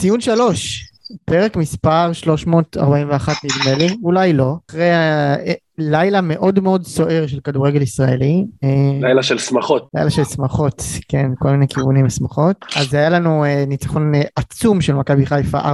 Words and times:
ציון 0.00 0.20
שלוש, 0.20 0.92
פרק 1.24 1.56
מספר 1.56 2.12
341 2.12 3.36
נדמה 3.44 3.78
לי, 3.78 3.96
אולי 4.02 4.32
לא, 4.32 4.56
אחרי 4.70 4.92
אה, 4.92 5.52
לילה 5.78 6.20
מאוד 6.20 6.60
מאוד 6.60 6.86
סוער 6.86 7.26
של 7.26 7.40
כדורגל 7.44 7.82
ישראלי. 7.82 8.44
אה, 8.64 8.68
לילה 9.00 9.22
של 9.22 9.38
שמחות. 9.38 9.88
לילה 9.94 10.10
של 10.10 10.24
שמחות, 10.24 10.82
כן, 11.08 11.30
כל 11.38 11.50
מיני 11.50 11.68
כיוונים 11.68 12.06
לשמחות. 12.06 12.56
אז 12.76 12.94
היה 12.94 13.08
לנו 13.08 13.44
אה, 13.44 13.64
ניצחון 13.66 14.12
עצום 14.36 14.80
של 14.80 14.94
מכבי 14.94 15.26
חיפה 15.26 15.58
4-0 15.58 15.64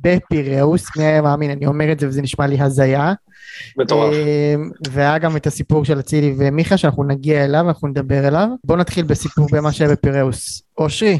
בפיראוס, 0.00 0.96
מי 0.96 1.04
היה 1.04 1.22
מאמין, 1.22 1.50
אני 1.50 1.66
אומר 1.66 1.92
את 1.92 2.00
זה 2.00 2.08
וזה 2.08 2.22
נשמע 2.22 2.46
לי 2.46 2.60
הזיה. 2.60 3.12
מטורף. 3.78 4.14
והיה 4.90 5.18
גם 5.18 5.36
את 5.36 5.46
הסיפור 5.46 5.84
של 5.84 6.00
אצילי 6.00 6.34
ומיכה 6.38 6.76
שאנחנו 6.76 7.04
נגיע 7.04 7.44
אליו, 7.44 7.68
אנחנו 7.68 7.88
נדבר 7.88 8.28
אליו. 8.28 8.48
בואו 8.64 8.78
נתחיל 8.78 9.04
בסיפור 9.04 9.46
במה 9.52 9.72
שהיה 9.72 9.90
בפיראוס. 9.90 10.62
אושרי. 10.78 11.18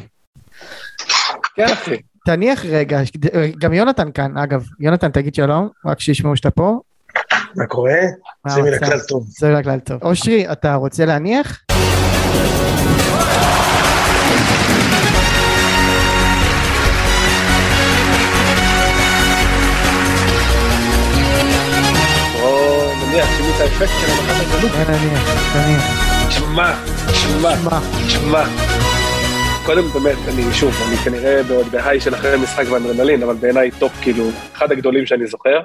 כן 1.55 1.73
אחי. 1.73 1.96
תניח 2.27 2.64
רגע, 2.64 3.00
גם 3.59 3.72
יונתן 3.72 4.12
כאן, 4.12 4.37
אגב, 4.37 4.66
יונתן 4.80 5.10
תגיד 5.10 5.34
שלום, 5.34 5.69
רק 5.87 6.01
שישמעו 6.01 6.37
שאתה 6.37 6.51
פה. 6.51 6.80
מה 7.56 7.66
קורה? 7.66 8.01
זה 8.48 8.62
מן 8.62 8.74
הכלל 8.74 9.01
טוב. 9.09 9.27
זה 9.28 9.48
מן 9.48 9.55
הכלל 9.55 9.78
טוב. 9.78 10.05
אושרי, 10.05 10.52
אתה 10.52 10.74
רוצה 10.74 11.04
להניח? 11.04 11.62
נניח, 24.88 25.56
נניח. 25.56 26.30
שמע, 26.30 26.73
שמע, 27.12 27.80
שמע. 28.09 28.66
קודם 29.66 29.83
באמת, 29.83 30.19
אני 30.29 30.52
שוב, 30.52 30.75
אני 30.88 30.97
כנראה 30.97 31.43
בעוד 31.43 31.66
ב 31.66 31.73
high 31.73 32.01
של 32.01 32.15
אחרי 32.15 32.37
משחק 32.43 32.65
ואדרנלין, 32.70 33.23
אבל 33.23 33.34
בעיניי 33.34 33.70
top, 33.78 33.92
כאילו, 34.02 34.24
אחד 34.52 34.73
הגדולים 34.73 35.07
שאני 35.07 35.27
זוכר. 35.27 35.61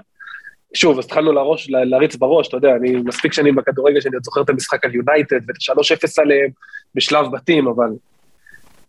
שוב, 0.74 1.00
אז 1.00 1.06
התחלנו 1.06 1.32
לראש, 1.32 1.70
להריץ 1.70 2.16
בראש, 2.16 2.48
אתה 2.48 2.58
יודע, 2.58 2.76
אני 2.76 2.96
מספיק 2.96 3.34
שנים 3.34 3.56
בכדורגל 3.56 4.02
שאני 4.02 4.16
עוד 4.16 4.24
זוכר 4.24 4.42
את 4.42 4.50
המשחק 4.50 4.86
על 4.86 4.96
יונייטד 4.96 5.40
ואת 5.48 5.78
ה-3-0 5.78 6.22
עליהם 6.22 6.50
בשלב 6.96 7.32
בתים, 7.32 7.68
אבל... 7.68 7.90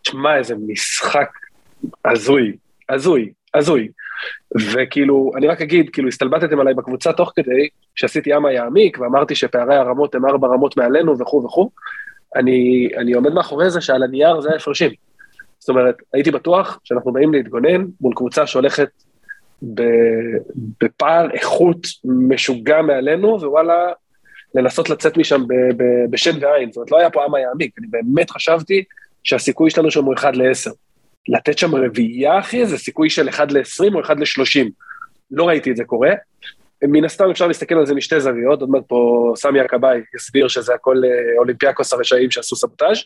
תשמע, 0.02 0.36
איזה 0.38 0.54
משחק 0.66 1.30
הזוי, 2.04 2.56
הזוי, 2.88 3.32
הזוי. 3.54 3.88
וכאילו, 4.72 5.32
אני 5.36 5.46
רק 5.46 5.60
אגיד, 5.60 5.90
כאילו, 5.90 6.08
הסתלבטתם 6.08 6.60
עליי 6.60 6.74
בקבוצה 6.74 7.12
תוך 7.12 7.32
כדי, 7.36 7.68
שעשיתי 7.94 8.30
ימה 8.30 8.52
יעמיק, 8.52 8.98
ואמרתי 9.00 9.34
שפערי 9.34 9.76
הרמות 9.76 10.14
הם 10.14 10.26
ארבע 10.26 10.48
רמות 10.48 10.76
מעלינו 10.76 11.18
וכו' 11.18 11.44
וכו', 11.44 11.70
אני, 12.36 12.88
אני 12.96 13.12
עומד 13.12 13.32
מאחורי 13.32 13.70
זה 13.70 13.80
שעל 13.80 14.02
הנייר 14.02 14.40
זה 14.40 14.52
ההפרשים. 14.52 14.90
זאת 15.62 15.68
אומרת, 15.68 15.94
הייתי 16.12 16.30
בטוח 16.30 16.80
שאנחנו 16.84 17.12
באים 17.12 17.32
להתגונן 17.32 17.84
מול 18.00 18.14
קבוצה 18.14 18.46
שהולכת 18.46 18.88
בפער 20.82 21.30
איכות 21.30 21.86
משוגע 22.04 22.82
מעלינו, 22.82 23.28
ווואלה, 23.28 23.92
לנסות 24.54 24.90
לצאת 24.90 25.16
משם 25.16 25.42
בשן 26.10 26.44
ועין. 26.44 26.72
זאת 26.72 26.76
אומרת, 26.76 26.90
לא 26.90 26.98
היה 26.98 27.10
פה 27.10 27.24
עם 27.24 27.34
היעמיק, 27.34 27.74
אני 27.78 27.86
באמת 27.90 28.30
חשבתי 28.30 28.84
שהסיכוי 29.24 29.70
שלנו 29.70 29.90
שם 29.90 30.04
הוא 30.04 30.14
1 30.14 30.36
ל-10. 30.36 30.70
לתת 31.28 31.58
שם 31.58 31.74
רביעייה, 31.74 32.38
אחי, 32.38 32.66
זה 32.66 32.78
סיכוי 32.78 33.10
של 33.10 33.28
1 33.28 33.52
ל-20 33.52 33.94
או 33.94 34.00
1 34.00 34.16
ל-30. 34.16 34.68
לא 35.30 35.48
ראיתי 35.48 35.70
את 35.70 35.76
זה 35.76 35.84
קורה. 35.84 36.10
מן 36.82 37.04
הסתם 37.04 37.30
אפשר 37.30 37.46
להסתכל 37.46 37.74
על 37.74 37.86
זה 37.86 37.94
משתי 37.94 38.20
זוויות, 38.20 38.60
עוד 38.60 38.70
מעט 38.70 38.82
פה 38.86 39.32
סמי 39.36 39.60
הכבאי 39.60 40.00
יסביר 40.16 40.48
שזה 40.48 40.74
הכל 40.74 40.96
אה, 41.04 41.38
אולימפיאקוס 41.38 41.92
הרשעים 41.92 42.30
שעשו 42.30 42.56
סבוטאז', 42.56 42.98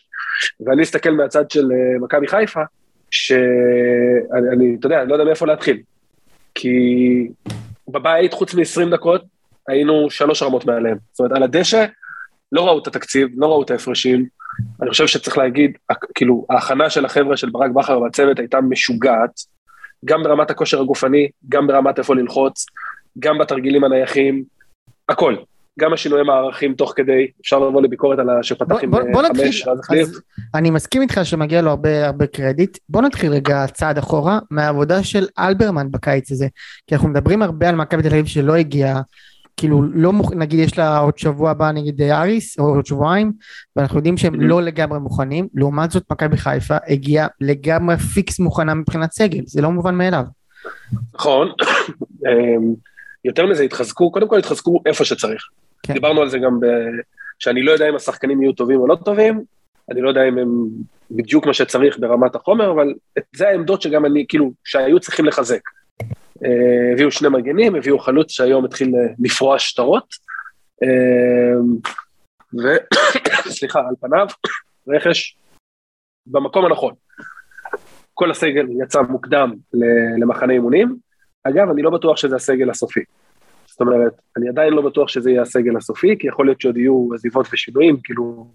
ואני 0.65 0.83
אסתכל 0.83 1.11
מהצד 1.11 1.51
של 1.51 1.71
אה, 1.71 1.99
מכבי 1.99 2.27
חיפה, 2.27 2.61
שאני, 3.11 4.75
אתה 4.79 4.87
יודע, 4.87 5.01
אני 5.01 5.09
לא 5.09 5.15
יודע 5.15 5.25
מאיפה 5.25 5.45
להתחיל. 5.45 5.81
כי 6.55 6.77
בבית, 7.87 8.33
חוץ 8.33 8.53
מ-20 8.53 8.89
דקות, 8.91 9.21
היינו 9.67 10.09
שלוש 10.09 10.43
רמות 10.43 10.65
מעליהם. 10.65 10.97
זאת 11.11 11.19
אומרת, 11.19 11.31
על 11.37 11.43
הדשא 11.43 11.85
לא 12.51 12.67
ראו 12.67 12.79
את 12.79 12.87
התקציב, 12.87 13.27
לא 13.35 13.47
ראו 13.47 13.63
את 13.63 13.71
ההפרשים. 13.71 14.25
אני 14.81 14.89
חושב 14.89 15.07
שצריך 15.07 15.37
להגיד, 15.37 15.77
כאילו, 16.15 16.45
ההכנה 16.49 16.89
של 16.89 17.05
החבר'ה 17.05 17.37
של 17.37 17.49
ברק 17.49 17.71
בכר 17.71 18.01
והצוות 18.01 18.39
הייתה 18.39 18.61
משוגעת, 18.61 19.31
גם 20.05 20.23
ברמת 20.23 20.51
הכושר 20.51 20.81
הגופני, 20.81 21.29
גם 21.49 21.67
ברמת 21.67 21.99
איפה 21.99 22.15
ללחוץ, 22.15 22.65
גם 23.19 23.37
בתרגילים 23.37 23.83
הנייחים, 23.83 24.43
הכל. 25.09 25.35
גם 25.79 25.93
השינויי 25.93 26.23
מערכים 26.23 26.73
תוך 26.73 26.93
כדי, 26.95 27.27
אפשר 27.41 27.59
לבוא 27.59 27.81
לביקורת 27.81 28.19
על 28.19 28.27
שפתח 28.41 28.75
עם 28.83 28.91
חמש, 29.27 29.67
ואז 29.67 29.79
החליף. 29.79 30.07
אני 30.55 30.69
מסכים 30.69 31.01
איתך 31.01 31.19
שמגיע 31.23 31.61
לו 31.61 31.69
הרבה 31.69 32.05
הרבה 32.05 32.27
קרדיט. 32.27 32.77
בוא 32.89 33.01
נתחיל 33.01 33.31
רגע 33.31 33.65
צעד 33.67 33.97
אחורה 33.97 34.39
מהעבודה 34.51 35.03
של 35.03 35.25
אלברמן 35.39 35.91
בקיץ 35.91 36.31
הזה. 36.31 36.47
כי 36.87 36.95
אנחנו 36.95 37.09
מדברים 37.09 37.41
הרבה 37.41 37.69
על 37.69 37.75
מכבי 37.75 38.01
תל 38.01 38.07
אביב 38.07 38.25
שלא 38.25 38.55
הגיעה, 38.55 39.01
כאילו 39.57 39.81
לא 39.93 40.13
מוכ... 40.13 40.33
נגיד 40.33 40.59
יש 40.59 40.77
לה 40.77 40.97
עוד 40.97 41.17
שבוע 41.17 41.51
הבא 41.51 41.71
נגיד 41.71 42.01
אריס, 42.01 42.59
או 42.59 42.75
עוד 42.75 42.85
שבועיים, 42.85 43.31
ואנחנו 43.75 43.97
יודעים 43.97 44.17
שהם 44.17 44.41
לא 44.41 44.61
לגמרי 44.61 44.99
מוכנים. 44.99 45.47
לעומת 45.53 45.91
זאת 45.91 46.03
מכבי 46.11 46.37
חיפה 46.37 46.77
הגיעה 46.87 47.27
לגמרי 47.41 47.97
פיקס 47.97 48.39
מוכנה 48.39 48.73
מבחינת 48.73 49.11
סגל, 49.11 49.41
זה 49.45 49.61
לא 49.61 49.71
מובן 49.71 49.95
מאליו. 49.95 50.23
נכון. 51.13 51.51
יותר 53.27 53.45
מזה, 53.45 53.63
התחזקו, 53.63 54.11
קודם 54.11 54.27
כל 54.27 54.37
התחזקו 54.37 54.81
איפה 54.85 55.05
שצריך. 55.05 55.43
כן. 55.83 55.93
דיברנו 55.93 56.21
על 56.21 56.29
זה 56.29 56.39
גם 56.39 56.59
ב... 56.59 56.65
שאני 57.39 57.63
לא 57.63 57.71
יודע 57.71 57.89
אם 57.89 57.95
השחקנים 57.95 58.41
יהיו 58.41 58.53
טובים 58.53 58.79
או 58.79 58.87
לא 58.87 58.95
טובים, 58.95 59.43
אני 59.91 60.01
לא 60.01 60.09
יודע 60.09 60.27
אם 60.27 60.37
הם 60.37 60.49
בדיוק 61.11 61.45
מה 61.45 61.53
שצריך 61.53 61.99
ברמת 61.99 62.35
החומר, 62.35 62.71
אבל 62.71 62.93
זה 63.35 63.47
העמדות 63.47 63.81
שגם 63.81 64.05
אני, 64.05 64.25
כאילו, 64.29 64.51
שהיו 64.63 64.99
צריכים 64.99 65.25
לחזק. 65.25 65.61
אה, 66.45 66.93
הביאו 66.93 67.11
שני 67.11 67.29
מגנים, 67.29 67.75
הביאו 67.75 67.99
חלוץ 67.99 68.31
שהיום 68.31 68.65
התחיל 68.65 68.95
אה, 68.95 69.13
לפרוע 69.19 69.59
שטרות, 69.59 70.05
אה, 70.83 71.59
וסליחה, 73.45 73.79
על 73.89 73.95
פניו, 74.01 74.27
רכש 74.95 75.37
במקום 76.27 76.65
הנכון. 76.65 76.93
כל 78.13 78.31
הסגל 78.31 78.65
יצא 78.83 79.01
מוקדם 79.01 79.53
למחנה 80.19 80.53
אימונים, 80.53 80.95
אגב, 81.47 81.69
אני 81.69 81.81
לא 81.81 81.89
בטוח 81.89 82.17
שזה 82.17 82.35
הסגל 82.35 82.69
הסופי. 82.69 82.99
זאת 83.67 83.81
אומרת, 83.81 84.13
אני 84.37 84.49
עדיין 84.49 84.73
לא 84.73 84.81
בטוח 84.81 85.07
שזה 85.07 85.31
יהיה 85.31 85.41
הסגל 85.41 85.77
הסופי, 85.77 86.15
כי 86.19 86.27
יכול 86.27 86.45
להיות 86.45 86.61
שעוד 86.61 86.77
יהיו 86.77 87.07
עזיבות 87.13 87.47
ושינויים, 87.53 87.97
כאילו, 88.03 88.47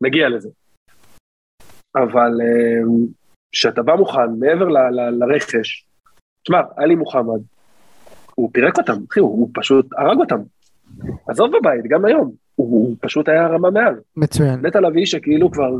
נגיע 0.00 0.28
לזה. 0.28 0.48
אבל 1.96 2.30
כשאתה 3.52 3.82
בא 3.82 3.94
מוכן, 3.94 4.30
מעבר 4.38 4.68
ל- 4.68 4.78
ל- 4.78 5.24
לרכש, 5.24 5.86
תשמע, 6.42 6.60
עלי 6.76 6.94
מוחמד, 6.94 7.40
הוא 8.34 8.50
פירק 8.52 8.78
אותם, 8.78 8.96
אחי, 9.10 9.20
הוא, 9.20 9.30
הוא 9.30 9.50
פשוט 9.54 9.86
הרג 9.98 10.18
אותם. 10.18 10.40
עזוב 11.28 11.50
בבית, 11.56 11.84
גם 11.88 12.04
היום, 12.04 12.32
הוא, 12.54 12.70
הוא 12.70 12.96
פשוט 13.00 13.28
היה 13.28 13.46
רמה 13.46 13.70
מעל. 13.70 13.94
מצוין. 14.16 14.66
נטע 14.66 14.80
לביא 14.80 15.06
שכאילו 15.06 15.50
כבר, 15.50 15.70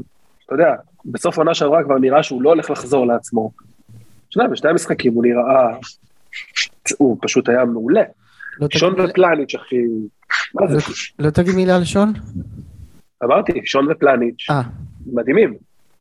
אתה 0.47 0.55
יודע, 0.55 0.75
בסוף 1.05 1.39
עונה 1.39 1.55
שעברה 1.55 1.85
כבר 1.85 1.99
נראה 1.99 2.23
שהוא 2.23 2.43
לא 2.43 2.51
הולך 2.51 2.71
לחזור 2.71 3.07
לעצמו. 3.07 3.51
יודע, 4.37 4.49
בשתי 4.49 4.69
המשחקים 4.69 5.15
הוא 5.15 5.25
נראה, 5.25 5.79
הוא 6.99 7.19
פשוט 7.23 7.49
היה 7.49 7.65
מעולה. 7.65 8.03
לא 8.61 8.67
שון 8.71 8.95
תגיד... 8.95 9.11
ופלניץ', 9.11 9.55
אחי, 9.55 9.77
מה 10.55 10.67
זה? 10.67 10.79
לא, 11.19 11.27
לא 11.27 11.31
תגיד 11.31 11.55
מילה 11.55 11.77
על 11.77 11.85
שון? 11.85 12.13
אמרתי, 13.25 13.61
שון 13.65 13.91
ופלניץ', 13.91 14.51
אה. 14.51 14.63
מדהימים, 15.13 15.55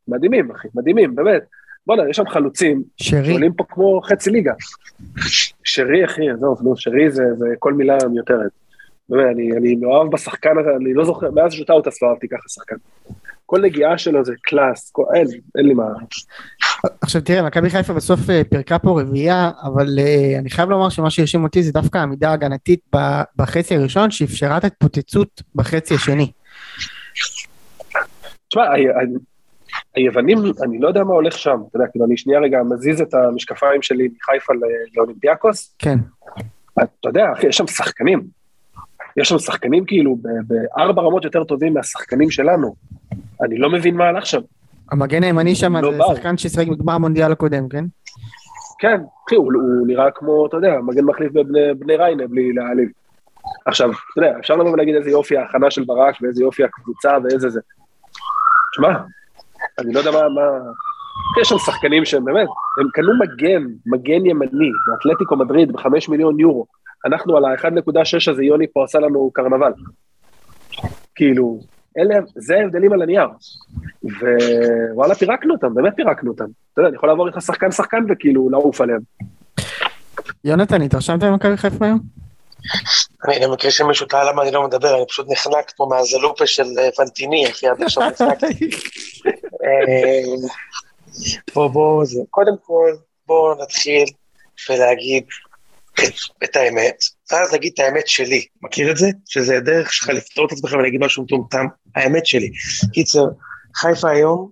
מדהימים, 0.08 0.50
אחי, 0.50 0.68
מדהימים, 0.74 1.14
באמת. 1.14 1.42
בוא'נה, 1.86 2.08
יש 2.10 2.16
שם 2.16 2.28
חלוצים, 2.28 2.82
שרי, 2.96 3.24
שעולים 3.24 3.52
פה 3.52 3.64
כמו 3.68 4.00
חצי 4.04 4.30
ליגה. 4.30 4.52
שרי, 5.64 6.04
אחי, 6.04 6.30
עזוב, 6.30 6.62
נו, 6.62 6.76
שרי 6.76 7.10
זה, 7.10 7.22
זה 7.36 7.46
כל 7.58 7.72
מילה 7.72 7.96
מיותרת. 8.12 8.50
באמת, 9.08 9.26
אני, 9.34 9.56
אני 9.56 9.74
מאוהב 9.74 10.12
בשחקן 10.12 10.58
הזה, 10.58 10.70
אני 10.76 10.94
לא 10.94 11.04
זוכר, 11.04 11.30
מאז 11.30 11.52
שטאוטס 11.52 12.02
לא 12.02 12.08
אהבתי 12.08 12.28
ככה 12.28 12.48
שחקן. 12.48 12.76
כל 13.50 13.60
נגיעה 13.60 13.98
שלו 13.98 14.24
זה 14.24 14.32
קלאס, 14.42 14.90
כל, 14.90 15.04
אין, 15.14 15.26
אין 15.58 15.66
לי 15.66 15.74
מה. 15.74 15.84
עכשיו 17.00 17.22
תראה, 17.22 17.42
מכבי 17.42 17.70
חיפה 17.70 17.92
בסוף 17.92 18.30
אה, 18.30 18.42
פירקה 18.50 18.78
פה 18.78 19.00
רביעייה, 19.00 19.50
אבל 19.62 19.86
uh, 19.98 20.38
אני 20.38 20.50
חייב 20.50 20.70
לומר 20.70 20.88
שמה 20.88 21.10
שהרשים 21.10 21.44
אותי 21.44 21.62
זה 21.62 21.72
דווקא 21.72 21.98
העמידה 21.98 22.30
ההגנתית 22.30 22.80
בחצי 23.36 23.76
הראשון, 23.76 24.10
שאפשרה 24.10 24.56
את 24.56 24.64
ההתפוצצות 24.64 25.42
בחצי 25.54 25.94
השני. 25.94 26.32
תשמע, 28.48 28.62
היוונים, 29.94 30.38
אני 30.62 30.78
לא 30.78 30.88
יודע 30.88 31.04
מה 31.04 31.14
הולך 31.14 31.38
שם, 31.38 31.58
אתה 31.68 31.76
יודע, 31.76 31.86
כאילו 31.86 32.06
אני 32.06 32.16
שנייה 32.16 32.40
רגע 32.40 32.58
מזיז 32.62 33.00
את 33.00 33.14
המשקפיים 33.14 33.82
שלי 33.82 34.08
מחיפה 34.16 34.52
לאולימפיאקוס. 34.96 35.74
כן. 35.78 35.98
אתה 36.74 37.08
יודע, 37.08 37.24
אחי, 37.32 37.46
יש 37.46 37.56
שם 37.56 37.66
שחקנים. 37.66 38.20
יש 39.16 39.28
שם 39.28 39.38
שחקנים 39.38 39.84
כאילו 39.84 40.16
בארבע 40.46 41.02
רמות 41.02 41.24
יותר 41.24 41.44
טובים 41.44 41.74
מהשחקנים 41.74 42.30
שלנו. 42.30 42.74
אני 43.44 43.58
לא 43.58 43.70
מבין 43.70 43.96
מה 43.96 44.04
הלך 44.04 44.26
שם. 44.26 44.40
המגן 44.92 45.22
הימני 45.22 45.54
שם 45.54 45.76
לא 45.76 45.92
זה 45.92 45.98
באו. 45.98 46.16
שחקן 46.16 46.36
ששיחק 46.36 46.68
בגמר 46.68 46.92
המונדיאל 46.92 47.32
הקודם, 47.32 47.68
כן? 47.68 47.84
כן, 48.78 49.00
אחי, 49.26 49.34
הוא, 49.34 49.52
הוא 49.54 49.86
נראה 49.86 50.10
כמו, 50.10 50.46
אתה 50.46 50.56
יודע, 50.56 50.78
מגן 50.82 51.04
מחליף 51.04 51.32
בבני 51.32 51.96
ריינה, 51.96 52.26
בלי 52.26 52.52
להעליב. 52.52 52.88
עכשיו, 53.66 53.90
אתה 53.90 53.98
יודע, 54.20 54.38
אפשר 54.38 54.56
לבוא 54.56 54.70
ולהגיד 54.70 54.94
איזה 54.94 55.10
יופי 55.10 55.36
ההכנה 55.36 55.70
של 55.70 55.84
ברק, 55.84 56.14
ואיזה 56.22 56.42
יופי 56.42 56.64
הקבוצה, 56.64 57.10
ואיזה 57.24 57.48
זה. 57.48 57.60
תשמע, 58.72 58.88
אני 59.78 59.92
לא 59.92 59.98
יודע 59.98 60.10
מה, 60.10 60.18
מה, 60.18 60.42
יש 61.40 61.48
שם 61.48 61.58
שחקנים 61.58 62.04
שהם 62.04 62.24
באמת, 62.24 62.48
הם 62.80 62.88
קנו 62.92 63.12
מגן, 63.18 63.62
מגן 63.86 64.26
ימני, 64.26 64.70
באתלטיקו 64.86 65.36
מדריד 65.36 65.72
בחמש 65.72 66.08
מיליון 66.08 66.40
יורו. 66.40 66.66
אנחנו 67.06 67.36
על 67.36 67.44
ה-1.6 67.44 68.30
הזה, 68.32 68.44
יוני 68.44 68.66
פה 68.72 68.84
עשה 68.84 68.98
לנו 68.98 69.30
קרנבל. 69.34 69.72
כאילו, 71.14 71.60
אלה, 71.98 72.14
זה 72.34 72.56
ההבדלים 72.56 72.92
על 72.92 73.02
הנייר. 73.02 73.28
ווואלה, 74.92 75.14
פירקנו 75.14 75.54
אותם, 75.54 75.74
באמת 75.74 75.92
פירקנו 75.96 76.30
אותם. 76.30 76.44
אתה 76.72 76.80
יודע, 76.80 76.88
אני 76.88 76.96
יכול 76.96 77.08
לעבור 77.08 77.28
איתך 77.28 77.40
שחקן-שחקן 77.40 78.04
וכאילו 78.08 78.50
לעוף 78.50 78.80
עליהם. 78.80 79.00
יונתן, 80.44 80.82
התרשמת 80.82 81.20
במכבי 81.20 81.56
חיפה 81.56 81.84
היום? 81.84 81.98
אני 83.28 83.46
במקרה 83.46 83.70
שמישהו 83.70 84.06
טעה 84.06 84.32
למה 84.32 84.42
אני 84.42 84.50
לא 84.50 84.66
מדבר, 84.66 84.96
אני 84.96 85.06
פשוט 85.06 85.26
נחנקת 85.30 85.72
פה 85.76 85.86
מהזלופה 85.90 86.46
של 86.46 86.64
אה, 86.78 86.88
פנטיני, 86.96 87.50
אחי, 87.50 87.68
עד 87.68 87.82
עכשיו 87.82 88.10
נחנקתי. 88.10 88.46
אה, 89.64 90.48
בוא, 91.54 91.68
בוא, 91.68 92.04
זה. 92.04 92.20
קודם 92.30 92.54
כל, 92.62 92.92
בוא 93.26 93.54
נתחיל 93.62 94.04
ולהגיד 94.70 95.24
את 96.44 96.56
האמת, 96.56 96.96
ואז 97.32 97.52
להגיד 97.52 97.72
את 97.74 97.78
האמת 97.78 98.08
שלי. 98.08 98.46
מכיר 98.62 98.90
את 98.90 98.96
זה? 98.96 99.06
שזה 99.28 99.60
דרך 99.60 99.92
שלך 99.92 100.08
לפתור 100.08 100.46
את 100.46 100.52
עצמך 100.52 100.72
ולהגיד 100.72 101.00
משהו 101.00 101.22
מטומטם. 101.22 101.66
האמת 101.96 102.26
שלי. 102.26 102.50
קיצר, 102.92 103.24
חיפה 103.76 104.10
היום, 104.10 104.50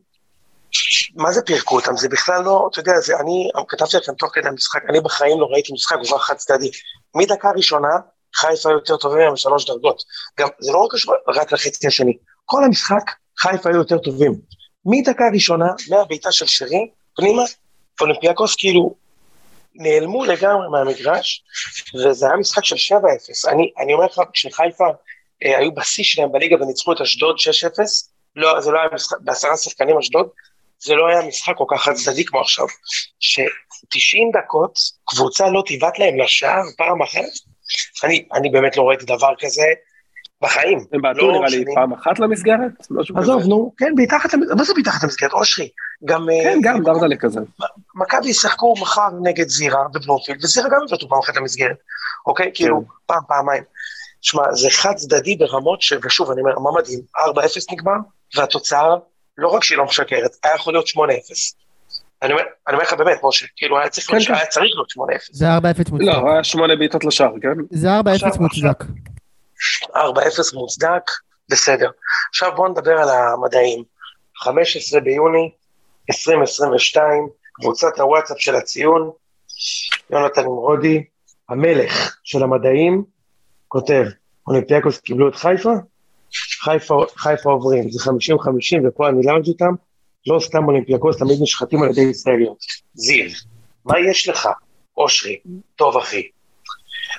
מה 1.16 1.32
זה 1.32 1.42
פירקו 1.42 1.76
אותם? 1.76 1.96
זה 1.96 2.08
בכלל 2.08 2.42
לא, 2.42 2.68
אתה 2.72 2.80
יודע, 2.80 2.92
זה, 3.00 3.16
אני 3.20 3.50
כתבתי 3.68 3.96
לכם 3.96 4.12
תוך 4.18 4.30
כדי 4.34 4.48
המשחק, 4.48 4.80
אני 4.90 5.00
בחיים 5.00 5.40
לא 5.40 5.46
ראיתי 5.46 5.72
משחק 5.72 5.96
כך 6.10 6.22
חד 6.22 6.34
צדדי. 6.34 6.70
מדקה 7.14 7.50
ראשונה, 7.56 7.88
חיפה 8.34 8.70
יותר 8.70 8.96
טובים 8.96 9.18
מהם 9.18 9.32
בשלוש 9.32 9.66
דרגות. 9.66 10.02
גם, 10.38 10.48
זה 10.60 10.72
לא 10.72 10.88
קשור 10.90 11.14
רק 11.28 11.52
לחצי 11.52 11.86
השני. 11.86 12.16
כל 12.44 12.64
המשחק, 12.64 13.12
חיפה 13.38 13.68
היו 13.68 13.78
יותר 13.78 13.98
טובים. 13.98 14.34
מדקה 14.84 15.24
ראשונה, 15.34 15.66
מהבעיטה 15.90 16.32
של 16.32 16.46
שרי, 16.46 16.90
פנימה, 17.16 17.42
אולימפיאקוס 18.00 18.56
כאילו 18.56 18.94
נעלמו 19.78 20.24
לגמרי 20.24 20.68
מהמגרש, 20.68 21.44
וזה 21.94 22.26
היה 22.26 22.36
משחק 22.36 22.64
של 22.64 22.96
7-0. 22.96 23.50
אני, 23.52 23.72
אני 23.78 23.94
אומר 23.94 24.04
לך, 24.06 24.20
כשחיפה 24.32 24.84
אה, 25.44 25.58
היו 25.58 25.74
בשיא 25.74 26.04
שלהם 26.04 26.32
בליגה 26.32 26.56
וניצחו 26.56 26.92
את 26.92 27.00
אשדוד 27.00 27.36
6-0, 27.36 27.80
לא, 28.36 28.60
זה 28.60 28.70
לא 28.70 28.78
היה 28.78 28.88
משחק, 28.94 29.16
בעשרה 29.20 29.56
שחקנים 29.56 29.98
אשדוד, 29.98 30.28
זה 30.78 30.94
לא 30.94 31.08
היה 31.08 31.22
משחק 31.22 31.52
כל 31.56 31.64
כך 31.70 31.82
חד 31.82 31.92
צדדי 31.92 32.24
כמו 32.24 32.40
עכשיו. 32.40 32.66
ש-90 33.20 34.38
דקות 34.42 34.78
קבוצה 35.04 35.50
לא 35.50 35.62
תיבט 35.66 35.98
להם 35.98 36.20
לשער 36.20 36.62
פעם 36.76 37.02
אחת, 37.02 37.20
אני, 38.04 38.28
אני 38.32 38.50
באמת 38.50 38.76
לא 38.76 38.82
ראיתי 38.82 39.04
דבר 39.04 39.32
כזה 39.38 39.64
בחיים. 40.42 40.78
הם 40.92 41.02
בעטו 41.02 41.28
לא 41.28 41.32
נראה 41.32 41.48
לי 41.48 41.64
פעם 41.74 41.92
אחת 41.92 42.18
למסגרת? 42.18 42.70
עזוב, 43.16 43.46
נו, 43.46 43.72
כן, 43.76 43.92
מתחת 43.96 44.34
למסגרת, 44.34 44.56
מה 44.56 44.64
זה 44.64 44.72
מתחת 44.76 45.02
למסגרת? 45.02 45.32
אושרי. 45.32 45.68
גם... 46.04 46.30
אה, 46.30 46.42
כן, 46.42 46.58
גם 46.62 46.82
דרדלה 46.82 47.16
כזה. 47.16 47.40
מכבי 47.94 48.28
ישחקו 48.28 48.74
מחר 48.80 49.08
נגד 49.22 49.48
זירה 49.48 49.84
בבלומפילד, 49.94 50.44
וזירה 50.44 50.68
גם 50.68 50.78
יבטאו 50.88 51.08
פעם 51.08 51.18
אחת 51.18 51.36
למסגרת, 51.36 51.76
אוקיי? 52.26 52.46
כן. 52.46 52.52
כאילו, 52.54 52.82
פעם, 53.06 53.22
פעמיים. 53.28 53.62
שמע, 54.20 54.42
זה 54.52 54.68
חד 54.70 54.94
צדדי 54.94 55.36
ברמות 55.36 55.82
ש... 55.82 55.92
ושוב, 56.04 56.30
אני 56.30 56.40
אומר, 56.40 56.58
מה 56.58 56.70
מדהים? 56.80 57.00
4-0 57.16 57.72
נגמר, 57.72 57.96
והתוצאה, 58.36 58.94
לא 59.38 59.48
רק 59.48 59.64
שהיא 59.64 59.78
לא 59.78 59.84
משקרת, 59.84 60.30
היה 60.44 60.54
יכול 60.54 60.72
להיות 60.72 60.86
8-0. 60.86 60.98
אני 62.22 62.32
אומר 62.32 62.82
לך 62.82 62.92
באמת, 62.92 63.18
משה, 63.22 63.46
כאילו 63.56 63.78
היה 63.78 63.88
צריך 63.88 64.10
כן, 64.10 64.18
כן. 64.20 64.62
להיות 64.62 64.88
8-0. 64.98 65.28
זה 65.30 65.46
4-0 65.58 65.60
מוצדק. 65.90 66.06
לא, 66.06 66.32
היה 66.32 66.44
8 66.44 66.76
בעיטות 66.76 67.04
לשער, 67.04 67.32
כן? 67.42 67.48
זה 67.70 67.88
4-0 68.00 68.40
מוצדק. 68.40 68.84
4-0 69.94 69.98
מוצדק, 70.54 71.02
בסדר. 71.50 71.90
עכשיו 72.30 72.52
בואו 72.56 72.68
נדבר 72.68 72.98
על 72.98 73.08
המדעים. 73.08 73.84
15 74.42 75.00
ביוני 75.00 75.50
2022, 76.10 77.28
קבוצת 77.52 78.00
הוואטסאפ 78.00 78.40
של 78.40 78.54
הציון, 78.54 79.10
יונתן 80.10 80.42
נמרודי, 80.42 81.04
המלך 81.48 82.16
של 82.24 82.42
המדעים, 82.42 83.04
כותב, 83.68 84.04
אולימפיאקוס 84.46 84.98
קיבלו 84.98 85.28
את 85.28 85.34
חיפה, 85.34 85.72
חיפה, 86.64 87.04
חיפה 87.16 87.50
עוברים, 87.50 87.90
זה 87.90 88.10
50-50 88.10 88.88
ופה 88.88 89.08
אני 89.08 89.26
לארג' 89.26 89.46
איתם, 89.46 89.74
לא 90.26 90.40
סתם 90.40 90.64
אולימפיאקוס 90.64 91.18
תמיד 91.18 91.42
נשחטים 91.42 91.82
על 91.82 91.90
ידי 91.90 92.00
ישראליות. 92.00 92.58
זיו, 92.94 93.30
מה 93.84 93.94
יש 94.10 94.28
לך? 94.28 94.48
אושרי, 94.96 95.38
טוב 95.76 95.96
אחי. 95.96 96.28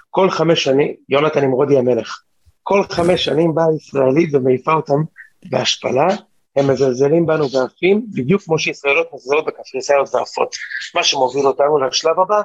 כל 0.10 0.30
חמש 0.30 0.64
שנים, 0.64 0.94
יונתן 1.10 1.40
נמרודי 1.46 1.78
המלך, 1.78 2.22
כל 2.70 2.84
חמש 2.90 3.26
שנים 3.26 3.56
באה 3.56 3.66
ישראלית 3.78 4.30
ומעיפה 4.34 4.74
אותם 4.74 5.02
בהשפלה, 5.46 6.08
הם 6.56 6.72
מזלזלים 6.72 7.26
בנו 7.26 7.52
ועפים, 7.52 8.06
בדיוק 8.14 8.42
כמו 8.42 8.60
שישראלות 8.60 9.08
מזלזלות 9.14 9.46
בקפריסאיות 9.46 10.16
ועפות. 10.16 10.56
מה 10.96 11.04
שמוביל 11.04 11.48
אותנו 11.48 11.80
לשלב 11.80 12.20
הבא, 12.20 12.42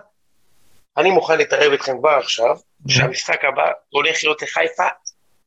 אני 0.97 1.11
מוכן 1.11 1.39
להתערב 1.39 1.73
איתכם 1.73 1.99
כבר 1.99 2.11
עכשיו, 2.11 2.57
שהמשחק 2.89 3.45
הבא 3.45 3.63
הולך 3.91 4.17
להיות 4.25 4.43
לחיפה 4.43 4.89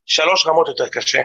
שלוש 0.06 0.46
רמות 0.46 0.68
יותר 0.68 0.88
קשה. 0.88 1.22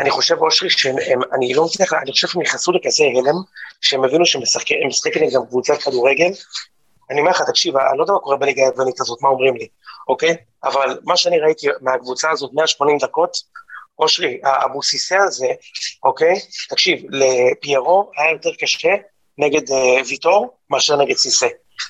אני 0.00 0.10
חושב, 0.10 0.38
אושרי, 0.38 0.70
שאני 0.70 1.54
לא 1.54 1.64
מצליח, 1.64 1.92
אני 1.92 2.12
חושב 2.12 2.28
שהם 2.28 2.42
נכנסו 2.42 2.72
לכזה 2.72 3.04
הלם, 3.04 3.36
שהם 3.80 4.04
הבינו 4.04 4.26
שהם 4.26 4.42
משחקים 4.88 5.22
נגד 5.22 5.38
קבוצת 5.48 5.82
כדורגל. 5.82 6.30
אני 7.10 7.20
אומר 7.20 7.30
לך, 7.30 7.42
תקשיב, 7.46 7.76
אני 7.76 7.98
לא 7.98 8.02
יודע 8.02 8.12
מה 8.12 8.18
קורה 8.18 8.36
בליגה 8.36 8.62
היוונית 8.62 9.00
הזאת, 9.00 9.22
מה 9.22 9.28
אומרים 9.28 9.56
לי, 9.56 9.68
אוקיי? 10.08 10.36
אבל 10.64 10.98
מה 11.04 11.16
שאני 11.16 11.40
ראיתי 11.40 11.66
מהקבוצה 11.80 12.30
הזאת, 12.30 12.50
180 12.54 12.98
דקות, 12.98 13.36
אושרי, 13.98 14.40
האבוסיסה 14.44 15.22
הזה, 15.22 15.46
אוקיי? 16.04 16.34
תקשיב, 16.68 17.02
לפיירו 17.10 18.10
היה 18.16 18.32
יותר 18.32 18.50
קשה 18.60 18.94
נגד 19.38 19.68
uh, 19.68 20.08
ויטור 20.08 20.56
מאשר 20.70 20.96
נגד 20.96 21.16
סיסה. 21.16 21.46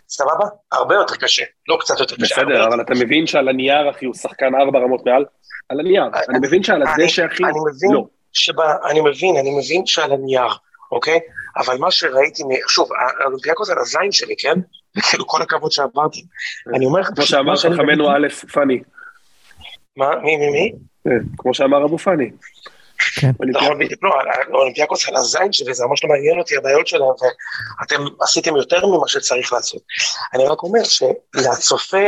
סבבה? 0.08 0.44
הרבה 0.72 0.94
יותר 0.94 1.16
קשה, 1.16 1.44
לא 1.68 1.76
קצת 1.80 2.00
יותר 2.00 2.16
קשה. 2.16 2.34
בסדר, 2.34 2.66
אבל 2.66 2.80
אתה 2.80 2.92
מבין 2.94 3.26
שעל 3.26 3.48
הנייר, 3.48 3.90
אחי, 3.90 4.04
הוא 4.04 4.14
שחקן 4.14 4.54
ארבע 4.54 4.78
רמות 4.78 5.06
מעל? 5.06 5.24
על 5.68 5.80
הנייר. 5.80 6.02
אני 6.28 6.38
מבין 6.46 6.62
שעל 6.62 6.82
הדשא, 6.82 7.26
אחי, 7.26 7.42
לא. 7.92 8.06
אני 8.90 9.00
מבין, 9.00 9.36
אני 9.36 9.50
מבין 9.50 9.86
שעל 9.86 10.12
הנייר, 10.12 10.48
אוקיי? 10.92 11.20
אבל 11.56 11.78
מה 11.78 11.90
שראיתי, 11.90 12.42
שוב, 12.68 12.88
האולימפיאקוס 13.20 13.70
על 13.70 13.78
הזין 13.78 14.12
שלי, 14.12 14.34
כן? 14.38 14.54
וכאילו 14.96 15.26
כל 15.26 15.42
הכבוד 15.42 15.72
שעברתי. 15.72 16.24
אני 16.74 16.86
אומר 16.86 17.00
לך, 17.00 17.08
כמו 17.14 17.26
שאמר 17.26 17.56
חכמנו 17.56 18.10
אבו 18.10 18.28
פאני. 18.52 18.80
מה? 19.96 20.16
מי, 20.22 20.36
מי, 20.36 20.50
מי? 20.50 20.72
כן, 21.04 21.18
כמו 21.38 21.54
שאמר 21.54 21.84
אבו 21.84 21.98
פאני. 21.98 22.30
כן. 23.20 23.30
נכון, 23.54 23.78
בדיוק, 23.78 24.04
לא, 24.04 24.10
האולימפיאקוס 24.52 25.08
על 25.08 25.16
הזין 25.16 25.52
שלי, 25.52 25.74
זה 25.74 25.84
ממש 25.86 26.04
לא 26.04 26.10
מעניין 26.10 26.38
אותי 26.38 26.56
הבעיות 26.56 26.86
שלהם, 26.86 27.02
ואתם 27.80 28.04
עשיתם 28.20 28.56
יותר 28.56 28.86
ממה 28.86 29.08
שצריך 29.08 29.52
לעשות. 29.52 29.82
אני 30.34 30.46
רק 30.46 30.62
אומר 30.62 30.80
שלצופה 30.84 32.06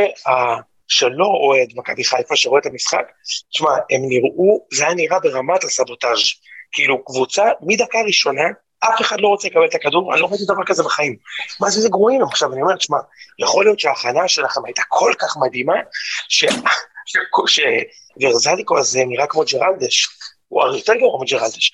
שלא 0.87 1.25
אוהד 1.25 1.67
מכבי 1.75 2.03
חיפה, 2.03 2.35
שרואה 2.35 2.61
את 2.61 2.65
המשחק, 2.65 3.11
תשמע, 3.51 3.69
הם 3.71 4.01
נראו, 4.09 4.65
זה 4.73 4.85
היה 4.85 4.93
נראה 4.93 5.19
ברמת 5.19 5.63
הסבוטאז'. 5.63 6.19
כאילו, 6.71 7.05
קבוצה, 7.05 7.43
מדקה 7.61 7.97
ראשונה, 8.07 8.43
אף 8.79 9.01
אחד 9.01 9.21
לא 9.21 9.27
רוצה 9.27 9.47
לקבל 9.47 9.65
את 9.65 9.75
הכדור, 9.75 10.13
אני 10.13 10.21
לא 10.21 10.27
ראיתי 10.27 10.45
דבר 10.45 10.63
כזה 10.65 10.83
בחיים. 10.83 11.15
מה 11.61 11.69
זה, 11.69 11.81
זה 11.81 11.89
גרועים 11.89 12.23
עכשיו, 12.23 12.53
אני 12.53 12.61
אומר, 12.61 12.75
תשמע, 12.75 12.97
יכול 13.39 13.65
להיות 13.65 13.79
שההכנה 13.79 14.27
שלכם 14.27 14.65
הייתה 14.65 14.81
כל 14.87 15.13
כך 15.19 15.37
מדהימה, 15.37 15.73
שוורזליקו 17.47 18.77
הזה 18.77 19.05
נראה 19.07 19.27
כמו 19.27 19.43
ג'רלדש, 19.51 20.07
הוא 20.47 20.61
הרי 20.61 20.77
יותר 20.77 20.93
גרוע 20.93 21.21
מג'רלדש, 21.21 21.71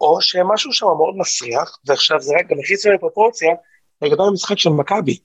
או 0.00 0.20
שמשהו 0.20 0.72
שם 0.72 0.86
מאוד 0.86 1.16
מסריח, 1.16 1.78
ועכשיו 1.86 2.20
זה 2.20 2.34
רק 2.38 2.46
גם 2.50 2.56
הכניס 2.64 2.86
לי 2.86 2.98
פרופורציה 2.98 3.50
לגבי 4.02 4.22
המשחק 4.22 4.58
של 4.58 4.70
מכבי. 4.70 5.18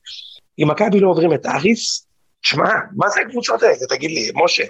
אם 0.60 0.68
מכבי 0.68 1.00
לא 1.00 1.10
עוברים 1.10 1.34
את 1.34 1.46
אריס, 1.46 2.08
שמע, 2.42 2.70
מה 2.98 3.10
זה 3.10 3.22
הקבוצות 3.22 3.64
האלה? 3.64 3.76
תגיד 3.90 4.12
לי, 4.12 4.32
משה. 4.36 4.64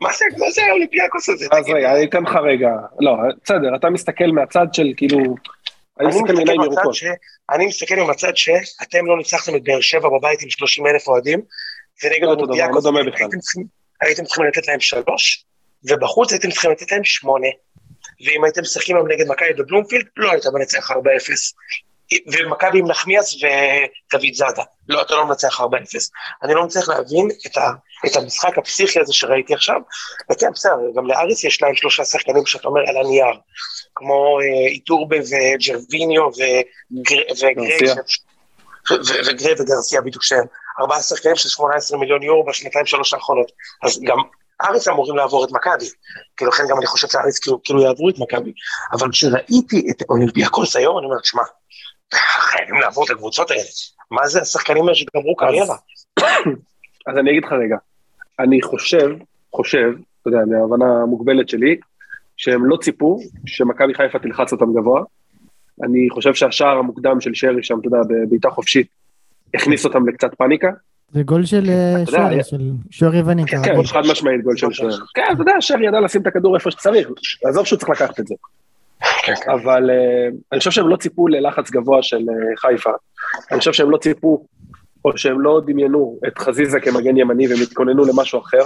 מה 0.00 0.12
זה, 0.12 0.24
מה 0.38 0.50
זה 0.50 0.62
האולימפיאקוס 0.70 1.28
הזה? 1.28 1.46
אז 1.52 1.64
רגע, 1.68 1.94
אני 1.94 2.04
אתן 2.04 2.22
לך 2.22 2.36
רגע, 2.44 2.70
לא, 3.00 3.12
בסדר, 3.44 3.76
אתה 3.76 3.90
מסתכל 3.90 4.26
מהצד 4.26 4.66
של 4.72 4.86
כאילו, 4.96 5.34
אני 6.00 6.08
מסתכל 6.08 6.32
מעיניים 6.32 6.62
ירוקות. 6.62 6.94
אני 7.50 7.66
מסתכל 7.66 7.94
מהצד 7.94 8.36
שאתם 8.36 9.06
לא 9.06 9.18
ניצחתם 9.18 9.56
את 9.56 9.64
באר 9.64 9.80
שבע 9.80 10.08
בבית 10.08 10.42
עם 10.42 10.50
30 10.50 10.86
אלף 10.86 11.08
אוהדים, 11.08 11.40
ונגד 12.04 12.22
לא 12.22 12.28
אולימפיאקוס 12.28 12.84
לא 12.84 12.92
הייתם 14.00 14.24
צריכים 14.24 14.44
לתת 14.44 14.68
להם 14.68 14.80
שלוש, 14.80 15.44
ובחוץ 15.84 16.32
הייתם 16.32 16.50
צריכים 16.50 16.70
לתת 16.70 16.92
להם 16.92 17.04
שמונה. 17.04 17.48
ואם 18.26 18.44
הייתם 18.44 18.60
משחקים 18.60 18.96
היום 18.96 19.08
נגד 19.08 19.28
מכבי 19.28 19.52
בבלומפילד, 19.52 20.04
לא 20.16 20.30
היית 20.30 20.46
מנצח 20.46 20.90
4-0. 20.90 20.94
ומכבי 22.32 22.78
עם 22.78 22.86
נחמיאס 22.86 23.34
ודוד 23.34 24.34
זאדה. 24.34 24.62
לא, 24.88 25.02
אתה 25.02 25.14
לא 25.14 25.26
מנצח 25.26 25.60
4-0. 25.60 25.64
אני 26.42 26.54
לא 26.54 26.64
מצליח 26.64 26.88
להבין 26.88 27.28
את, 27.46 27.56
ה, 27.56 27.70
את 28.06 28.16
המשחק 28.16 28.58
הפסיכי 28.58 29.00
הזה 29.00 29.12
שראיתי 29.12 29.54
עכשיו. 29.54 29.80
וכן, 30.32 30.50
בסדר, 30.52 30.74
גם 30.96 31.06
לאריס 31.06 31.44
יש 31.44 31.62
להם 31.62 31.74
שלושה 31.74 32.04
שחקנים 32.04 32.46
שאתה 32.46 32.68
אומר 32.68 32.80
על 32.88 32.96
הנייר, 32.96 33.40
כמו 33.94 34.38
אה, 34.40 34.66
איטורבה 34.66 35.16
וג'רוויניו 35.16 36.28
וגריי 38.90 39.54
וגרסיה 39.58 40.00
בדיוק 40.00 40.22
שהם 40.22 40.44
ארבעה 40.80 41.02
שחקנים 41.02 41.36
של 41.36 41.48
18 41.48 41.98
מיליון 41.98 42.22
יורו 42.22 42.44
בשנתיים 42.44 42.86
שלוש 42.86 43.14
האחרונות. 43.14 43.52
אז 43.82 44.00
גם 44.00 44.18
אריס 44.62 44.88
אמורים 44.88 45.16
לעבור 45.16 45.44
את 45.44 45.50
מכבי. 45.52 45.86
כאילו, 46.36 46.50
לכן 46.50 46.62
גם 46.70 46.78
אני 46.78 46.86
חושב 46.86 47.08
שאריס 47.08 47.38
כאילו, 47.38 47.62
כאילו 47.64 47.82
יעברו 47.82 48.08
את 48.08 48.18
מכבי. 48.18 48.52
אבל 48.92 49.10
כשראיתי 49.10 49.90
את 49.90 50.02
אולימפיאקוס 50.08 50.76
היום, 50.76 50.98
אני 50.98 51.06
אומר, 51.06 51.16
שמע, 51.22 51.42
חייבים 52.14 52.74
לעבור 52.74 53.04
את 53.04 53.10
הקבוצות 53.10 53.50
האלה. 53.50 53.62
מה 54.10 54.28
זה 54.28 54.40
השחקנים 54.40 54.82
האלה 54.82 54.94
שגמרו 54.94 55.36
קריירה? 55.36 55.76
אז 57.06 57.16
אני 57.18 57.30
אגיד 57.30 57.44
לך 57.44 57.52
רגע, 57.52 57.76
אני 58.38 58.62
חושב, 58.62 59.08
חושב, 59.54 59.88
אתה 60.22 60.28
יודע, 60.30 60.38
מההבנה 60.46 61.02
המוגבלת 61.02 61.48
שלי, 61.48 61.76
שהם 62.40 62.64
לא 62.64 62.76
ציפו 62.76 63.18
שמכבי 63.46 63.94
חיפה 63.94 64.18
תלחץ 64.18 64.52
אותם 64.52 64.72
גבוה. 64.80 65.02
אני 65.82 66.10
חושב 66.10 66.34
שהשער 66.34 66.78
המוקדם 66.78 67.20
של 67.20 67.30
שרי 67.34 67.62
שם, 67.62 67.78
אתה 67.80 67.88
יודע, 67.88 67.98
בבעיטה 68.08 68.50
חופשית, 68.50 68.86
הכניס 69.54 69.84
אותם 69.84 70.08
לקצת 70.08 70.34
פאניקה. 70.34 70.68
זה 71.12 71.22
גול 71.22 71.44
של 71.44 71.64
אה, 71.68 72.06
שוער, 72.06 72.42
של 72.42 72.70
שוער 72.90 73.14
יווני. 73.14 73.46
כן, 73.46 73.84
חד 73.84 74.02
משמעית 74.10 74.42
גול 74.42 74.56
של 74.56 74.72
שוער. 74.72 74.96
כן, 75.14 75.22
אתה 75.32 75.42
יודע, 75.42 75.52
שרי 75.60 75.86
ידע 75.86 76.00
לשים 76.00 76.22
את 76.22 76.26
הכדור 76.26 76.54
איפה 76.54 76.70
שצריך, 76.70 77.08
עזוב 77.48 77.66
שהוא 77.66 77.78
צריך 77.78 77.90
לקחת 77.90 78.20
את 78.20 78.26
זה. 78.26 78.34
כן, 79.00 79.34
כן. 79.34 79.50
אבל 79.50 79.90
אה, 79.90 80.28
אני 80.52 80.58
חושב 80.58 80.70
שהם 80.70 80.88
לא 80.88 80.96
ציפו 80.96 81.28
ללחץ 81.28 81.70
גבוה 81.70 82.02
של 82.02 82.16
אה, 82.28 82.56
חיפה. 82.56 82.90
אני 83.50 83.58
חושב 83.58 83.72
שהם 83.72 83.90
לא 83.90 83.96
ציפו, 83.96 84.46
או 85.04 85.18
שהם 85.18 85.40
לא 85.40 85.60
דמיינו 85.66 86.18
את 86.28 86.38
חזיזה 86.38 86.80
כמגן 86.80 87.16
ימני 87.16 87.48
והם 87.48 87.62
התכוננו 87.62 88.04
למשהו 88.04 88.40
אחר. 88.40 88.62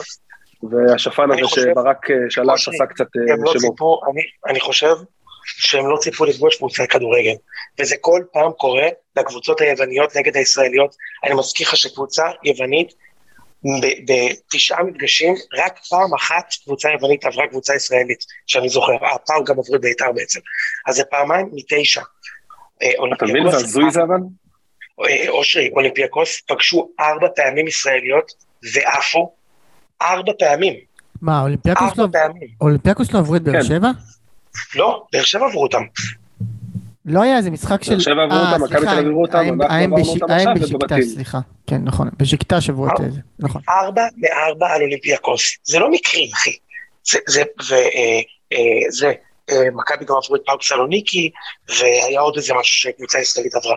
והשפן 0.70 1.30
הזה 1.30 1.42
שברק 1.48 2.06
שלח 2.28 2.54
עשה 2.68 2.86
קצת 2.86 3.06
לא 3.38 3.52
שמות. 3.60 4.00
אני 4.48 4.60
חושב 4.60 4.94
שהם 5.44 5.90
לא 5.90 5.96
ציפו 5.96 6.24
לפגוש 6.24 6.56
קבוצה 6.56 6.86
כדורגל. 6.86 7.34
וזה 7.80 7.96
כל 8.00 8.22
פעם 8.32 8.52
קורה 8.52 8.88
לקבוצות 9.16 9.60
היווניות 9.60 10.16
נגד 10.16 10.36
הישראליות. 10.36 10.96
אני 11.24 11.34
מזכיר 11.34 11.68
לך 11.68 11.76
שקבוצה 11.76 12.24
יוונית, 12.44 12.92
בתשעה 14.06 14.82
מפגשים, 14.82 15.34
רק 15.54 15.78
פעם 15.90 16.14
אחת 16.14 16.44
קבוצה 16.64 16.88
יוונית 16.90 17.24
עברה 17.24 17.46
קבוצה 17.46 17.74
ישראלית, 17.74 18.24
שאני 18.46 18.68
זוכר. 18.68 18.92
הפעם 19.14 19.44
גם 19.44 19.58
עברו 19.58 19.78
בית"ר 19.80 20.12
בעצם. 20.12 20.40
אז 20.86 20.94
זה 20.94 21.04
פעמיים 21.04 21.50
מתשע. 21.52 22.02
אה, 22.82 22.90
אתה 23.16 23.24
מבין 23.24 23.50
זה 23.50 23.56
הזוי 23.56 23.90
זה 23.90 24.02
אבל? 24.02 24.16
אה, 25.08 25.28
אושרי, 25.28 25.70
אולימפיאקוס 25.72 26.40
פגשו 26.40 26.88
ארבע 27.00 27.28
פעמים 27.36 27.66
ישראליות 27.66 28.32
ועפו 28.74 29.34
ארבע 30.02 30.32
פעמים. 30.38 30.74
מה, 31.22 31.42
אולימפיאקוס 32.60 33.12
לא 33.12 33.18
עברו 33.18 33.36
את 33.36 33.42
באר 33.42 33.52
כן. 33.52 33.62
שבע? 33.62 33.90
לא, 34.74 35.04
באר 35.12 35.22
שבע 35.22 35.46
עברו 35.46 35.62
אותם. 35.62 35.82
לא 37.04 37.22
היה 37.22 37.36
איזה 37.36 37.50
משחק 37.50 37.84
של... 37.84 37.90
באר 37.90 38.00
שבע 38.00 38.22
עברו 38.22 38.38
אותם, 38.38 38.64
מכבי 38.64 38.86
תל 38.86 38.88
אביב 38.88 39.06
עברו 39.06 39.22
אותם, 39.22 39.38
אנחנו 39.38 39.76
עברנו 39.76 40.12
אותם 40.12 40.30
עכשיו 40.30 40.54
ובבתים. 40.70 41.02
סליחה, 41.02 41.38
כן, 41.66 41.80
נכון, 41.84 42.08
בשקטה 42.16 42.60
שברו 42.60 42.86
את 42.86 43.12
זה, 43.12 43.20
נכון. 43.38 43.62
ארבע 43.68 44.02
מארבע 44.16 44.68
על 44.74 44.82
אולימפיאקוס, 44.82 45.56
זה 45.64 45.78
לא 45.78 45.90
מקרי, 45.90 46.30
אחי. 46.34 46.56
זה, 47.04 47.42
וזה, 47.60 47.74
אה, 47.74 48.20
אה, 48.52 49.12
אה, 49.50 49.70
מכבי 49.70 50.04
גם 50.04 50.14
עברו 50.24 50.36
את 50.36 50.40
פארק 50.46 50.62
סלוניקי, 50.62 51.30
והיה 51.68 52.20
עוד 52.20 52.36
איזה 52.36 52.54
משהו 52.54 52.74
שקבוצה 52.74 53.18
ישראלית 53.18 53.54
עברה. 53.54 53.76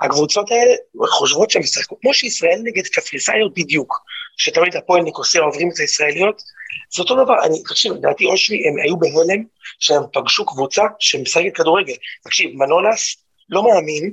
הקבוצות 0.00 0.50
האלה 0.50 0.74
חושבות 1.08 1.50
שהם 1.50 1.62
ישחקו, 1.62 2.00
כמו 2.00 2.14
שישראל 2.14 2.60
נגד 2.64 2.86
קפריסאיות 2.86 3.54
בדיוק, 3.54 3.98
שתמיד 4.36 4.76
הפועל 4.76 5.02
ניקוסיה 5.02 5.42
עוברים 5.42 5.70
את 5.74 5.78
הישראליות, 5.78 6.42
זה 6.94 7.02
אותו 7.02 7.24
דבר, 7.24 7.44
אני, 7.44 7.62
תקשיב, 7.62 7.92
לדעתי 7.92 8.24
אושרי, 8.24 8.68
הם 8.68 8.74
היו 8.84 8.96
בהלם 8.96 9.44
שהם 9.78 10.02
פגשו 10.12 10.46
קבוצה 10.46 10.82
שמשחקת 10.98 11.54
כדורגל. 11.54 11.94
תקשיב, 12.24 12.50
מנולס 12.54 13.16
לא 13.50 13.62
מאמין, 13.64 14.10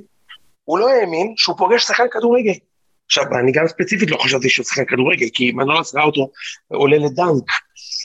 הוא 0.64 0.78
לא 0.78 0.88
האמין 0.88 1.34
שהוא 1.36 1.56
פוגש 1.58 1.82
שחקן 1.82 2.06
כדורגל. 2.10 2.52
עכשיו, 3.06 3.24
אני 3.40 3.52
גם 3.52 3.68
ספציפית 3.68 4.10
לא 4.10 4.16
חשבתי 4.16 4.48
שהוא 4.48 4.64
שחקן 4.64 4.84
כדורגל, 4.84 5.26
כי 5.34 5.52
מנולס 5.52 5.94
ראה 5.94 6.04
אותו 6.04 6.28
עולה 6.68 6.96
לדנק 6.98 7.50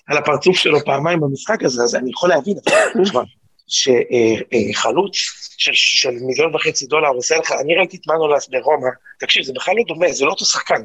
על 0.07 0.17
הפרצוף 0.17 0.57
שלו 0.57 0.79
פעמיים 0.86 1.19
במשחק 1.19 1.63
הזה, 1.63 1.83
אז 1.83 1.95
אני 1.95 2.09
יכול 2.09 2.29
להבין, 2.29 2.57
שחלוץ 3.67 5.12
של, 5.57 5.74
של 5.74 6.12
מיליון 6.12 6.55
וחצי 6.55 6.86
דולר 6.86 7.07
עושה 7.07 7.38
לך, 7.38 7.51
אני 7.51 7.75
ראיתי 7.75 7.97
את 7.97 8.07
מנולס 8.07 8.47
ברומא, 8.47 8.89
תקשיב, 9.19 9.43
זה 9.43 9.53
בכלל 9.55 9.75
לא 9.77 9.83
דומה, 9.88 10.12
זה 10.12 10.25
לא 10.25 10.29
אותו 10.29 10.45
שחקן. 10.45 10.81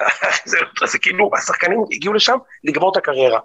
זה, 0.50 0.58
זה 0.86 0.98
כאילו, 0.98 1.30
השחקנים 1.38 1.84
הגיעו 1.92 2.14
לשם 2.14 2.36
לגמור 2.64 2.92
את 2.92 2.96
הקריירה. 2.96 3.40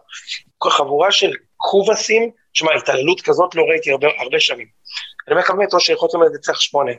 חבורה 0.63 1.11
של 1.11 1.31
קובסים, 1.57 2.29
תשמע, 2.53 2.71
התעללות 2.77 3.21
כזאת 3.21 3.55
לא 3.55 3.63
ראיתי 3.63 3.91
הרבה, 3.91 4.07
הרבה 4.19 4.39
שנים. 4.39 4.67
אני 5.27 5.33
אומר 5.33 5.41
לך 5.41 5.51
באמת, 5.51 5.73
או 5.73 5.79
שיכולתם 5.79 6.21
לנצח 6.21 6.59
שמונה. 6.59 6.91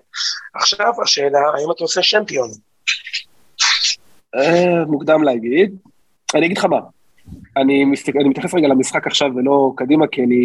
עכשיו 0.54 0.92
השאלה, 1.02 1.38
האם 1.54 1.70
אתה 1.70 1.84
עושה 1.84 2.02
שמפיון? 2.02 2.50
אה, 4.36 4.84
מוקדם 4.86 5.22
להגיד. 5.22 5.78
אני 6.34 6.46
אגיד 6.46 6.58
לך 6.58 6.64
מה, 6.64 6.78
אני, 7.56 7.84
מסתכל, 7.84 8.18
אני 8.18 8.28
מתייחס 8.28 8.54
רגע 8.54 8.68
למשחק 8.68 9.06
עכשיו 9.06 9.30
ולא 9.36 9.72
קדימה, 9.76 10.06
כי 10.06 10.22
אני, 10.22 10.36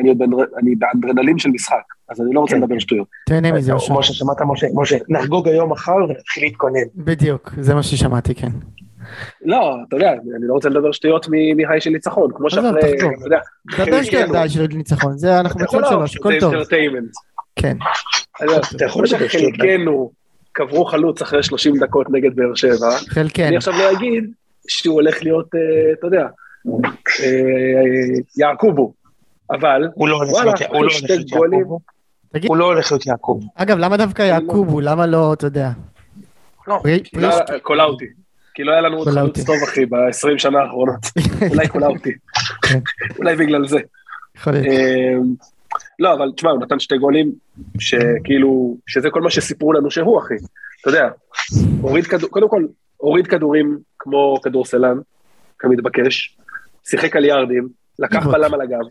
אני 0.00 0.08
עוד 0.08 0.18
אני 0.58 0.74
באנדרנלין 0.74 1.38
של 1.38 1.50
משחק, 1.50 1.82
אז 2.08 2.20
אני 2.20 2.34
לא 2.34 2.40
רוצה 2.40 2.54
כן, 2.54 2.62
לדבר. 2.62 2.78
שטויות. 2.78 3.08
תהנה 3.26 3.52
מזה, 3.52 3.72
אושר. 3.72 3.94
משה, 3.94 4.12
שמעת 4.12 4.36
משה, 4.46 4.66
משה, 4.74 4.96
נחגוג 5.08 5.48
היום 5.48 5.72
מחר 5.72 5.94
ונתחיל 6.08 6.44
להתכונן. 6.44 6.80
בדיוק, 6.96 7.52
זה 7.60 7.74
מה 7.74 7.82
ששמעתי, 7.82 8.34
כן. 8.34 8.48
לא, 9.44 9.76
אתה 9.88 9.96
יודע, 9.96 10.12
אני 10.12 10.46
לא 10.48 10.54
רוצה 10.54 10.68
לדבר 10.68 10.92
שטויות 10.92 11.26
מהי 11.28 11.80
של 11.80 11.90
ניצחון, 11.90 12.30
כמו 12.34 12.50
שאחרי, 12.50 12.80
אתה 12.80 13.04
יודע. 13.24 13.38
דבר 13.86 14.02
שטויות 14.02 14.30
מהי 14.30 14.48
של 14.48 14.66
ניצחון, 14.66 15.18
זה 15.18 15.40
אנחנו 15.40 15.60
מצאים 15.60 15.82
שלוש, 15.88 16.16
הכל 16.16 16.40
טוב. 16.40 16.50
זה 16.50 16.56
אינטרטיימנט. 16.56 17.10
כן. 17.56 17.76
אתה 18.76 18.84
יכול 18.84 19.06
שחלקנו 19.06 20.10
קברו 20.52 20.84
חלוץ 20.84 21.22
אחרי 21.22 21.42
30 21.42 21.78
דקות 21.78 22.06
נגד 22.10 22.36
באר 22.36 22.54
שבע. 22.54 22.90
חלקנו. 23.08 23.46
אני 23.46 23.56
עכשיו 23.56 23.74
לא 23.78 23.92
אגיד 23.92 24.24
שהוא 24.68 24.94
הולך 24.94 25.22
להיות, 25.22 25.54
אה, 25.54 25.92
אתה 25.92 26.06
יודע, 26.06 26.26
אה, 27.20 28.20
יעקובו. 28.36 28.92
אבל, 29.50 29.82
הוא 29.94 30.08
לא 30.08 30.16
הולך 30.16 30.30
להיות 30.44 30.60
יעקובו. 31.30 31.80
הוא 32.46 32.56
לא 32.56 32.64
הולך 32.64 32.92
להיות 32.92 33.06
יעקובו. 33.06 33.48
אגב, 33.54 33.78
למה 33.78 33.96
דווקא 33.96 34.22
יעקובו? 34.22 34.80
למה 34.80 35.06
לא, 35.06 35.32
אתה 35.32 35.46
יודע? 35.46 35.70
לא, 36.68 36.82
קולאוטי. 37.62 38.06
כי 38.54 38.64
לא 38.64 38.72
היה 38.72 38.80
לנו 38.80 38.96
עוד 38.96 39.08
חלוץ 39.08 39.44
טוב, 39.44 39.56
אחי, 39.64 39.86
ב-20 39.86 40.38
שנה 40.38 40.58
האחרונות. 40.58 41.00
אולי 41.50 41.68
קולאוטי. 41.68 42.12
כן. 42.62 42.78
אולי 43.18 43.36
בגלל 43.36 43.68
זה. 43.68 43.78
אה, 44.46 44.52
לא, 45.98 46.14
אבל 46.14 46.32
תשמע, 46.36 46.50
הוא 46.50 46.60
נתן 46.60 46.80
שתי 46.80 46.98
גולים, 46.98 47.32
שכאילו, 47.78 48.76
שזה 48.86 49.10
כל 49.10 49.20
מה 49.20 49.30
שסיפרו 49.30 49.72
לנו 49.72 49.90
שהוא, 49.90 50.18
אחי. 50.18 50.34
אתה 50.80 50.90
יודע, 50.90 51.08
הוריד 51.80 52.06
כדור, 52.06 52.30
קודם 52.30 52.48
כל, 52.48 52.66
הוריד 52.96 53.26
כדורים 53.26 53.78
כמו 53.98 54.36
כדורסלן, 54.42 54.98
כמתבקש, 55.58 56.36
שיחק 56.84 57.16
על 57.16 57.24
יארדים, 57.24 57.68
לקח 57.98 58.26
בלם 58.26 58.54
על 58.54 58.60
הגב. 58.60 58.84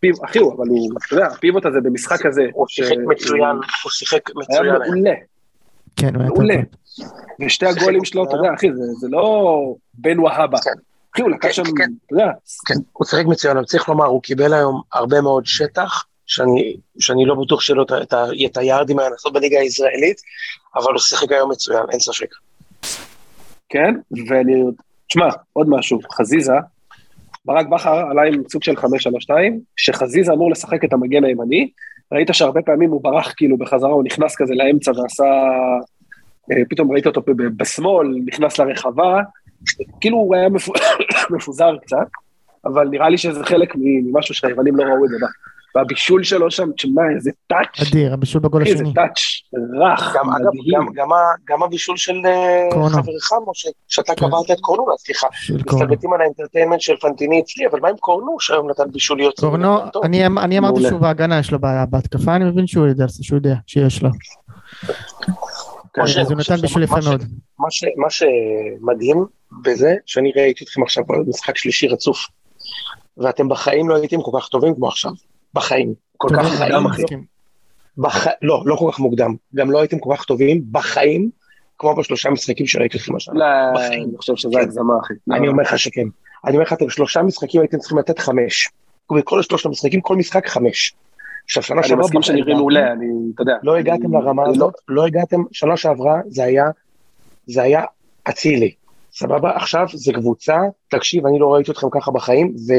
פיב, 0.00 0.14
אחי 0.24 0.38
הוא, 0.38 0.54
אבל 0.56 0.68
הוא, 0.68 0.90
אתה 1.06 1.14
יודע, 1.14 1.26
הפיבוט 1.26 1.66
הזה 1.66 1.80
במשחק 1.80 2.26
הזה. 2.26 2.42
הוא 2.52 2.66
שיחק 2.68 2.96
מצוין, 3.06 3.56
הוא 3.82 3.90
שיחק 3.90 4.30
מצוין. 4.36 4.64
היה 4.64 4.78
מעולה. 4.78 5.14
כן, 5.96 6.14
הוא 6.14 6.22
היה 6.22 6.30
מעולה. 6.30 6.56
ושתי 7.40 7.66
הגולים 7.66 8.04
שלו, 8.04 8.24
אתה 8.24 8.36
יודע, 8.36 8.48
אחי, 8.54 8.66
זה 9.00 9.08
לא 9.10 9.74
בן 9.94 10.20
והבה. 10.20 10.58
כן. 10.58 10.70
אחי, 11.14 11.22
הוא 11.22 11.30
לקח 11.30 11.48
כן, 11.48 11.52
שם, 11.52 11.62
כן. 11.62 11.90
אתה 12.06 12.14
יודע. 12.14 12.30
כן, 12.66 12.74
הוא 12.92 13.06
שיחק 13.06 13.24
מצוין, 13.26 13.56
אבל 13.56 13.66
צריך 13.66 13.88
לומר, 13.88 14.04
הוא 14.04 14.22
קיבל 14.22 14.54
היום 14.54 14.80
הרבה 14.92 15.20
מאוד 15.20 15.46
שטח, 15.46 16.04
שאני, 16.26 16.76
שאני 16.98 17.24
לא 17.26 17.34
בטוח 17.34 17.60
שלא 17.60 17.82
את, 17.82 18.14
את 18.46 18.56
היארדים 18.56 18.98
היה 18.98 19.10
לעשות 19.10 19.32
בליגה 19.32 19.58
הישראלית, 19.58 20.20
אבל 20.76 20.92
הוא 20.92 21.00
שיחק 21.00 21.32
היום 21.32 21.50
מצוין, 21.50 21.82
אין 21.90 22.00
ספק. 22.00 22.28
כן, 23.70 23.94
ואני, 24.28 24.62
תשמע, 25.08 25.28
עוד 25.52 25.66
משהו, 25.70 25.98
חזיזה, 26.12 26.54
ברק 27.44 27.66
בכר 27.66 27.98
עלה 28.10 28.22
עם 28.22 28.42
סוג 28.48 28.62
של 28.62 28.72
5-3-2, 28.76 28.82
שחזיזה 29.76 30.32
אמור 30.32 30.50
לשחק 30.50 30.84
את 30.84 30.92
המגן 30.92 31.24
הימני, 31.24 31.70
ראית 32.12 32.28
שהרבה 32.32 32.62
פעמים 32.62 32.90
הוא 32.90 33.02
ברח 33.02 33.34
כאילו 33.36 33.56
בחזרה, 33.58 33.90
הוא 33.90 34.04
נכנס 34.04 34.36
כזה 34.36 34.54
לאמצע 34.54 34.90
ועשה, 34.90 35.24
אה, 36.52 36.62
פתאום 36.70 36.92
ראית 36.92 37.06
אותו 37.06 37.22
בשמאל, 37.56 38.08
נכנס 38.26 38.58
לרחבה, 38.58 39.20
כאילו 40.00 40.16
הוא 40.16 40.34
היה 40.34 40.48
מפוזר 41.36 41.76
קצת, 41.82 42.06
אבל 42.64 42.88
נראה 42.88 43.08
לי 43.08 43.18
שזה 43.18 43.44
חלק 43.44 43.72
ממשהו 43.76 44.34
שהיוונים 44.34 44.76
לא 44.76 44.82
ראו 44.82 45.04
את 45.04 45.10
זה. 45.10 45.26
והבישול 45.74 46.24
שלו 46.24 46.50
שם, 46.50 46.68
תשמע, 46.76 47.02
איזה 47.16 47.30
טאץ'. 47.46 47.88
אדיר, 47.88 48.14
הבישול 48.14 48.40
בגול 48.40 48.62
השני. 48.62 48.72
איזה 48.72 48.84
טאץ' 48.94 49.20
רך, 49.80 50.16
גם, 50.16 50.30
מדהים. 50.30 50.80
אגב, 50.80 50.94
גם, 50.94 50.94
גם, 50.94 51.08
גם 51.48 51.62
הבישול 51.62 51.96
של 51.96 52.16
אה, 52.26 52.68
חברך, 52.90 53.32
משה, 53.46 53.68
שאתה 53.88 54.14
כן. 54.14 54.26
קבעת 54.28 54.50
את 54.50 54.60
קורנו 54.60 54.86
סליחה. 54.98 55.26
מסתלבטים 55.66 56.12
על 56.12 56.20
האינטרטיינמנט 56.20 56.80
של 56.80 56.96
פנטיני 57.00 57.40
אצלי, 57.40 57.66
אבל 57.66 57.80
מה 57.80 57.88
עם 57.88 57.96
קורנו, 57.96 58.40
שהיום 58.40 58.70
נתן 58.70 58.90
בישול 58.92 59.20
יוצא? 59.20 59.46
קורנו, 59.46 59.78
אני, 60.02 60.26
אני 60.26 60.58
אמרתי 60.58 60.80
שהוא 60.82 61.00
בהגנה, 61.00 61.38
יש 61.38 61.50
לו 61.50 61.58
בעיה 61.58 61.86
בהתקפה, 61.86 62.36
אני 62.36 62.44
מבין 62.44 62.66
שהוא 62.66 62.86
יודע, 62.86 63.04
שהוא 63.22 63.36
יודע 63.36 63.54
שיש 63.66 64.02
לו. 64.02 64.10
כן, 65.94 66.02
אז 66.02 66.30
הוא 66.30 66.38
נתן 66.40 66.56
בישול 66.56 66.82
יפה 66.82 66.98
מאוד. 67.04 67.24
מה 67.96 68.10
שמדהים 68.10 69.24
בזה, 69.62 69.94
שאני 70.06 70.32
ראיתי 70.36 70.64
אתכם 70.64 70.82
עכשיו 70.82 71.04
במשחק 71.08 71.56
שלישי 71.56 71.88
רצוף, 71.88 72.18
ואתם 73.16 73.48
בחיים 73.48 73.88
לא 73.88 73.96
הייתם 73.96 74.22
כל 74.22 74.40
כך 74.40 74.48
טובים 74.48 74.74
כמו 74.74 74.88
עכשיו. 74.88 75.10
בחיים. 75.54 75.94
כל 76.16 76.28
כך 76.36 76.46
חיים. 76.46 77.24
בח... 77.98 78.26
לא, 78.42 78.62
לא 78.66 78.76
כל 78.76 78.90
כך 78.92 79.00
מוקדם. 79.00 79.34
גם 79.54 79.70
לא 79.70 79.80
הייתם 79.80 79.98
כל 79.98 80.14
כך 80.16 80.24
טובים 80.24 80.62
בחיים, 80.72 81.30
כמו 81.78 81.94
בשלושה 81.94 82.30
משחקים 82.30 82.66
שראיתי 82.66 82.98
אתכם 82.98 83.16
השנה. 83.16 83.34
לא, 83.34 83.86
אני 83.86 84.16
חושב 84.16 84.36
שזה 84.36 84.52
כן. 84.54 84.60
הגזמה, 84.60 84.94
אחי. 85.04 85.14
אני 85.30 85.48
אומר 85.48 85.62
לך 85.62 85.78
שכן. 85.78 86.06
אני 86.44 86.52
אומר 86.52 86.62
לך, 86.62 86.72
אתם 86.72 86.90
שלושה 86.90 87.22
משחקים 87.22 87.60
הייתם 87.60 87.78
צריכים 87.78 87.98
לתת 87.98 88.18
חמש. 88.18 88.68
בכל 89.16 89.42
שלושת 89.42 89.66
המשחקים, 89.66 90.00
כל 90.00 90.16
משחק 90.16 90.48
חמש. 90.48 90.94
עכשיו, 91.44 91.62
שנה 91.62 91.82
שעברה... 91.82 91.96
אני 91.96 92.04
מסכים 92.04 92.22
שנראים 92.22 92.56
מעולה, 92.56 92.92
אני, 92.92 93.06
אתה 93.34 93.42
יודע. 93.42 93.54
לא 93.62 93.76
הגעתם 93.76 94.14
לרמה 94.14 94.44
לא- 94.44 94.50
הזאת, 94.50 94.74
לא 94.88 95.06
הגעתם, 95.06 95.42
שנה 95.52 95.76
שעברה 95.76 96.20
זה 96.26 96.44
היה, 96.44 96.64
זה 97.46 97.62
היה 97.62 97.82
אצילי. 98.28 98.74
סבבה? 99.12 99.56
עכשיו 99.56 99.86
זה 99.94 100.12
קבוצה, 100.12 100.58
תקשיב, 100.88 101.26
אני 101.26 101.38
לא 101.38 101.54
ראיתי 101.54 101.70
אתכם 101.70 101.86
ככה 101.90 102.10
בחיים, 102.10 102.54
ו, 102.68 102.72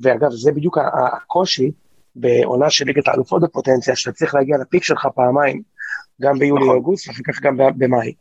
ואגב, 0.00 0.30
זה 0.30 0.52
בדיוק 0.52 0.78
הקושי 0.78 1.70
בעונה 2.16 2.70
של 2.70 2.84
ליגת 2.86 3.08
האלופות 3.08 3.42
בפוטנציה, 3.42 3.96
שאתה 3.96 4.16
צריך 4.16 4.34
להגיע 4.34 4.56
לפיק 4.58 4.84
שלך 4.84 5.06
פעמיים, 5.14 5.62
גם 6.20 6.38
ביולי-אוגוסט, 6.38 7.08
נכון. 7.08 7.22
ואחר 7.26 7.32
כך 7.32 7.42
גם 7.42 7.56
במאי. 7.78 8.12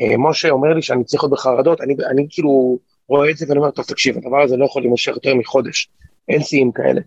ומשה 0.00 0.50
אומר 0.50 0.74
לי 0.74 0.82
שאני 0.82 1.04
צריך 1.04 1.22
להיות 1.22 1.32
בחרדות, 1.32 1.80
אני, 1.80 1.94
אני 2.10 2.26
כאילו 2.30 2.78
רואה 3.08 3.30
את 3.30 3.36
זה 3.36 3.46
ואני 3.48 3.58
אומר, 3.58 3.70
טוב, 3.70 3.84
תקשיב, 3.84 4.16
הדבר 4.16 4.42
הזה 4.42 4.56
לא 4.56 4.64
יכול 4.64 4.82
להימשך 4.82 5.12
יותר 5.14 5.34
מחודש, 5.34 5.90
אין 6.28 6.42
שיאים 6.42 6.72
כאלה. 6.72 7.00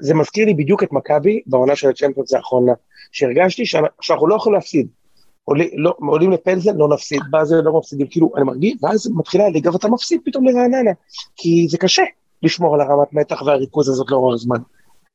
זה 0.00 0.14
מזכיר 0.14 0.46
לי 0.46 0.54
בדיוק 0.54 0.82
את 0.82 0.92
מכבי 0.92 1.40
בעונה 1.46 1.76
של 1.76 1.88
הצ'מפיונס 1.88 2.34
האחרונה, 2.34 2.72
שהרגשתי 3.12 3.66
שאנחנו 4.00 4.26
לא 4.26 4.34
יכולים 4.34 4.54
להפסיד. 4.54 4.88
עולים, 5.44 5.68
לא, 5.72 5.94
עולים 5.98 6.30
לפנזל, 6.30 6.72
לא 6.72 6.88
נפסיד, 6.88 7.20
ואז 7.32 7.52
לא 7.52 7.78
מפסידים, 7.78 8.06
כאילו, 8.10 8.32
אני 8.36 8.44
מרגיש, 8.44 8.76
ואז 8.82 9.10
מתחילה 9.16 9.46
הליגה 9.46 9.72
ואתה 9.72 9.88
מפסיד 9.88 10.20
פתאום 10.24 10.44
לרעננה, 10.44 10.90
כי 11.36 11.66
זה 11.70 11.78
קשה 11.78 12.02
לשמור 12.42 12.74
על 12.74 12.80
הרמת 12.80 13.12
מתח 13.12 13.42
והריכוז 13.42 13.88
הזאת 13.88 14.10
לאורך 14.10 14.36
זמן. 14.36 14.58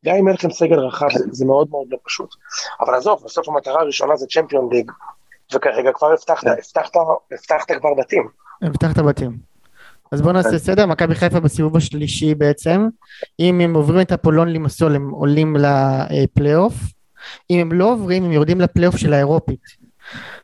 גם 0.05 0.15
אם 0.15 0.27
אין 0.27 0.35
לכם 0.35 0.51
סגל 0.51 0.79
רחב, 0.79 1.07
זה, 1.13 1.25
זה 1.31 1.45
מאוד 1.45 1.67
מאוד 1.69 1.87
לא 1.91 1.97
פשוט. 2.05 2.29
אבל 2.81 2.95
עזוב, 2.95 3.21
בסוף 3.25 3.49
המטרה 3.49 3.81
הראשונה 3.81 4.15
זה 4.15 4.25
צ'מפיון 4.29 4.69
ליג, 4.73 4.91
וכרגע 5.55 5.91
כבר 5.93 6.11
הבטחת, 6.11 6.47
הבטחת, 6.47 6.95
הבטחת 7.31 7.71
כבר 7.71 7.89
בתים. 7.97 8.27
הבטחת 8.61 8.97
בתים. 8.97 9.37
אז 10.11 10.21
בואו 10.21 10.33
נעשה 10.33 10.57
סדר, 10.57 10.85
מכבי 10.85 11.15
חיפה 11.15 11.39
בסיבוב 11.39 11.77
השלישי 11.77 12.35
בעצם, 12.35 12.87
אם 13.39 13.61
הם 13.61 13.75
עוברים 13.75 14.01
את 14.01 14.11
אפולון 14.11 14.47
לימסול 14.47 14.95
הם 14.95 15.09
עולים 15.09 15.55
לפלייאוף, 16.09 16.73
אם 17.49 17.59
הם 17.59 17.71
לא 17.71 17.91
עוברים 17.91 18.23
הם 18.23 18.31
יורדים 18.31 18.61
לפלייאוף 18.61 18.97
של 18.97 19.13
האירופית. 19.13 19.85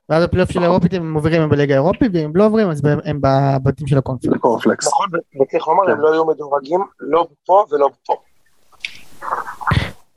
ואז 0.09 0.23
בפלייאוף 0.23 0.51
של 0.51 0.59
האירופית 0.59 0.93
הם 0.93 1.13
עוברים 1.13 1.49
בליגה 1.49 1.73
האירופית, 1.73 2.11
ואם 2.13 2.31
לא 2.35 2.45
עוברים 2.45 2.69
אז 2.69 2.81
הם 3.05 3.19
בבתים 3.21 3.87
של 3.87 3.97
הקונפלקס. 3.97 4.87
נכון, 4.87 5.07
וצריך 5.41 5.67
לומר, 5.67 5.91
הם 5.91 6.01
לא 6.01 6.09
יהיו 6.09 6.25
מדורגים 6.25 6.79
לא 6.99 7.27
פה 7.45 7.65
ולא 7.71 7.89
פה. 8.05 8.15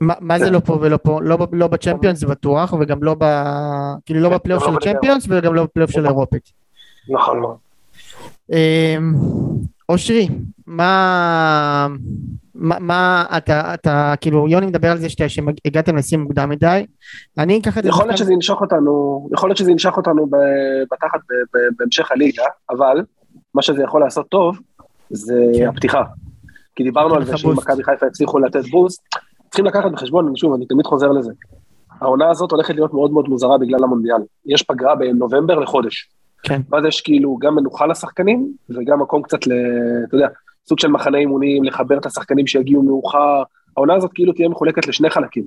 מה 0.01 0.39
זה 0.39 0.49
לא 0.49 0.59
פה 0.59 0.77
ולא 0.81 0.97
פה? 1.03 1.19
לא, 1.23 1.37
לא 1.51 1.67
בצ'מפיונס 1.67 2.19
זה 2.19 2.27
בטוח, 2.27 2.73
וגם 2.79 3.03
לא 3.03 3.15
ב... 3.19 3.43
כאילו 4.05 4.19
לא 4.19 4.29
בפלייאוף 4.29 4.63
של 4.63 4.75
הצ'מפיונס 4.75 5.25
וגם 5.29 5.53
לא 5.53 5.63
בפלייאוף 5.63 5.91
של 5.91 6.05
האירופית. 6.05 6.51
נכון 7.09 7.39
מאוד. 7.39 7.55
אמ, 8.51 9.13
אושרי, 9.89 10.27
מה... 10.67 11.87
מה 12.57 13.25
אתה, 13.37 13.73
אתה, 13.73 14.13
כאילו, 14.21 14.47
יוני 14.47 14.65
מדבר 14.65 14.91
על 14.91 14.97
זה 14.97 15.07
שהגעתם 15.09 15.95
לשים 15.95 16.21
מוקדם 16.21 16.49
מדי, 16.49 16.85
אני 17.37 17.59
אקח 17.59 17.77
את 17.77 17.83
זה... 17.83 17.89
יכול 17.89 18.05
להיות 18.05 18.17
שזה 18.17 18.33
ינשוך 18.33 18.61
אותנו, 18.61 19.27
יכול 19.33 19.49
להיות 19.49 19.57
שזה 19.57 19.71
ינשוך 19.71 19.97
אותנו 19.97 20.27
בתחת 20.91 21.19
בהמשך 21.79 22.11
הליגה, 22.11 22.43
אבל 22.69 23.03
מה 23.55 23.61
שזה 23.61 23.83
יכול 23.83 24.01
לעשות 24.01 24.29
טוב, 24.29 24.57
זה 25.09 25.33
כן. 25.57 25.67
הפתיחה. 25.67 26.03
כי 26.75 26.83
דיברנו 26.83 27.15
על 27.15 27.25
זה 27.25 27.37
שאם 27.37 27.51
מכבי 27.51 27.83
חיפה 27.83 28.05
הצליחו 28.05 28.39
לתת 28.39 28.65
בוסט, 28.71 29.01
צריכים 29.47 29.65
לקחת 29.65 29.91
בחשבון, 29.91 30.35
שוב, 30.35 30.53
אני 30.53 30.65
תמיד 30.65 30.85
חוזר 30.85 31.11
לזה. 31.11 31.31
העונה 32.01 32.29
הזאת 32.29 32.51
הולכת 32.51 32.75
להיות 32.75 32.93
מאוד 32.93 33.11
מאוד 33.11 33.29
מוזרה 33.29 33.57
בגלל 33.57 33.83
המונדיאל. 33.83 34.21
יש 34.45 34.63
פגרה 34.63 34.95
בנובמבר 34.95 35.59
לחודש. 35.59 36.09
כן. 36.43 36.61
ואז 36.71 36.85
יש 36.85 37.01
כאילו 37.01 37.37
גם 37.41 37.55
מנוחה 37.55 37.85
לשחקנים, 37.85 38.53
וגם 38.69 39.01
מקום 39.01 39.21
קצת 39.21 39.47
ל... 39.47 39.51
אתה 40.07 40.15
יודע, 40.15 40.27
סוג 40.67 40.79
של 40.79 40.87
מחנה 40.87 41.17
אימונים, 41.17 41.63
לחבר 41.63 41.97
את 41.97 42.05
השחקנים 42.05 42.47
שיגיעו 42.47 42.83
מאוחר. 42.83 43.43
העונה 43.77 43.93
הזאת 43.93 44.11
כאילו 44.13 44.33
תהיה 44.33 44.49
מחולקת 44.49 44.87
לשני 44.87 45.09
חלקים. 45.09 45.43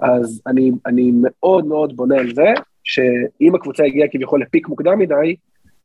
אז 0.00 0.42
אני, 0.46 0.72
אני 0.86 1.12
מאוד 1.22 1.66
מאוד 1.66 1.96
בונה 1.96 2.16
על 2.16 2.34
זה, 2.34 2.54
שאם 2.84 3.54
הקבוצה 3.54 3.84
הגיעה 3.84 4.08
כביכול 4.08 4.42
לפיק 4.42 4.68
מוקדם 4.68 4.98
מדי, 4.98 5.36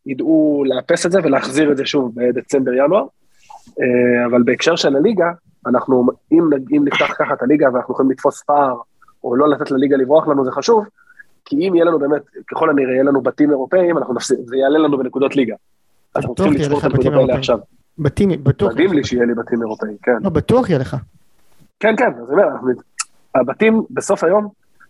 ידעו 0.05 0.63
לאפס 0.67 1.05
את 1.05 1.11
זה 1.11 1.19
ולהחזיר 1.23 1.71
את 1.71 1.77
זה 1.77 1.85
שוב 1.85 2.11
בדצמבר-ינואר. 2.15 3.05
אה, 3.79 4.25
אבל 4.25 4.43
בהקשר 4.43 4.75
של 4.75 4.95
הליגה, 4.95 5.31
אנחנו, 5.67 6.07
אם, 6.31 6.49
אם 6.71 6.83
נפתח 6.85 7.13
ככה 7.19 7.33
את 7.33 7.41
הליגה 7.41 7.73
ואנחנו 7.73 7.93
יכולים 7.93 8.11
לתפוס 8.11 8.43
פער, 8.43 8.75
או 9.23 9.35
לא 9.35 9.49
לתת 9.49 9.71
לליגה 9.71 9.97
לברוח 9.97 10.27
לנו, 10.27 10.45
זה 10.45 10.51
חשוב, 10.51 10.85
כי 11.45 11.55
אם 11.55 11.75
יהיה 11.75 11.85
לנו 11.85 11.99
באמת, 11.99 12.21
ככל 12.47 12.69
הנראה, 12.69 12.93
יהיה 12.93 13.03
לנו 13.03 13.21
בתים 13.21 13.49
אירופאים, 13.49 13.97
אנחנו 13.97 14.13
נפסיד, 14.13 14.37
זה 14.45 14.57
יעלה 14.57 14.79
לנו 14.79 14.97
בנקודות 14.97 15.35
ליגה. 15.35 15.55
אנחנו 16.15 16.35
צריכים 16.35 16.53
לצפור 16.53 16.79
את 16.79 16.83
הנקודות 16.83 17.13
האלה 17.13 17.35
עכשיו. 17.35 17.59
בתים, 17.99 18.43
בטוח. 18.43 18.73
מדהים 18.73 18.93
לי 18.93 19.03
שיהיה 19.03 19.25
לי 19.25 19.33
בתים 19.33 19.61
אירופאים, 19.61 19.97
כן. 20.03 20.17
לא, 20.21 20.29
בטוח 20.29 20.69
יהיה 20.69 20.79
לך. 20.79 20.97
כן, 21.79 21.95
כן, 21.97 22.11
אז 22.21 22.31
אומר, 22.31 22.47
הבתים 23.35 23.83
בסוף 23.89 24.23
היום, 24.23 24.47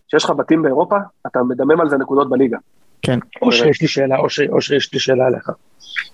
כשיש 0.08 0.24
לך 0.24 0.30
בתים 0.30 0.62
באירופה, 0.62 0.98
אתה 1.28 1.44
מדמם 1.44 1.82
על 1.82 1.90
זה 1.90 1.98
נקודות 1.98 2.30
בליגה. 2.30 2.58
כן. 3.04 3.20
או 3.42 3.52
שיש 3.52 3.82
לי 3.82 3.88
שאלה, 3.88 4.16
או 4.50 4.62
שיש 4.62 4.94
לי 4.94 5.00
שאלה 5.00 5.26
עליך. 5.26 5.50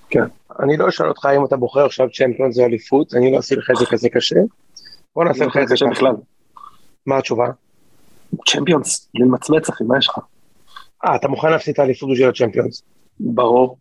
כן. 0.09 0.23
אני 0.59 0.77
לא 0.77 0.89
אשאל 0.89 1.07
אותך 1.07 1.27
אם 1.35 1.45
אתה 1.45 1.57
בוחר 1.57 1.85
עכשיו 1.85 2.07
צ'מפיון 2.13 2.51
זה 2.51 2.65
אליפות, 2.65 3.13
אני 3.13 3.31
לא 3.31 3.37
אעשה 3.37 3.55
לך 3.55 3.69
את 3.71 3.75
זה 3.75 3.85
כזה 3.85 4.09
קשה. 4.09 4.35
בוא 5.15 5.23
נעשה 5.23 5.45
לך 5.45 5.57
את 5.57 5.67
זה 5.67 5.73
קשה 5.73 5.85
בכלל. 5.91 6.13
מה 7.05 7.17
התשובה? 7.17 7.45
צ'מפיונס, 8.47 9.09
למצמץ 9.15 9.69
אחי, 9.69 9.83
מה 9.83 9.97
יש 9.97 10.07
לך? 10.07 10.19
אה, 11.05 11.15
אתה 11.15 11.27
מוכן 11.27 11.51
להפסיד 11.51 11.73
את 11.73 11.79
האליפות 11.79 12.09
בשביל 12.11 12.29
הצ'מפיונס? 12.29 12.81
ברור. 13.19 13.77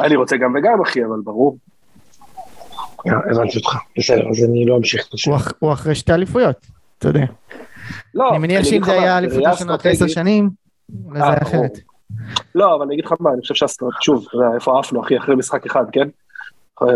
אני 0.00 0.16
רוצה 0.16 0.36
גם 0.36 0.54
וגם 0.54 0.80
אחי, 0.82 1.04
אבל 1.04 1.20
ברור. 1.24 1.58
אה, 3.06 3.12
הבנתי 3.30 3.58
אותך, 3.58 3.76
בסדר, 3.98 4.30
אז 4.30 4.44
אני 4.44 4.64
לא 4.66 4.76
אמשיך 4.76 5.08
את 5.08 5.14
השאלה. 5.14 5.36
הוא 5.58 5.72
אחרי 5.72 5.94
שתי 5.94 6.12
אליפויות, 6.12 6.66
אתה 6.98 7.08
יודע. 7.08 7.24
לא, 8.14 8.30
אני 8.30 8.38
מניח 8.38 8.64
שאם 8.64 8.84
זה 8.84 8.92
היה 8.92 9.18
אליפות 9.18 9.46
השנה 9.46 9.74
אחרי 9.74 9.92
עשר 9.92 10.08
שנים, 10.08 10.50
זה 11.12 11.24
היה 11.24 11.42
אחרת. 11.42 11.78
לא, 12.54 12.74
אבל 12.74 12.82
אני 12.82 12.94
אגיד 12.94 13.04
לך 13.04 13.14
מה, 13.20 13.30
אני 13.32 13.40
חושב 13.40 13.54
שהסטרט, 13.54 14.02
שוב, 14.02 14.26
איפה 14.54 14.78
עפנו, 14.78 15.00
אחי, 15.00 15.18
אחרי 15.18 15.34
משחק 15.34 15.66
אחד, 15.66 15.84
כן? 15.92 16.08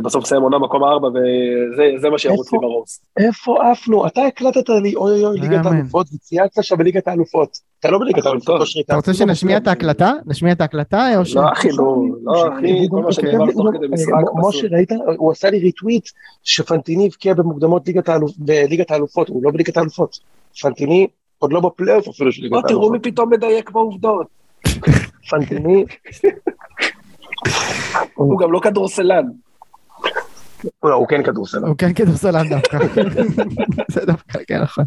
בסוף 0.04 0.22
נסיים 0.24 0.42
עונה 0.42 0.58
מקום 0.58 0.84
ארבע, 0.84 1.08
וזה 1.08 2.10
מה 2.10 2.18
שירוץ 2.18 2.52
לי 2.52 2.58
בראש. 2.58 2.98
איפה 3.16 3.70
עפנו? 3.70 4.06
אתה 4.06 4.22
הקלטת 4.22 4.68
לי 4.68 4.94
אוי 4.94 5.24
אוי 5.24 5.40
ליגת 5.40 5.66
האלופות, 5.66 6.06
וצייצת 6.14 6.64
שם 6.64 6.76
בליגת 6.76 7.08
האלופות. 7.08 7.58
אתה 7.80 7.90
לא 7.90 7.98
בליגת 7.98 8.26
האלופות, 8.26 8.62
אתה 8.86 8.96
רוצה 8.96 9.14
שנשמיע 9.14 9.56
את 9.56 9.66
ההקלטה? 9.66 10.12
נשמיע 10.26 10.52
את 10.52 10.60
ההקלטה. 10.60 11.08
לא, 11.34 11.52
אחי, 11.52 11.68
לא, 11.72 11.96
לא, 12.22 12.48
אחי, 12.48 12.88
כל 12.90 13.02
מה 13.02 13.12
שנאמר 13.12 13.52
תוך 13.52 13.66
כדי 13.76 13.86
משחק. 13.88 14.10
משה, 14.34 14.66
ראית? 14.70 14.90
הוא 15.16 15.32
עשה 15.32 15.50
לי 15.50 15.58
ריטוויט 15.58 16.08
שפנטיני 16.42 17.06
הבקיע 17.06 17.34
במוקדמות 17.34 17.88
ליגת 18.68 18.90
האלופות, 18.90 19.28
הוא 19.28 19.42
לא 19.44 19.50
בליגת 19.50 19.76
האלופות. 19.76 20.18
פנטיני 20.62 21.06
עוד 21.38 21.52
לא 21.52 21.60
בפלייאוף 21.60 22.08
אפילו 22.08 22.32
של 22.32 22.42
ליגת 22.42 22.52
האלופות. 22.54 22.70
תראו 22.70 22.90
מי 22.90 22.98
פתאום 22.98 23.30
מדייק 23.30 23.70
בעובדות. 23.70 24.26
פנטיני... 25.30 25.84
הוא 28.14 28.38
גם 28.38 28.52
לא 28.52 28.60
כדורסלן. 28.60 29.24
לא, 30.84 30.94
הוא 30.94 31.08
כן 31.08 31.22
כדורסלן. 31.22 31.64
הוא 31.64 31.76
כן 31.78 31.92
כדורסלן 31.92 32.48
דווקא. 32.48 32.78
זה 33.94 34.06
דווקא, 34.06 34.38
כן, 34.46 34.62
נכון. 34.62 34.84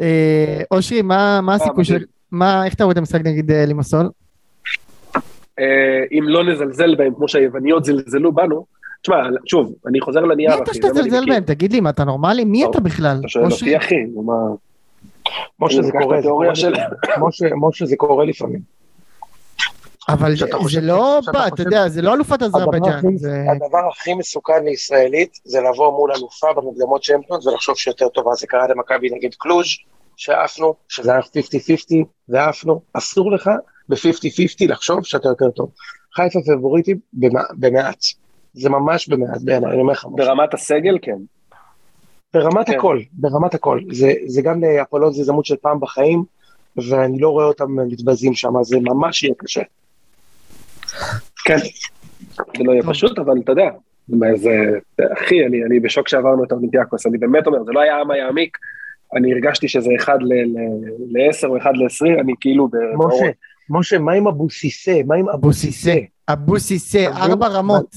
אה, 0.00 0.62
אושרי, 0.70 1.02
מה 1.02 1.40
אה, 1.48 1.54
הסיכוי 1.54 1.84
של... 1.84 2.04
מה, 2.30 2.66
איך 2.66 2.74
אתה 2.74 2.84
רואה 2.84 2.92
את 2.92 2.98
המשחק 2.98 3.20
נגד 3.24 3.50
אה, 3.50 3.66
לימסול? 3.66 4.10
אם 6.12 6.24
לא 6.26 6.44
נזלזל 6.44 6.94
בהם 6.94 7.14
כמו 7.14 7.28
שהיווניות 7.28 7.84
זלזלו 7.84 8.32
בנו, 8.32 8.66
תשמע, 9.02 9.16
שוב, 9.46 9.74
אני 9.86 10.00
חוזר 10.00 10.20
לנייר, 10.20 10.50
אחי. 10.50 10.58
מי 10.58 10.64
אתה 10.64 10.74
שאתה 10.74 10.88
זלזל 10.94 11.24
בהם? 11.26 11.42
תגיד 11.42 11.72
לי, 11.72 11.80
מה, 11.80 11.90
אתה 11.90 12.04
נורמלי? 12.04 12.44
מי 12.44 12.64
אתה 12.64 12.80
בכלל? 12.80 13.16
אתה 13.20 13.28
שואל 13.28 13.44
אותי, 13.44 13.76
אחי, 13.76 14.04
מה... 14.24 14.32
משה, 15.60 15.82
זה 17.86 17.96
קורה, 17.96 18.24
לפעמים. 18.24 18.60
אבל 20.08 20.34
זה 20.68 20.80
לא, 20.80 21.20
אתה 21.46 21.62
יודע, 21.62 21.88
זה 21.88 22.02
לא 22.02 22.14
אלופת 22.14 22.42
אזרבייג'אן. 22.42 23.00
הדבר 23.50 23.88
הכי 23.92 24.14
מסוכן 24.14 24.64
לישראלית 24.64 25.38
זה 25.44 25.60
לבוא 25.60 25.92
מול 25.92 26.12
אלופה 26.12 26.52
במוקדמות 26.56 27.04
צ'מפיונס 27.04 27.46
ולחשוב 27.46 27.76
שיותר 27.76 28.08
טובה. 28.08 28.34
זה 28.34 28.46
קרה 28.46 28.68
למכבי 28.68 29.10
נגד 29.10 29.34
קלוז' 29.38 29.66
שעפנו, 30.16 30.74
שזה 30.88 31.12
היה 31.12 31.20
50-50 31.20 31.24
ועפנו. 32.28 32.80
אסור 32.92 33.32
לך 33.32 33.50
ב-50-50 33.88 34.68
לחשוב 34.68 35.04
שאתה 35.04 35.28
יותר 35.28 35.50
טוב. 35.50 35.70
חיפה 36.14 36.38
פבוריטים 36.56 36.98
במעט. 37.52 38.04
זה 38.54 38.70
ממש 38.70 39.08
במעט 39.08 39.42
בעיניי, 39.42 39.72
אני 39.72 39.80
אומר 39.80 39.92
לך. 39.92 40.06
ברמת 40.10 40.54
הסגל, 40.54 40.98
כן. 41.02 41.18
ברמת 42.34 42.66
כן. 42.66 42.78
הכל, 42.78 43.00
ברמת 43.12 43.54
הכל. 43.54 43.80
זה, 43.92 44.12
זה 44.26 44.42
גם 44.42 44.64
לאפולון 44.64 45.12
זה 45.12 45.20
הזדמנות 45.20 45.44
של 45.44 45.56
פעם 45.56 45.80
בחיים, 45.80 46.24
ואני 46.76 47.18
לא 47.18 47.28
רואה 47.28 47.44
אותם 47.44 47.76
מתבזים 47.88 48.34
שם, 48.34 48.52
זה 48.62 48.76
ממש 48.80 49.22
יהיה 49.22 49.34
קשה. 49.38 49.62
כן, 51.44 51.56
זה 52.36 52.64
לא 52.64 52.72
יהיה 52.72 52.82
פשוט, 52.82 53.18
אבל 53.18 53.34
אתה 53.44 53.52
יודע, 53.52 53.70
זה, 54.34 54.50
אחי, 55.12 55.46
אני, 55.46 55.64
אני 55.64 55.80
בשוק 55.80 56.08
שעברנו 56.08 56.44
את 56.44 56.52
אולימפיאקוס, 56.52 57.06
אני 57.06 57.18
באמת 57.18 57.46
אומר, 57.46 57.64
זה 57.64 57.72
לא 57.72 57.80
היה 57.80 58.00
עמה 58.00 58.16
יעמיק, 58.16 58.58
אני 59.16 59.32
הרגשתי 59.32 59.68
שזה 59.68 59.90
אחד 59.96 60.18
ל-10 60.22 61.46
או 61.46 61.58
אחד 61.58 61.72
ל-20, 61.76 62.20
אני 62.20 62.32
כאילו... 62.40 62.68
משה, 62.94 63.30
משה, 63.70 63.98
מה 63.98 64.12
עם 64.12 64.28
אבוסיסה? 64.28 65.00
מה 65.06 65.14
עם 65.14 65.28
אבוסיסה? 65.28 65.94
אבוסיסה, 66.28 67.06
ארבע 67.06 67.48
רמות. 67.48 67.94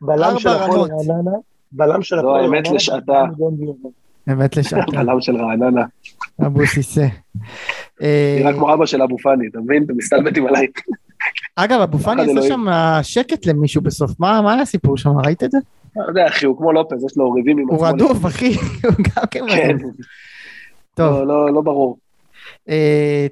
בלם 0.00 0.38
של 0.38 0.48
הפועל 0.48 0.80
רעננה, 0.80 1.36
בלם 1.72 2.02
של 2.02 2.18
הפועל 2.18 2.44
רעננה. 2.44 2.48
זו 2.48 2.54
האמת 2.56 2.76
לשעתה. 2.76 3.24
אמת 4.32 4.56
לשקר. 4.56 4.80
הבלם 4.88 5.20
של 5.20 5.36
רעננה. 5.36 5.82
אבו 6.46 6.66
סיסא. 6.66 7.06
נראה 8.00 8.52
כמו 8.52 8.74
אבא 8.74 8.86
של 8.86 9.02
אבו 9.02 9.18
פאני, 9.18 9.46
אתה 9.46 9.58
מבין? 9.58 9.82
אתם 9.82 9.96
מסתלבטים 9.96 10.46
עליי. 10.48 10.66
אגב, 11.56 11.80
אבו 11.80 11.98
פאני 11.98 12.22
עשה 12.22 12.48
שם 12.48 12.66
שקט 13.02 13.46
למישהו 13.46 13.82
בסוף, 13.82 14.20
מה 14.20 14.52
היה 14.52 14.62
הסיפור 14.62 14.96
שם, 14.96 15.10
ראית 15.24 15.42
את 15.44 15.50
זה? 15.50 15.58
לא 15.96 16.04
יודע, 16.08 16.26
אחי, 16.26 16.46
הוא 16.46 16.58
כמו 16.58 16.72
לופז, 16.72 17.04
יש 17.04 17.16
לו 17.16 17.32
ריבים 17.32 17.58
עם 17.58 17.64
עצמו. 17.68 17.78
הוא 17.78 17.86
רדוף, 17.86 18.26
אחי, 18.26 18.54
הוא 18.84 18.92
גם 19.16 19.26
כן 19.30 19.40
רדוף. 19.48 19.92
טוב. 20.94 21.22
לא, 21.22 21.52
לא 21.54 21.60
ברור. 21.60 21.98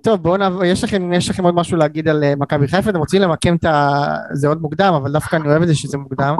טוב, 0.02 0.22
בואו 0.22 0.36
נעבור, 0.36 0.64
יש 0.64 0.84
לכם, 0.84 1.12
יש 1.12 1.30
לכם 1.30 1.44
עוד 1.44 1.54
משהו 1.54 1.76
להגיד 1.76 2.08
על 2.08 2.24
מכבי 2.36 2.68
חיפה? 2.68 2.90
אתם 2.90 2.98
רוצים 2.98 3.22
למקם 3.22 3.54
את 3.56 3.64
ה... 3.64 4.00
זה 4.32 4.48
עוד 4.48 4.62
מוקדם, 4.62 4.94
אבל 4.96 5.12
דווקא 5.12 5.36
אני 5.36 5.48
אוהב 5.48 5.62
את 5.62 5.68
זה 5.68 5.74
שזה 5.74 5.98
מוקדם. 5.98 6.34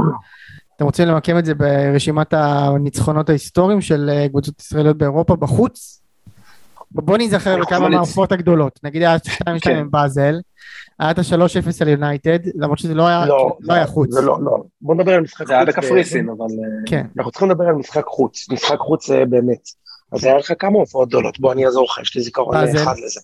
אתם 0.77 0.85
רוצים 0.85 1.09
למקם 1.09 1.39
את 1.39 1.45
זה 1.45 1.55
ברשימת 1.55 2.33
הניצחונות 2.33 3.29
ההיסטוריים 3.29 3.81
של 3.81 4.11
קבוצות 4.29 4.61
ישראליות 4.61 4.99
באירופה 4.99 5.37
בחוץ? 5.37 6.01
בוא 6.91 7.19
נזכר 7.19 7.61
בכמה 7.61 7.89
מהעופות 7.89 8.33
הגדולות, 8.33 8.81
נגיד 8.83 9.03
היה 9.03 9.17
2-2 9.17 9.71
עם 9.71 9.91
באזל, 9.91 10.41
היה 10.99 11.11
את 11.11 11.19
ה-3-0 11.19 11.69
על 11.81 11.89
יונייטד, 11.89 12.39
למרות 12.55 12.79
שזה 12.79 12.95
לא 12.95 13.07
היה, 13.07 13.27
לא, 13.27 13.57
לא 13.61 13.75
היה 13.75 13.87
חוץ. 13.87 14.11
זה 14.13 14.21
לא, 14.21 14.39
לא. 14.43 14.63
בוא 14.81 14.95
נדבר 14.95 15.13
על 15.13 15.21
משחק 15.21 15.39
חוץ. 15.39 15.49
זה 15.49 15.55
היה 15.55 15.65
בקפריסין, 15.65 16.29
אבל... 16.29 16.47
כן. 16.87 17.07
אנחנו 17.19 17.31
צריכים 17.31 17.51
לדבר 17.51 17.65
על 17.65 17.75
משחק 17.75 18.05
חוץ, 18.07 18.51
משחק 18.51 18.79
חוץ 18.79 19.11
באמת. 19.11 19.69
אז 20.13 20.25
היה 20.25 20.39
לך 20.39 20.53
כמה 20.59 20.79
הופעות 20.79 21.09
גדולות, 21.09 21.41
בוא 21.41 21.53
אני 21.53 21.67
אעזור 21.67 21.85
לך, 21.85 21.99
יש 22.03 22.17
לי 22.17 22.23
זיכרון 22.23 22.57
אחד 22.57 22.95
לזה. 23.05 23.21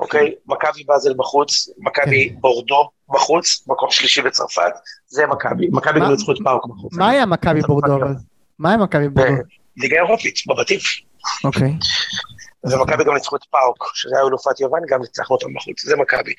אוקיי, 0.00 0.34
מכבי 0.46 0.84
באזל 0.84 1.14
בחוץ, 1.16 1.68
מכבי 1.78 2.30
בורדו 2.40 2.90
בחוץ, 3.08 3.68
מקום 3.68 3.90
שלישי 3.90 4.22
בצרפת, 4.22 4.72
זה 5.06 5.26
מכבי, 5.26 5.68
מכבי 5.72 6.00
גם 6.00 6.10
ניצחו 6.10 6.32
את 6.32 6.36
פאוק 6.44 6.66
בחוץ. 6.66 6.94
מה 6.94 7.08
היה 7.08 7.26
מכבי 7.26 7.60
בורדו 7.60 7.96
אבל? 7.96 8.14
מה 8.58 8.68
היה 8.68 8.78
מכבי 8.78 9.08
בורדו? 9.08 9.32
ליגה 9.76 9.96
אירופית, 9.96 10.34
בבתים. 10.48 10.78
אוקיי. 11.44 11.72
ומכבי 12.64 13.04
גם 13.04 13.14
ניצחו 13.14 13.36
את 13.36 13.44
פאוק, 13.44 13.90
שזה 13.94 14.16
היה 14.16 14.26
אלופת 14.26 14.60
יוון, 14.60 14.80
גם 14.88 15.00
ניצחנו 15.00 15.36
אותם 15.36 15.54
בחוץ, 15.54 15.84
זה 15.84 15.96
מכבי. 15.96 16.32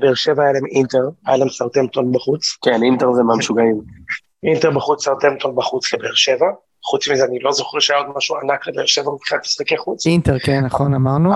באר 0.00 0.14
שבע 0.14 0.42
היה 0.42 0.52
להם 0.52 0.66
אינטר, 0.66 1.08
היה 1.26 1.36
להם 1.36 1.48
סאות'המפטון 1.48 2.12
בחוץ. 2.12 2.56
כן, 2.64 2.82
אינטר 2.82 3.12
זה 3.12 3.22
מהמשוגעים. 3.22 3.80
אינטר 4.42 4.70
בחוץ, 4.70 5.04
סאות'המפטון 5.04 5.56
בחוץ 5.56 5.94
לבאר 5.94 6.14
שבע. 6.14 6.46
חוץ 6.90 7.08
מזה 7.08 7.24
אני 7.24 7.38
לא 7.38 7.52
זוכר 7.52 7.80
שהיה 7.80 7.98
עוד 8.00 8.06
משהו 8.16 8.36
ענק 8.36 8.66
לבאר 8.66 8.86
שבע 8.86 9.10
מבחינת 9.12 9.40
משחקי 9.44 9.76
חוץ. 9.76 10.06
אינטר, 10.06 10.38
כן, 10.38 10.64
נכון, 10.64 10.94
אמרנו. 10.94 11.32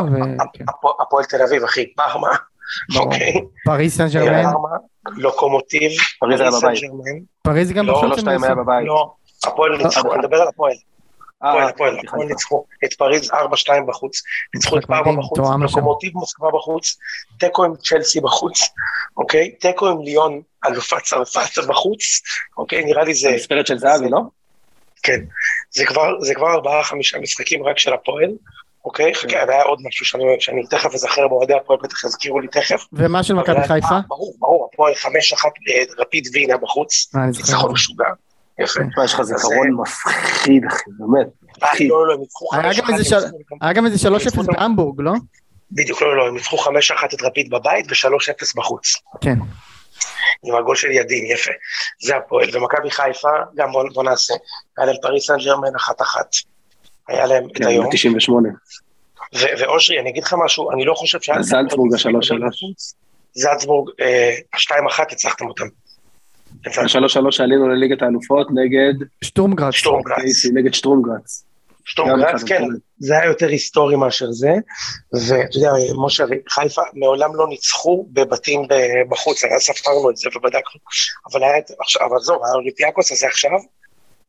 הפועל 1.00 1.24
תל 1.24 1.42
אביב, 1.42 1.64
אחי, 1.64 1.94
פארמה. 1.94 2.28
אוקיי. 2.96 3.32
פריז 3.64 3.96
סן 3.96 4.06
ג'רמן. 4.08 4.52
לוקומוטיב. 5.16 5.90
פריז 6.20 6.40
היה 6.40 6.50
בבית. 6.50 6.82
פריז 7.42 7.72
גם 7.72 7.86
בחוץ. 7.86 8.10
לא, 8.10 8.18
שתיים 8.18 8.44
היה 8.44 8.54
בבית. 8.54 8.86
לא, 8.86 9.12
הפועל 9.46 9.76
ניצחו, 9.76 10.12
אני 10.12 10.18
מדבר 10.18 10.36
על 10.36 10.48
הפועל. 10.48 10.72
הפועל, 11.42 11.68
הפועל, 11.68 11.98
הפועל 12.06 12.26
ניצחו 12.26 12.64
את 12.84 12.94
פריז 12.94 13.30
4-2 13.30 13.34
בחוץ, 13.88 14.22
ניצחו 14.54 14.78
את 14.78 14.84
פארמה 14.84 15.22
בחוץ, 15.22 15.38
לוקומוטיב 15.60 16.12
מוסקבה 16.14 16.48
בחוץ, 16.54 16.96
תיקו 17.38 17.64
עם 17.64 17.72
צ'לסי 17.76 18.20
בחוץ, 18.20 18.60
אוקיי? 19.16 19.50
תיקו 19.50 19.88
עם 19.88 20.00
ליון, 20.00 20.40
אלופת 20.66 21.02
צרפת 21.02 21.64
בחוץ, 21.68 22.00
אוקיי? 22.58 22.84
נראה 22.84 23.04
לי 23.04 23.14
זה... 23.14 23.32
מספרת 23.36 23.66
של 23.66 23.78
זהבי, 23.78 24.08
לא? 24.10 24.20
כן, 25.02 25.20
זה 25.70 25.84
כבר, 25.84 26.20
זה 26.20 26.34
כבר 26.34 26.54
ארבעה 26.54 26.84
חמישה 26.84 27.18
משחקים 27.18 27.66
רק 27.66 27.78
של 27.78 27.92
הפועל, 27.92 28.30
אוקיי? 28.84 29.14
חכה, 29.14 29.42
היה 29.48 29.62
עוד 29.62 29.78
משהו 29.84 30.06
שאני, 30.06 30.24
שאני 30.40 30.66
תכף 30.66 30.94
אזכר 30.94 31.28
באוהדי 31.28 31.54
הפועל, 31.54 31.78
בטח 31.82 32.04
יזכירו 32.04 32.40
לי 32.40 32.48
תכף. 32.48 32.84
ומה 32.92 33.22
של 33.22 33.34
מכבי 33.34 33.68
חיפה? 33.68 33.98
ברור, 34.08 34.34
ברור, 34.38 34.68
הפועל 34.72 34.94
חמש 34.94 35.32
אחת 35.32 35.50
רפיד 35.98 36.28
וינה 36.32 36.56
בחוץ, 36.56 37.14
ניצחון 37.14 37.72
משוגע. 37.72 38.04
יפה. 38.58 38.80
יש 39.04 39.14
לך 39.14 39.22
זיכרון 39.22 39.68
מפחיד, 39.80 40.64
אחי, 40.64 40.90
באמת. 40.98 41.26
מפחיד. 41.56 41.90
לא, 41.90 42.08
לא. 42.08 42.16
היה 43.60 43.72
גם 43.72 43.86
איזה 43.86 43.98
שלוש 43.98 44.26
אפס 44.26 44.46
בהמבורג, 44.46 45.00
לא? 45.00 45.12
בדיוק, 45.72 46.02
לא, 46.02 46.16
לא, 46.16 46.26
הם 46.26 46.34
ניצחו 46.34 46.56
חמש 46.56 46.90
אחת 46.90 47.14
את 47.14 47.22
רפיד 47.22 47.50
בבית 47.50 47.86
ושלוש 47.90 48.28
אפס 48.28 48.54
בחוץ. 48.54 48.94
כן. 49.20 49.38
עם 50.42 50.54
הגול 50.54 50.76
של 50.76 50.90
ידין, 50.90 51.26
יפה. 51.26 51.50
זה 52.02 52.16
הפועל. 52.16 52.48
ומכבי 52.52 52.90
חיפה, 52.90 53.28
גם 53.54 53.72
בוא, 53.72 53.84
בוא 53.94 54.04
נעשה. 54.04 54.34
היה 54.78 54.86
להם 54.86 54.96
פריס 55.02 55.26
סן 55.26 55.36
ג'רמן 55.44 55.74
אחת-אחת. 55.76 56.26
היה 57.08 57.26
להם 57.26 57.44
את 57.52 57.66
היום. 57.66 57.84
כן, 57.84 57.90
98. 57.90 58.48
ואושרי, 59.32 60.00
אני 60.00 60.10
אגיד 60.10 60.22
לך 60.22 60.34
משהו, 60.44 60.72
אני 60.72 60.84
לא 60.84 60.94
חושב 60.94 61.20
שהיה... 61.20 61.42
זלצבורג 61.42 61.94
השלוש 61.94 62.28
שלוש. 62.28 62.64
זלצבורג, 63.34 63.90
השתיים 64.54 64.86
אחת 64.86 65.12
הצלחתם 65.12 65.46
אותם. 65.46 65.64
השלוש 66.66 67.12
שלוש 67.12 67.36
שעלינו 67.36 67.68
לליגת 67.68 68.02
האלופות 68.02 68.46
נגד... 68.50 69.06
שטורמגרץ. 69.24 69.74
שטורמגרץ. 69.74 70.46
נגד 70.54 70.74
שטורמגרץ. 70.74 71.44
שטורמגרץ, 71.84 72.42
כן, 72.42 72.62
זה 72.98 73.18
היה 73.18 73.26
יותר 73.26 73.48
היסטורי 73.48 73.96
מאשר 73.96 74.30
זה, 74.30 74.52
ואתה 75.12 75.56
יודע, 75.56 75.70
משה, 76.06 76.24
חיפה 76.48 76.82
מעולם 76.94 77.36
לא 77.36 77.48
ניצחו 77.48 78.06
בבתים 78.12 78.62
בחוץ, 79.08 79.44
אז 79.44 79.60
ספרנו 79.60 80.10
את 80.10 80.16
זה 80.16 80.28
ובדקנו, 80.36 80.80
אבל 81.32 81.42
היה, 81.42 81.62
עכשיו, 81.80 82.06
אבל 82.06 82.18
זהו, 82.20 82.46
האולימפיאקוס 82.46 83.12
הזה 83.12 83.26
עכשיו 83.26 83.50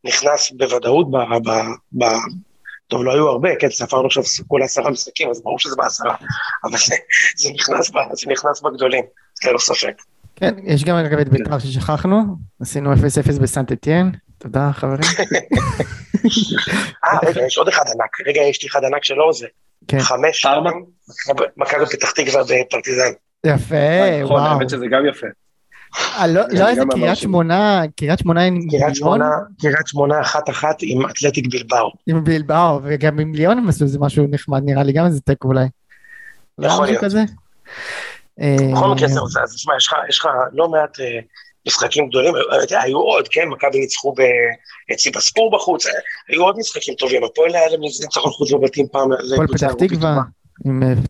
נכנס 0.03 0.51
בוודאות 0.51 1.11
ב... 1.11 1.17
ב, 1.17 1.51
ב 1.97 2.05
טוב, 2.87 3.03
לא 3.03 3.13
היו 3.13 3.27
הרבה, 3.27 3.49
כן, 3.59 3.69
ספרנו 3.69 4.05
עכשיו 4.05 4.23
כולה 4.47 4.65
עשרה 4.65 4.91
משחקים, 4.91 5.29
אז 5.29 5.41
ברור 5.41 5.59
שזה 5.59 5.75
בעשרה, 5.75 6.15
אבל 6.63 6.77
זה, 6.77 6.95
זה, 7.37 7.49
נכנס, 7.53 7.91
זה 8.13 8.31
נכנס 8.31 8.61
בגדולים, 8.61 9.03
ללא 9.45 9.57
ספק. 9.57 10.01
כן, 10.35 10.55
יש 10.63 10.83
גם 10.83 10.95
אגב 10.95 11.19
את 11.19 11.29
בית"ר 11.29 11.59
ששכחנו, 11.59 12.21
עשינו 12.61 12.93
0-0 12.93 12.97
בסנטטיאן, 13.41 14.11
תודה 14.41 14.69
חברים. 14.73 14.99
אה, 17.05 17.19
רגע, 17.25 17.45
יש 17.45 17.57
עוד 17.57 17.67
אחד 17.67 17.83
ענק, 17.87 18.27
רגע, 18.27 18.41
יש 18.41 18.63
לי 18.63 18.69
אחד 18.69 18.83
ענק 18.83 19.03
שלא 19.03 19.29
זה. 19.33 19.47
כן. 19.87 19.99
חמש, 19.99 20.45
מכבי 21.57 21.85
פתח 21.85 22.11
תקווה 22.11 22.41
בפרטיזן. 22.43 23.11
יפה, 23.45 23.75
וואו. 24.23 24.37
האמת 24.37 24.69
שזה 24.69 24.85
גם 24.91 25.05
יפה. 25.05 25.27
לא, 26.27 26.41
לא 26.51 26.69
איזה 26.69 26.81
קריית 26.91 27.17
שמונה, 27.17 27.81
קריית 27.97 28.19
שמונה 28.19 28.43
עם 28.43 28.59
ליון? 28.71 29.19
קריית 29.61 29.87
שמונה 29.87 30.21
אחת 30.21 30.49
אחת 30.49 30.77
עם 30.81 31.05
אתלטיק 31.05 31.45
בלבאו. 31.51 31.91
עם 32.07 32.23
בלבאו, 32.23 32.79
וגם 32.83 33.19
עם 33.19 33.35
ליון 33.35 33.57
הם 33.57 33.69
עשו 33.69 33.83
איזה 33.83 33.99
משהו 33.99 34.25
נחמד, 34.29 34.61
נראה 34.65 34.83
לי 34.83 34.93
גם 34.93 35.05
איזה 35.05 35.21
תיקו 35.21 35.47
אולי. 35.47 35.65
יכול 36.59 36.85
להיות. 36.85 37.03
בכל 38.73 38.87
מקרה 38.95 39.07
זהו, 39.07 39.25
אז 39.25 39.55
תשמע, 39.55 39.73
יש 40.09 40.19
לך 40.19 40.27
לא 40.53 40.69
מעט 40.69 40.97
משחקים 41.67 42.07
גדולים, 42.09 42.33
היו 42.71 42.97
עוד, 42.97 43.27
כן, 43.27 43.47
מכבי 43.47 43.79
ניצחו 43.79 44.15
בציבספור 44.91 45.51
בחוץ, 45.51 45.85
היו 46.29 46.43
עוד 46.43 46.55
משחקים 46.57 46.93
טובים, 46.93 47.23
הפועל 47.23 47.55
היה 47.55 47.69
להם 47.69 47.81
ניצחון 47.81 48.31
חוץ 48.31 48.51
בבתים 48.51 48.87
פעם. 48.91 49.09
הפועל 49.33 49.47
פתח 49.47 49.73
תקווה. 49.77 50.21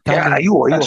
היו, 0.05 0.65
היו, 0.65 0.79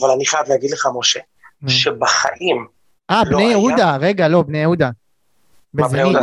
אבל 0.00 0.10
אני 0.10 0.26
חייב 0.26 0.48
להגיד 0.48 0.70
לך, 0.70 0.88
משה, 0.98 1.20
שבחיים... 1.68 2.66
אה, 3.10 3.24
בני 3.24 3.42
יהודה, 3.42 3.96
רגע, 3.96 4.28
לא, 4.28 4.42
בני 4.42 4.58
יהודה. 4.58 4.90
בזנית. 5.74 6.16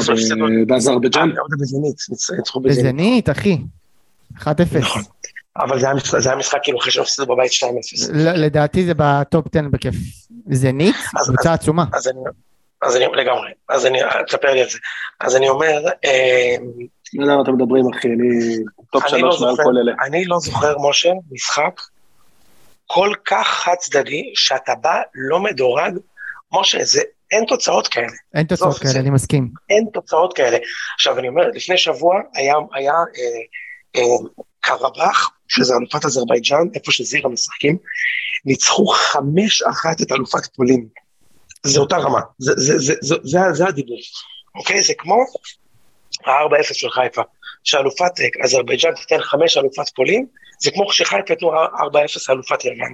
בזנית, 2.64 3.30
אחי. 3.30 3.58
1-0. 4.38 4.46
נכון. 4.80 5.02
אבל 5.58 5.80
זה 6.20 6.30
היה 6.30 6.36
משחק 6.36 6.60
כאילו 6.64 6.80
אחרי 6.80 6.92
שהפסידו 6.92 7.36
בבית 7.36 7.52
2-0. 7.52 7.66
לדעתי 8.14 8.86
זה 8.86 8.94
בטופ 8.98 9.46
10 9.56 9.68
בכיף. 9.72 9.96
זנית, 10.52 10.96
קבוצה 11.26 11.54
עצומה. 11.54 11.86
אז 12.82 12.96
אני, 12.96 13.06
לגמרי, 13.14 13.52
אז 13.70 13.86
אני, 13.86 14.00
תספר 14.28 14.54
לי 14.54 14.62
על 14.62 14.70
זה. 14.70 14.78
אז 15.20 15.36
אני 15.36 15.50
אומר... 15.50 15.82
לא 17.14 17.24
יודע 17.24 17.36
מה 17.36 17.42
אתם 17.42 17.54
מדברים 17.54 17.86
אחי, 17.94 18.08
אני 18.08 18.64
טופ 18.92 19.08
שלוש 19.08 19.42
מעל 19.42 19.56
כל 19.56 19.78
אלה. 19.78 19.94
אני 20.06 20.26
לא 20.26 20.40
זוכר, 20.40 20.76
משה, 20.90 21.12
משחק 21.32 21.82
כל 22.88 23.10
כך 23.26 23.48
חד 23.48 23.76
צדדי, 23.80 24.32
שאתה 24.36 24.76
בא 24.82 25.02
לא 25.16 25.40
מדורג, 25.40 25.94
משה, 26.52 26.84
זה, 26.84 27.02
אין 27.32 27.46
תוצאות 27.46 27.88
כאלה. 27.88 28.08
אין 28.36 28.46
תוצאות 28.46 28.78
כאלה, 28.78 29.00
אני 29.00 29.10
מסכים. 29.10 29.50
אין 29.70 29.86
תוצאות 29.94 30.34
כאלה. 30.34 30.58
עכשיו, 30.96 31.20
אני 31.20 31.28
אומר, 31.28 31.48
לפני 31.54 31.78
שבוע 31.78 32.16
היה, 32.34 32.54
היה 32.74 32.94
אה, 32.94 34.02
אה, 34.02 34.02
קרבח, 34.60 35.30
שזה 35.56 35.74
אלופת 35.74 36.06
אזרבייג'אן, 36.06 36.68
איפה 36.76 36.92
שזירה 36.92 37.30
משחקים, 37.30 37.78
ניצחו 38.46 38.86
חמש 38.88 39.62
אחת 39.62 40.02
את 40.02 40.12
אלופת 40.12 40.46
פולין. 40.56 40.88
זה 41.64 41.80
אותה 41.80 41.98
רמה, 41.98 42.20
זה, 42.38 42.54
זה, 42.56 42.80
זה, 42.80 42.94
זה, 43.02 43.16
זה, 43.24 43.40
זה 43.52 43.68
הדיבור, 43.68 44.00
אוקיי? 44.56 44.84
זה 44.84 44.94
כמו 44.98 45.26
ה-4-0 46.26 46.74
של 46.74 46.90
חיפה, 46.90 47.22
שאלופת 47.64 48.12
אזרבייג'אן 48.44 48.92
תיתן 48.96 49.22
חמש 49.22 49.58
אלופת 49.58 49.90
פולין, 49.96 50.26
זה 50.60 50.72
כמו 50.72 50.92
שחיפה 50.92 51.34
יתנו 51.34 51.54
4-0 51.54 51.56
אלופת 52.30 52.66
יוון. 52.66 52.94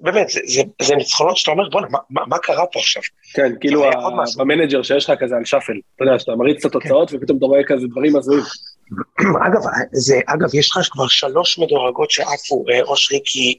באמת, 0.00 0.28
זה, 0.28 0.40
זה, 0.44 0.62
זה 0.82 0.94
ניצחונות 0.96 1.36
שאתה 1.36 1.50
אומר, 1.50 1.68
בוא'נה, 1.68 1.86
מה, 1.90 1.98
מה, 2.10 2.22
מה 2.26 2.38
קרה 2.38 2.66
פה 2.72 2.80
עכשיו? 2.80 3.02
כן, 3.34 3.52
כאילו 3.60 3.84
במנג'ר 4.38 4.82
שיש 4.82 5.10
לך 5.10 5.18
כזה 5.20 5.34
על 5.36 5.44
shuffle, 5.44 5.72
אתה 5.96 6.04
יודע, 6.04 6.18
שאתה 6.18 6.32
מריץ 6.36 6.64
את 6.64 6.70
התוצאות 6.70 7.10
כן. 7.10 7.16
ופתאום 7.16 7.38
אתה 7.38 7.46
רואה 7.46 7.60
כזה 7.66 7.86
דברים 7.86 8.16
הזויים. 8.16 8.44
אגב, 9.46 9.60
זה, 9.92 10.20
אגב, 10.26 10.54
יש 10.54 10.70
לך 10.70 10.78
כבר 10.90 11.08
שלוש 11.08 11.58
מדורגות 11.58 12.10
שעפו, 12.10 12.64
אה, 12.70 12.82
אושרי, 12.82 13.20
כי 13.24 13.58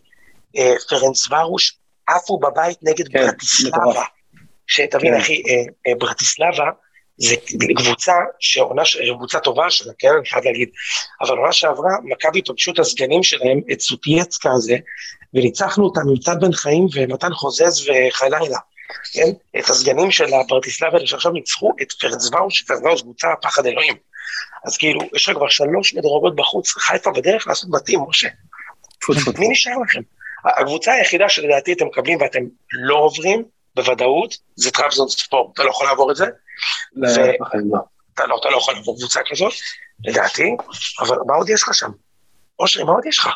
אה, 0.57 0.73
פרנצווארוש 0.89 1.77
עפו 2.07 2.39
בבית 2.39 2.77
נגד 2.81 3.07
כן, 3.07 3.25
ברטיסלבה. 3.25 4.03
שתבין, 4.67 5.15
אחי, 5.15 5.43
אה, 5.87 5.95
ברטיסלבה 5.95 6.69
זה 7.17 7.35
קבוצה 7.75 8.13
שעונה, 8.39 8.81
קבוצה 9.17 9.39
טובה 9.39 9.69
שלה, 9.69 9.93
כן, 9.99 10.07
אני 10.17 10.25
חייב 10.25 10.45
להגיד, 10.45 10.69
אבל 11.21 11.37
עונה 11.37 11.51
שעברה, 11.51 11.91
מכבי 12.03 12.41
פגשו 12.41 12.71
את 12.71 12.79
הסגנים 12.79 13.23
שלהם, 13.23 13.61
את 13.71 13.81
סוטייסקה 13.81 14.51
הזה, 14.51 14.77
וניצחנו 15.33 15.85
אותם 15.85 16.01
עם 16.09 16.17
טל 16.17 16.35
בן 16.41 16.53
חיים 16.53 16.87
ומתן 16.93 17.33
חוזז 17.33 17.89
וחלילה, 17.89 18.39
כן, 19.13 19.59
את 19.59 19.69
הסגנים 19.69 20.11
של 20.11 20.33
הפרטיסלבה 20.33 20.97
שעכשיו 21.05 21.31
ניצחו 21.31 21.71
את 21.81 21.91
פרצוואוש, 21.91 22.59
שפרצוואוש 22.59 23.01
קבוצה 23.01 23.27
פחד 23.41 23.65
אלוהים. 23.65 23.95
אז 24.65 24.77
כאילו, 24.77 24.99
יש 25.15 25.29
לך 25.29 25.35
כבר 25.35 25.49
שלוש 25.49 25.93
מדורגות 25.93 26.35
בחוץ, 26.35 26.71
חיפה 26.71 27.11
בדרך 27.11 27.47
לעשות 27.47 27.69
בתים, 27.71 27.99
משה. 28.09 28.27
מי 29.39 29.47
נשאר 29.47 29.73
לכם? 29.83 30.01
הקבוצה 30.45 30.91
היחידה 30.93 31.29
שלדעתי 31.29 31.73
אתם 31.73 31.85
מקבלים 31.85 32.21
ואתם 32.21 32.39
לא 32.71 32.95
עוברים, 32.95 33.43
בוודאות, 33.75 34.37
זה 34.55 34.71
טראבזון 34.71 35.09
ספורט, 35.09 35.53
אתה 35.53 35.63
לא 35.63 35.69
יכול 35.69 35.87
לעבור 35.87 36.11
את 36.11 36.15
זה. 36.15 36.25
לא, 36.95 37.09
לא. 37.53 37.79
אתה 38.13 38.25
לא, 38.27 38.37
אתה 38.41 38.49
לא 38.49 38.57
יכול 38.57 38.73
לעבור 38.73 38.97
קבוצה 38.97 39.19
כזאת, 39.29 39.53
לדעתי, 40.05 40.55
אבל 40.99 41.17
מה 41.27 41.35
עוד 41.35 41.49
יש 41.49 41.63
לך 41.63 41.73
שם? 41.73 41.89
אושרי, 42.59 42.83
מה 42.83 42.91
עוד 42.91 43.05
יש 43.05 43.19
לך? 43.19 43.29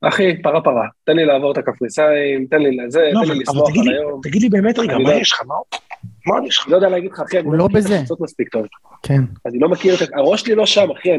אחי, 0.00 0.42
פרה 0.42 0.60
פרה, 0.60 0.86
תן 1.04 1.12
לי 1.12 1.24
לעבור 1.24 1.52
את 1.52 1.58
הקפריסאים, 1.58 2.46
תן 2.50 2.58
לי 2.58 2.76
לזה, 2.76 3.00
לא, 3.12 3.20
תן 3.24 3.32
לי 3.32 3.38
לשמוח 3.38 3.68
על 3.68 3.94
היום. 3.94 4.20
תגיד 4.22 4.42
לי 4.42 4.48
באמת 4.48 4.78
רגע, 4.78 4.98
מה 4.98 5.14
יש 5.14 5.32
לך? 5.32 5.42
מה 6.26 6.46
יש 6.46 6.58
לך? 6.58 6.68
לא 6.68 6.76
יודע 6.76 6.88
להגיד 6.88 7.10
לך, 7.10 7.20
אחי, 7.20 7.38
אני 7.38 7.48
לא 7.52 7.68
בזה. 7.74 8.02
מספיק 8.20 8.48
טוב. 8.48 8.66
כן. 9.02 9.22
אני 9.46 9.58
לא 9.58 9.68
מכיר 9.68 9.94
את... 9.94 10.08
הראש 10.14 10.40
שלי 10.40 10.54
לא 10.54 10.66
שם, 10.66 10.90
אחי, 10.90 11.14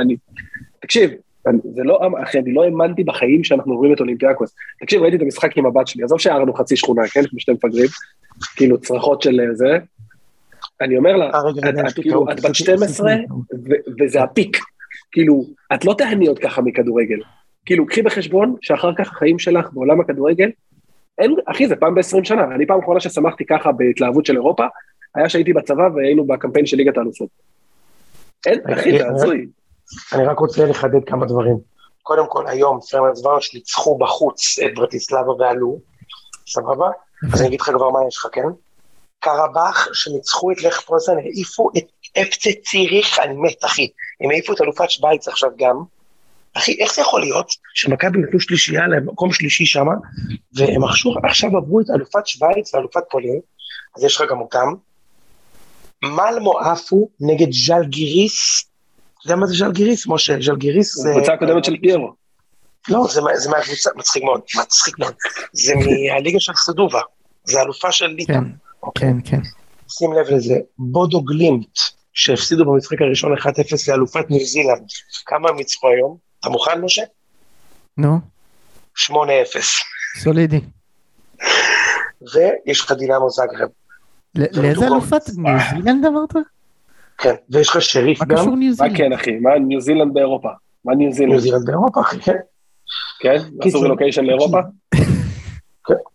אני... 0.00 0.16
תקשיב, 0.80 1.10
זה 1.74 1.82
לא, 1.84 2.00
אחי, 2.22 2.38
אני 2.38 2.52
לא 2.52 2.64
האמנתי 2.64 3.04
בחיים 3.04 3.44
שאנחנו 3.44 3.72
עוברים 3.72 3.92
את 3.92 4.00
אולימפיאקוס. 4.00 4.54
תקשיב, 4.80 5.02
ראיתי 5.02 5.16
את 5.16 5.22
המשחק 5.22 5.56
עם 5.56 5.66
הבת 5.66 5.86
שלי, 5.86 6.04
עזוב 6.04 6.20
שהערנו 6.20 6.54
חצי 6.54 6.76
שכונה, 6.76 7.02
כן? 7.08 7.26
כמו 7.26 7.40
שאתם 7.40 7.52
מפגרים, 7.52 7.86
כאילו 8.56 8.78
צרחות 8.80 9.22
של 9.22 9.40
זה. 9.52 9.78
אני 10.80 10.96
אומר 10.96 11.16
לה, 11.16 11.30
כאילו, 11.94 12.26
את 12.32 12.40
בת 12.40 12.54
12 12.54 13.14
וזה 14.00 14.22
הפיק. 14.22 14.58
כאילו, 15.12 15.44
את 15.74 15.84
לא 15.84 15.94
תהני 15.98 16.26
עוד 16.26 16.38
ככה 16.38 16.62
מכדורגל. 16.62 17.18
כאילו, 17.66 17.86
קחי 17.86 18.02
בחשבון 18.02 18.56
שאחר 18.60 18.94
כך 18.94 19.12
החיים 19.12 19.38
שלך 19.38 19.68
בעולם 19.72 20.00
הכדורגל, 20.00 20.50
אין, 21.20 21.36
אחי, 21.46 21.68
זה 21.68 21.76
פעם 21.76 21.94
ב-20 21.94 22.24
שנה. 22.24 22.44
אני 22.54 22.66
פעם 22.66 22.80
אחרונה 22.80 23.00
ששמחתי 23.00 23.44
ככה 23.46 23.72
בהתלהבות 23.72 24.26
של 24.26 24.36
אירופה, 24.36 24.64
היה 25.14 25.28
שהייתי 25.28 25.52
בצבא 25.52 25.88
והיינו 25.94 26.24
בקמפיין 26.26 26.66
של 26.66 26.76
ליגת 26.76 26.96
האלופות. 26.96 27.28
אין, 28.46 28.60
אחי, 28.72 28.98
זה 28.98 29.08
הזוי. 29.08 29.46
אני 30.12 30.24
רק 30.24 30.38
רוצה 30.38 30.66
לחדד 30.66 31.04
כמה 31.06 31.26
דברים. 31.26 31.56
קודם 32.02 32.26
כל, 32.28 32.46
היום 32.46 32.80
פרמנס 32.90 33.24
ורש 33.24 33.54
ניצחו 33.54 33.98
בחוץ 33.98 34.58
את 34.58 34.74
ברטיסלבה 34.74 35.32
ועלו, 35.32 35.78
סבבה? 36.46 36.88
אז 37.32 37.40
אני 37.40 37.48
אגיד 37.48 37.60
לך 37.60 37.70
כבר 37.70 37.90
מה 37.90 37.98
יש 38.08 38.16
לך, 38.16 38.26
כן? 38.32 38.48
קרבאח, 39.20 39.88
שניצחו 39.92 40.52
את 40.52 40.62
לך 40.62 40.80
פרוזן, 40.80 41.18
העיפו 41.18 41.70
את 41.78 41.84
אפצה 42.22 42.50
ציריך, 42.64 43.18
אני 43.18 43.34
מת, 43.36 43.64
אחי. 43.64 43.88
הם 44.20 44.30
העיפו 44.30 44.52
את 44.52 44.60
אלופת 44.60 44.90
שווייץ 44.90 45.28
עכשיו 45.28 45.50
גם. 45.58 45.82
אחי, 46.54 46.76
איך 46.80 46.94
זה 46.94 47.02
יכול 47.02 47.20
להיות 47.20 47.52
שמכבי 47.74 48.18
נתנו 48.18 48.40
שלישייה 48.40 48.86
למקום 48.86 49.32
שלישי 49.32 49.66
שם, 49.66 49.86
והם 50.52 50.84
עכשיו, 51.24 51.56
עברו 51.56 51.80
את 51.80 51.86
אלופת 51.94 52.26
שווייץ 52.26 52.74
ואלופת 52.74 53.02
פולין, 53.10 53.40
אז 53.96 54.04
יש 54.04 54.16
לך 54.16 54.30
גם 54.30 54.40
אותם. 54.40 54.68
מלמו 56.02 56.58
עפו 56.58 57.08
נגד 57.20 57.52
ז'לגיריס, 57.52 58.64
אתה 59.18 59.26
יודע 59.26 59.36
מה 59.36 59.46
זה 59.46 59.54
ז'לגיריס, 59.54 60.06
משה? 60.06 60.36
ז'לגיריס 60.40 60.94
זה... 60.94 61.10
הקבוצה 61.10 61.32
הקודמת 61.32 61.64
של 61.64 61.76
פיירו. 61.80 62.12
לא, 62.88 63.06
זה 63.34 63.50
מהקבוצה, 63.50 63.90
מצחיק 63.96 64.22
מאוד, 64.22 64.40
מצחיק 64.62 64.98
מאוד. 64.98 65.14
זה 65.52 65.72
מהליגה 65.74 66.40
של 66.40 66.52
סדובה, 66.56 67.00
זה 67.44 67.60
אלופה 67.60 67.92
של 67.92 68.06
ליטא. 68.06 68.32
כן, 68.32 68.44
כן, 68.94 69.16
כן. 69.24 69.40
שים 69.88 70.12
לב 70.12 70.26
לזה, 70.34 70.54
בודו 70.78 71.22
גלימט, 71.22 71.78
שהפסידו 72.12 72.64
במשחק 72.64 73.02
הראשון 73.02 73.34
1-0 73.34 73.44
לאלופת 73.88 74.30
ניו 74.30 74.46
זילנד, 74.46 74.86
כמה 75.26 75.48
הם 75.48 75.56
ניצחו 75.56 75.88
היום? 75.88 76.29
אתה 76.40 76.48
מוכן, 76.48 76.80
משה? 76.80 77.02
נו. 77.96 78.18
8-0. 78.98 79.12
סולידי. 80.18 80.60
ויש 82.34 82.80
לך 82.80 82.92
דינמו 82.92 83.30
זאגרב. 83.30 83.68
לאיזה 84.34 84.86
אלופת? 84.86 85.22
ניו 85.36 85.58
זילנד 85.70 86.06
אמרת? 86.06 86.32
כן, 87.18 87.34
ויש 87.50 87.68
לך 87.68 87.82
שריף 87.82 88.22
גם. 88.22 88.28
מה 88.28 88.42
קשור 88.42 88.56
ניו 88.56 88.74
זילנד? 88.74 88.92
מה 88.92 88.98
כן, 88.98 89.12
אחי? 89.12 89.30
מה 89.30 89.50
ניו 89.58 89.80
זילנד 89.80 90.14
באירופה? 90.14 90.48
מה 90.84 90.94
ניו 90.94 91.12
זילנד? 91.12 91.32
ניו 91.32 91.40
זילנד 91.40 91.66
באירופה, 91.66 92.00
אחי, 92.00 92.20
כן. 92.20 92.36
כן? 93.20 93.36
עשו 93.60 93.80
רילוקיישן 93.80 94.24
לאירופה? 94.24 94.58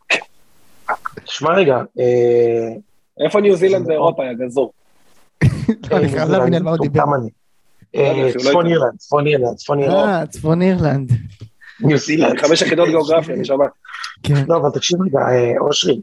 כן. 0.10 0.20
שמע 1.26 1.54
רגע, 1.54 1.78
איפה 3.26 3.42
ניו 3.42 3.56
זילנד 3.56 3.88
באירופה, 3.88 4.24
יא 4.26 4.34
גזור? 4.34 4.74
אני 5.92 6.10
חייב 6.10 6.30
להבין 6.30 6.54
על 6.54 6.64
מה 6.64 6.72
הוא 6.72 6.78
דיבר. 6.82 7.04
צפון 8.38 8.68
אירלנד, 8.68 8.98
צפון 8.98 9.28
אירלנד, 9.28 9.56
צפון 9.56 9.80
אירלנד. 9.80 10.08
אה, 10.08 10.26
צפון 10.26 10.62
אירלנד. 10.62 11.12
ניו 11.80 11.98
זילנד. 11.98 12.40
חמש 12.40 12.62
יחידות 12.62 12.88
גיאוגרפיה, 12.88 13.36
נשמה. 13.36 13.66
כן. 14.24 14.46
לא, 14.48 14.58
אבל 14.58 14.70
תקשיב 14.70 14.98
רגע, 15.02 15.20
אושרי, 15.60 16.02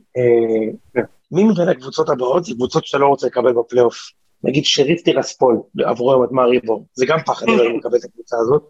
מי 1.33 1.44
מבין 1.44 1.68
הקבוצות 1.68 2.09
הבאות 2.09 2.44
זה 2.44 2.55
קבוצות 2.55 2.87
שאתה 2.87 2.98
לא 2.98 3.07
רוצה 3.07 3.26
לקבל 3.26 3.52
בפלייאוף. 3.52 4.11
נגיד 4.44 4.64
שריף 4.64 5.02
טירספול, 5.02 5.61
עבורו 5.85 6.24
את 6.24 6.33
מאריבו, 6.33 6.85
זה 6.94 7.07
גם 7.07 7.18
פחד 7.26 7.48
אלוהים 7.48 7.78
לקבל 7.78 7.96
את 7.96 8.05
הקבוצה 8.05 8.37
הזאת. 8.40 8.62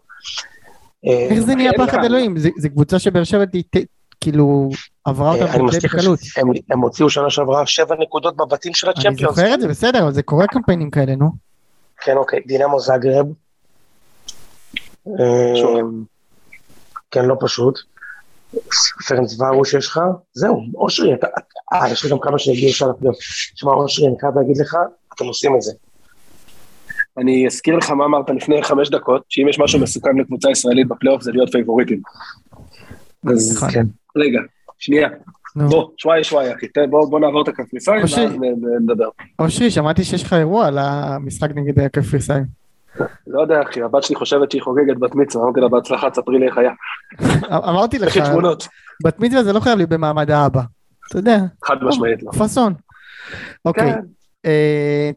איך 1.03 1.39
זה 1.39 1.55
נהיה 1.55 1.71
פחד 1.77 2.03
אלוהים? 2.03 2.37
זה 2.37 2.69
קבוצה 2.69 2.99
שבאר 2.99 3.23
שבע 3.23 3.43
כאילו 4.21 4.69
עברה 5.05 5.33
אותה 5.33 5.77
בקלות. 5.83 6.19
הם 6.71 6.79
הוציאו 6.79 7.09
שנה 7.09 7.29
שעברה 7.29 7.65
שבע 7.65 7.95
נקודות 7.99 8.35
בבתים 8.37 8.73
של 8.73 8.89
הצ'מפיונס. 8.89 9.19
אני 9.19 9.27
זוכר 9.27 9.53
את 9.53 9.61
זה, 9.61 9.67
בסדר, 9.67 10.03
אבל 10.03 10.13
זה 10.13 10.23
קורה 10.23 10.47
קמפיינים 10.47 10.89
כאלה, 10.89 11.15
נו. 11.15 11.52
כן, 11.97 12.17
אוקיי, 12.17 12.39
דינמו 12.47 12.79
זאגרב. 12.79 13.25
כן, 17.11 17.25
לא 17.25 17.35
פשוט. 17.39 17.79
פרנס 19.07 19.41
ורוש 19.41 19.73
יש 19.73 19.87
לך, 19.87 19.99
זהו, 20.33 20.61
אושרי, 20.75 21.13
אתה, 21.13 21.27
אה, 21.73 21.91
יש 21.91 22.03
לי 22.03 22.11
גם 22.11 22.17
כמה 22.21 22.39
שהגיעו 22.39 22.69
עכשיו 22.69 22.89
לפלייאוף. 22.89 23.17
תשמע, 23.55 23.71
אושרי, 23.71 24.07
אני 24.07 24.15
חייב 24.21 24.37
להגיד 24.37 24.57
לך, 24.57 24.77
אתם 25.15 25.25
עושים 25.25 25.55
את 25.55 25.61
זה. 25.61 25.71
אני 27.17 27.47
אזכיר 27.47 27.75
לך 27.75 27.89
מה 27.89 28.05
אמרת 28.05 28.29
לפני 28.29 28.63
חמש 28.63 28.89
דקות, 28.89 29.23
שאם 29.29 29.49
יש 29.49 29.59
משהו 29.59 29.79
מסוכן 29.79 30.17
לקבוצה 30.17 30.51
ישראלית 30.51 30.87
בפלייאוף 30.87 31.21
זה 31.21 31.31
להיות 31.31 31.51
פייבוריטים. 31.51 32.01
אז 33.31 33.63
כן. 33.73 33.85
רגע, 34.15 34.39
שנייה. 34.79 35.09
בוא, 35.55 35.89
שוואי 35.97 36.23
שוואי 36.23 36.53
אחי, 36.53 36.67
בוא 36.89 37.19
נעבור 37.19 37.43
את 37.43 37.47
הקפריסאים 37.47 38.01
ואז 38.01 38.19
נדבר. 38.81 39.09
אושרי, 39.39 39.71
שמעתי 39.71 40.03
שיש 40.03 40.23
לך 40.23 40.33
אירוע 40.33 40.67
על 40.67 40.77
המשחק 40.77 41.49
נגד 41.55 41.79
הקפריסאים. 41.79 42.43
לא 43.27 43.41
יודע 43.41 43.61
אחי, 43.61 43.81
הבת 43.81 44.03
שלי 44.03 44.15
חושבת 44.15 44.51
שהיא 44.51 44.61
חוגגת 44.61 44.97
בת 44.99 45.15
מצווה, 45.15 45.43
אמרתי 45.43 45.59
לה 45.59 45.67
בהצלחה, 45.67 46.09
תספרי 46.09 46.39
לי 46.39 46.47
איך 46.47 46.57
היה. 46.57 46.71
אמרתי 47.69 47.99
לך, 47.99 48.17
בת 49.03 49.19
מצווה 49.19 49.43
זה 49.43 49.53
לא 49.53 49.59
חייב 49.59 49.77
להיות 49.77 49.89
במעמד 49.89 50.31
האבא, 50.31 50.61
אתה 51.07 51.17
יודע. 51.17 51.37
חד 51.63 51.75
משמעית 51.81 52.23
לא. 52.23 52.31
פאסון. 52.31 52.73
אוקיי, 53.65 53.93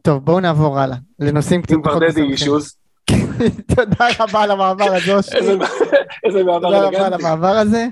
טוב 0.01 0.25
בואו 0.25 0.39
נעבור 0.39 0.79
הלאה, 0.79 0.97
לנושאים 1.19 1.61
קצת 1.61 1.75
פחות 1.83 2.03
אישוז. 2.17 2.77
תודה 3.75 4.07
רבה 4.19 4.43
על 4.43 4.51
המעבר 4.51 4.95
הזה, 4.95 5.11
איזה 6.25 6.43
מעבר 6.43 6.59
תודה 6.61 6.87
רבה 6.87 7.05
על 7.05 7.13
המעבר 7.13 7.47
הזה. 7.47 7.87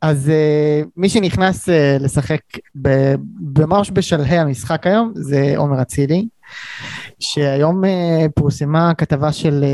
אז 0.00 0.32
מי 0.96 1.08
שנכנס 1.08 1.68
לשחק 2.00 2.40
ממש 3.58 3.90
בשלהי 3.90 4.38
המשחק 4.38 4.86
היום 4.86 5.12
זה 5.14 5.52
עומר 5.56 5.82
אצילי. 5.82 6.28
שהיום 7.18 7.82
פורסמה 8.34 8.94
כתבה 8.94 9.32
של 9.32 9.64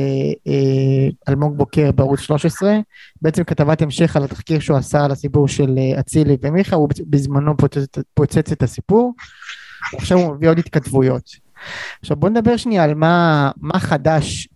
אלמוג 1.28 1.56
בוקר 1.56 1.92
בערוץ 1.92 2.20
13, 2.20 2.78
בעצם 3.22 3.44
כתבת 3.44 3.82
המשך 3.82 4.16
על 4.16 4.24
התחקיר 4.24 4.60
שהוא 4.60 4.76
עשה 4.76 5.04
על 5.04 5.10
הסיפור 5.10 5.48
של 5.48 5.78
אצילי 6.00 6.36
ומיכה, 6.42 6.76
הוא 6.76 6.88
בזמנו 7.06 7.54
פוצץ 8.14 8.52
את 8.52 8.62
הסיפור, 8.62 9.14
עכשיו 9.94 10.18
הוא 10.18 10.34
מביא 10.34 10.48
עוד 10.48 10.58
התכתבויות. 10.58 11.30
עכשיו 12.00 12.16
בוא 12.16 12.28
נדבר 12.28 12.56
שנייה 12.56 12.84
על 12.84 12.94
מה, 12.94 13.50
מה 13.56 13.78
חדש 13.78 14.48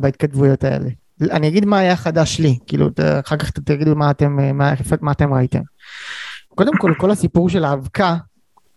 בהתכתבויות 0.00 0.64
האלה. 0.64 0.88
אני 1.30 1.48
אגיד 1.48 1.64
מה 1.64 1.78
היה 1.78 1.96
חדש 1.96 2.40
לי, 2.40 2.58
כאילו 2.66 2.88
אחר 3.24 3.36
כך 3.36 3.50
תגידו 3.50 3.96
מה 3.96 4.10
אתם, 4.10 4.36
מה, 4.54 4.72
מה 5.00 5.12
אתם 5.12 5.34
ראיתם. 5.34 5.60
קודם 6.48 6.76
כל 6.78 6.94
כל 6.98 7.10
הסיפור 7.10 7.48
של 7.48 7.64
האבקה, 7.64 8.16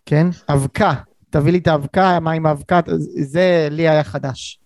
כן? 0.05 0.27
אבקה 0.49 0.93
תביא 1.29 1.51
לי 1.51 1.57
את 1.57 1.67
האבקה, 1.67 2.19
מה 2.19 2.31
עם 2.31 2.45
האבקה, 2.45 2.79
זה 3.23 3.67
לי 3.71 3.89
היה 3.89 4.03
חדש. 4.03 4.59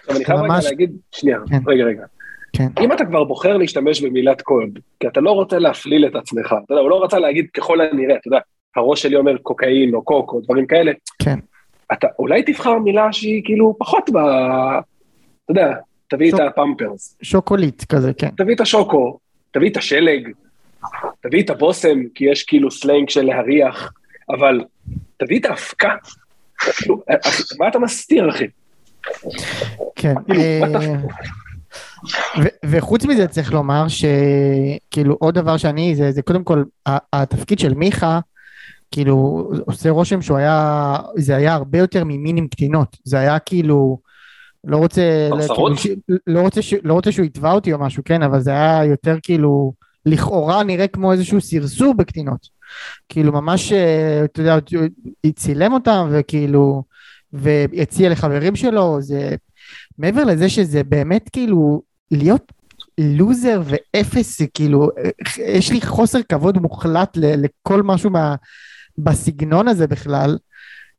עכשיו 0.00 0.16
אני 0.16 0.24
חייב 0.24 0.38
רגע 0.40 0.58
להגיד, 0.62 0.96
שנייה, 1.12 1.38
כן. 1.48 1.60
רגע 1.66 1.84
רגע. 1.84 2.02
כן. 2.52 2.68
אם 2.80 2.92
אתה 2.92 3.04
כבר 3.04 3.24
בוחר 3.24 3.56
להשתמש 3.56 4.02
במילת 4.02 4.42
קוד, 4.42 4.78
כי 5.00 5.08
אתה 5.08 5.20
לא 5.20 5.30
רוצה 5.30 5.58
להפליל 5.58 6.06
את 6.06 6.14
עצמך, 6.14 6.46
אתה 6.64 6.72
יודע, 6.72 6.82
הוא 6.82 6.90
לא 6.90 7.04
רצה 7.04 7.18
להגיד 7.18 7.46
ככל 7.54 7.80
הנראה, 7.80 8.16
אתה 8.16 8.28
יודע, 8.28 8.38
הראש 8.76 9.02
שלי 9.02 9.16
אומר 9.16 9.38
קוקאין 9.38 9.94
או 9.94 10.02
קוק 10.02 10.32
או 10.32 10.40
דברים 10.40 10.66
כאלה, 10.66 10.92
כן. 11.18 11.38
אתה 11.92 12.06
אולי 12.18 12.42
תבחר 12.42 12.78
מילה 12.78 13.12
שהיא 13.12 13.42
כאילו 13.44 13.76
פחות 13.78 14.10
ב... 14.12 14.16
אתה 14.16 15.50
יודע, 15.50 15.74
תביא 16.12 16.30
שוק... 16.30 16.40
את 16.40 16.46
הפמפרס. 16.46 17.16
שוקולית 17.22 17.84
כזה, 17.84 18.12
כן. 18.12 18.28
תביא 18.36 18.54
את 18.54 18.60
השוקו, 18.60 19.18
תביא 19.50 19.70
את 19.70 19.76
השלג, 19.76 20.28
תביא 21.20 21.42
את 21.42 21.50
הבושם, 21.50 21.98
כי 22.14 22.24
יש 22.24 22.42
כאילו 22.42 22.70
סלנג 22.70 23.08
של 23.08 23.22
להריח, 23.22 23.92
אבל 24.30 24.60
תביא 25.16 25.40
את 25.40 25.44
האבקה, 25.44 25.94
כאילו, 26.76 27.02
מה 27.58 27.68
אתה 27.68 27.78
מסתיר, 27.78 28.30
אחי? 28.30 28.46
כן. 29.96 30.14
כאילו, 30.26 30.40
אה, 30.40 30.96
וחוץ 32.64 33.04
מזה 33.04 33.28
צריך 33.28 33.52
לומר 33.52 33.86
שכאילו 33.88 35.16
עוד 35.20 35.34
דבר 35.34 35.56
שאני, 35.56 35.96
זה, 35.96 36.12
זה 36.12 36.22
קודם 36.22 36.44
כל 36.44 36.62
התפקיד 37.12 37.58
של 37.58 37.74
מיכה, 37.74 38.20
כאילו 38.90 39.50
עושה 39.66 39.90
רושם 39.90 40.22
שהוא 40.22 40.38
היה, 40.38 40.96
זה 41.16 41.36
היה 41.36 41.54
הרבה 41.54 41.78
יותר 41.78 42.04
ממין 42.04 42.36
עם 42.36 42.48
קטינות, 42.48 42.96
זה 43.04 43.18
היה 43.18 43.38
כאילו, 43.38 43.98
לא 44.64 44.76
רוצה, 44.76 45.28
כאילו, 45.76 46.18
לא, 46.26 46.40
רוצה, 46.40 46.60
לא 46.84 46.92
רוצה 46.92 47.12
שהוא 47.12 47.26
יתבע 47.26 47.52
אותי 47.52 47.72
או 47.72 47.78
משהו, 47.78 48.02
כן, 48.04 48.22
אבל 48.22 48.40
זה 48.40 48.50
היה 48.50 48.84
יותר 48.84 49.16
כאילו, 49.22 49.72
לכאורה 50.06 50.62
נראה 50.62 50.88
כמו 50.88 51.12
איזשהו 51.12 51.40
סרסור 51.40 51.94
בקטינות, 51.94 52.48
כאילו 53.08 53.32
ממש, 53.32 53.72
אה, 53.72 54.24
אתה 54.24 54.40
יודע, 54.40 54.58
הוא 55.24 55.32
צילם 55.32 55.72
אותם 55.72 56.08
וכאילו, 56.12 56.82
והציע 57.32 58.10
לחברים 58.10 58.56
שלו, 58.56 58.96
זה, 59.00 59.34
מעבר 59.98 60.24
לזה 60.24 60.48
שזה 60.48 60.84
באמת 60.84 61.28
כאילו, 61.32 61.82
להיות 62.10 62.52
לוזר 62.98 63.62
ואפס, 63.64 64.42
כאילו, 64.54 64.88
יש 65.38 65.70
לי 65.70 65.80
חוסר 65.80 66.18
כבוד 66.28 66.58
מוחלט 66.58 67.16
לכל 67.16 67.82
משהו 67.82 68.10
מה, 68.10 68.34
בסגנון 68.98 69.68
הזה 69.68 69.86
בכלל, 69.86 70.38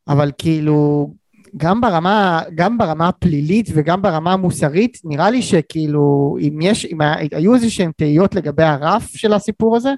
אבל 0.07 0.31
כאילו, 0.37 1.09
גם 1.57 1.81
ברמה, 1.81 2.41
גם 2.55 2.77
ברמה 2.77 3.07
הפלילית 3.07 3.69
וגם 3.73 4.01
ברמה 4.01 4.33
המוסרית, 4.33 4.97
נראה 5.03 5.29
לי 5.29 5.41
שכאילו, 5.41 6.37
אם 6.39 6.59
יש, 6.61 6.85
אם 6.85 6.97
היו 7.31 7.55
איזה 7.55 7.69
שהן 7.69 7.91
תהיות 7.97 8.35
לגבי 8.35 8.63
הרף 8.63 9.05
של 9.15 9.33
הסיפור 9.33 9.75
הזה, 9.75 9.93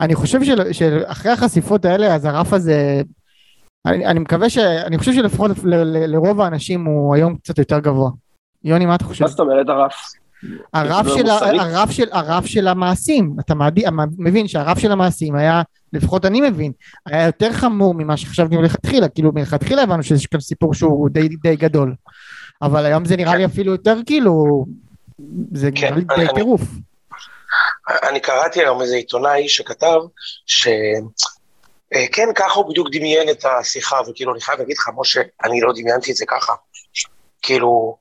אני 0.00 0.14
חושב 0.14 0.44
של, 0.44 0.72
שאחרי 0.72 1.32
החשיפות 1.32 1.84
האלה, 1.84 2.14
אז 2.14 2.24
הרף 2.24 2.52
הזה, 2.52 3.02
אני, 3.86 4.06
אני 4.06 4.18
מקווה 4.18 4.50
ש... 4.50 4.58
אני 4.58 4.98
חושב 4.98 5.12
שלפחות 5.12 5.50
ל, 5.64 5.74
ל, 5.74 6.06
לרוב 6.06 6.40
האנשים 6.40 6.84
הוא 6.84 7.14
היום 7.14 7.36
קצת 7.36 7.58
יותר 7.58 7.78
גבוה. 7.78 8.10
יוני, 8.64 8.86
מה 8.86 8.94
אתה 8.94 9.04
חושב? 9.04 9.24
מה 9.24 9.30
זאת 9.30 9.40
אומרת 9.40 9.68
הרף? 9.68 9.94
הרף 10.74 11.06
של, 11.16 11.30
הרף, 11.30 11.90
של, 11.90 12.08
הרף 12.12 12.46
של 12.46 12.68
המעשים, 12.68 13.36
אתה 13.40 13.54
מבין 14.18 14.48
שהרף 14.48 14.78
של 14.78 14.92
המעשים 14.92 15.34
היה, 15.34 15.62
לפחות 15.92 16.24
אני 16.24 16.40
מבין, 16.40 16.72
היה 17.06 17.26
יותר 17.26 17.52
חמור 17.52 17.94
ממה 17.94 18.16
שחשבתי 18.16 18.56
מלכתחילה, 18.56 19.08
כאילו 19.08 19.32
מלכתחילה 19.34 19.82
הבנו 19.82 20.02
שיש 20.02 20.26
כאן 20.26 20.40
סיפור 20.40 20.74
שהוא 20.74 21.08
די, 21.10 21.28
די 21.28 21.56
גדול, 21.56 21.94
אבל 22.62 22.86
היום 22.86 23.04
זה 23.04 23.16
נראה 23.16 23.36
לי 23.36 23.44
כן. 23.44 23.50
אפילו 23.50 23.72
יותר 23.72 23.98
כאילו, 24.06 24.64
זה 25.52 25.70
כן, 25.74 25.94
נראה 25.94 26.16
לי 26.16 26.26
די 26.26 26.34
טירוף. 26.34 26.60
אני 28.08 28.20
קראתי 28.20 28.60
היום 28.60 28.82
איזה 28.82 28.96
עיתונאי 28.96 29.48
שכתב 29.48 29.98
שכן, 30.46 32.28
ככה 32.34 32.54
הוא 32.54 32.70
בדיוק 32.70 32.88
דמיין 32.92 33.30
את 33.30 33.44
השיחה, 33.44 33.96
וכאילו 34.08 34.32
אני 34.32 34.40
חייב 34.40 34.58
להגיד 34.58 34.76
לך, 34.78 34.88
משה, 34.96 35.20
אני 35.44 35.60
לא 35.60 35.72
דמיינתי 35.76 36.10
את 36.10 36.16
זה 36.16 36.24
ככה. 36.28 36.52
כאילו, 37.42 37.96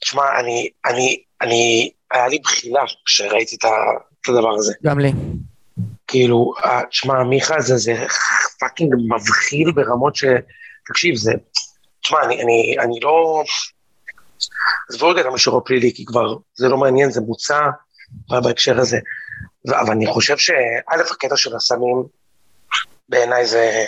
תשמע, 0.00 0.22
אני, 0.40 0.70
אני, 0.86 1.22
אני, 1.42 1.90
היה 2.10 2.28
לי 2.28 2.38
בחילה 2.38 2.80
כשראיתי 3.06 3.56
את 3.56 3.64
הדבר 4.28 4.54
הזה. 4.54 4.72
גם 4.84 4.98
לי. 4.98 5.12
כאילו, 6.14 6.52
תשמע, 6.90 7.22
מיכה 7.22 7.60
זה, 7.60 7.76
זה 7.76 7.94
fucking 8.60 8.94
מבחיל 9.08 9.72
ברמות 9.72 10.16
ש... 10.16 10.24
תקשיב, 10.86 11.14
זה... 11.16 11.32
תשמע, 12.02 12.18
אני, 12.24 12.42
אני, 12.42 12.76
אני 12.80 13.00
לא... 13.02 13.44
עזבו 14.90 15.08
רגע 15.08 15.20
את 15.20 15.26
המישור 15.26 15.58
הפלילי, 15.58 15.94
כי 15.94 16.04
כבר 16.04 16.36
זה 16.54 16.68
לא 16.68 16.76
מעניין, 16.76 17.10
זה 17.10 17.20
בוצע 17.20 17.60
בהקשר 18.28 18.80
הזה. 18.80 18.98
אבל 19.68 19.90
אני 19.92 20.06
חושב 20.06 20.38
שא', 20.38 21.10
הקטע 21.12 21.36
של 21.36 21.56
הסמים, 21.56 22.02
בעיניי 23.08 23.46
זה 23.46 23.84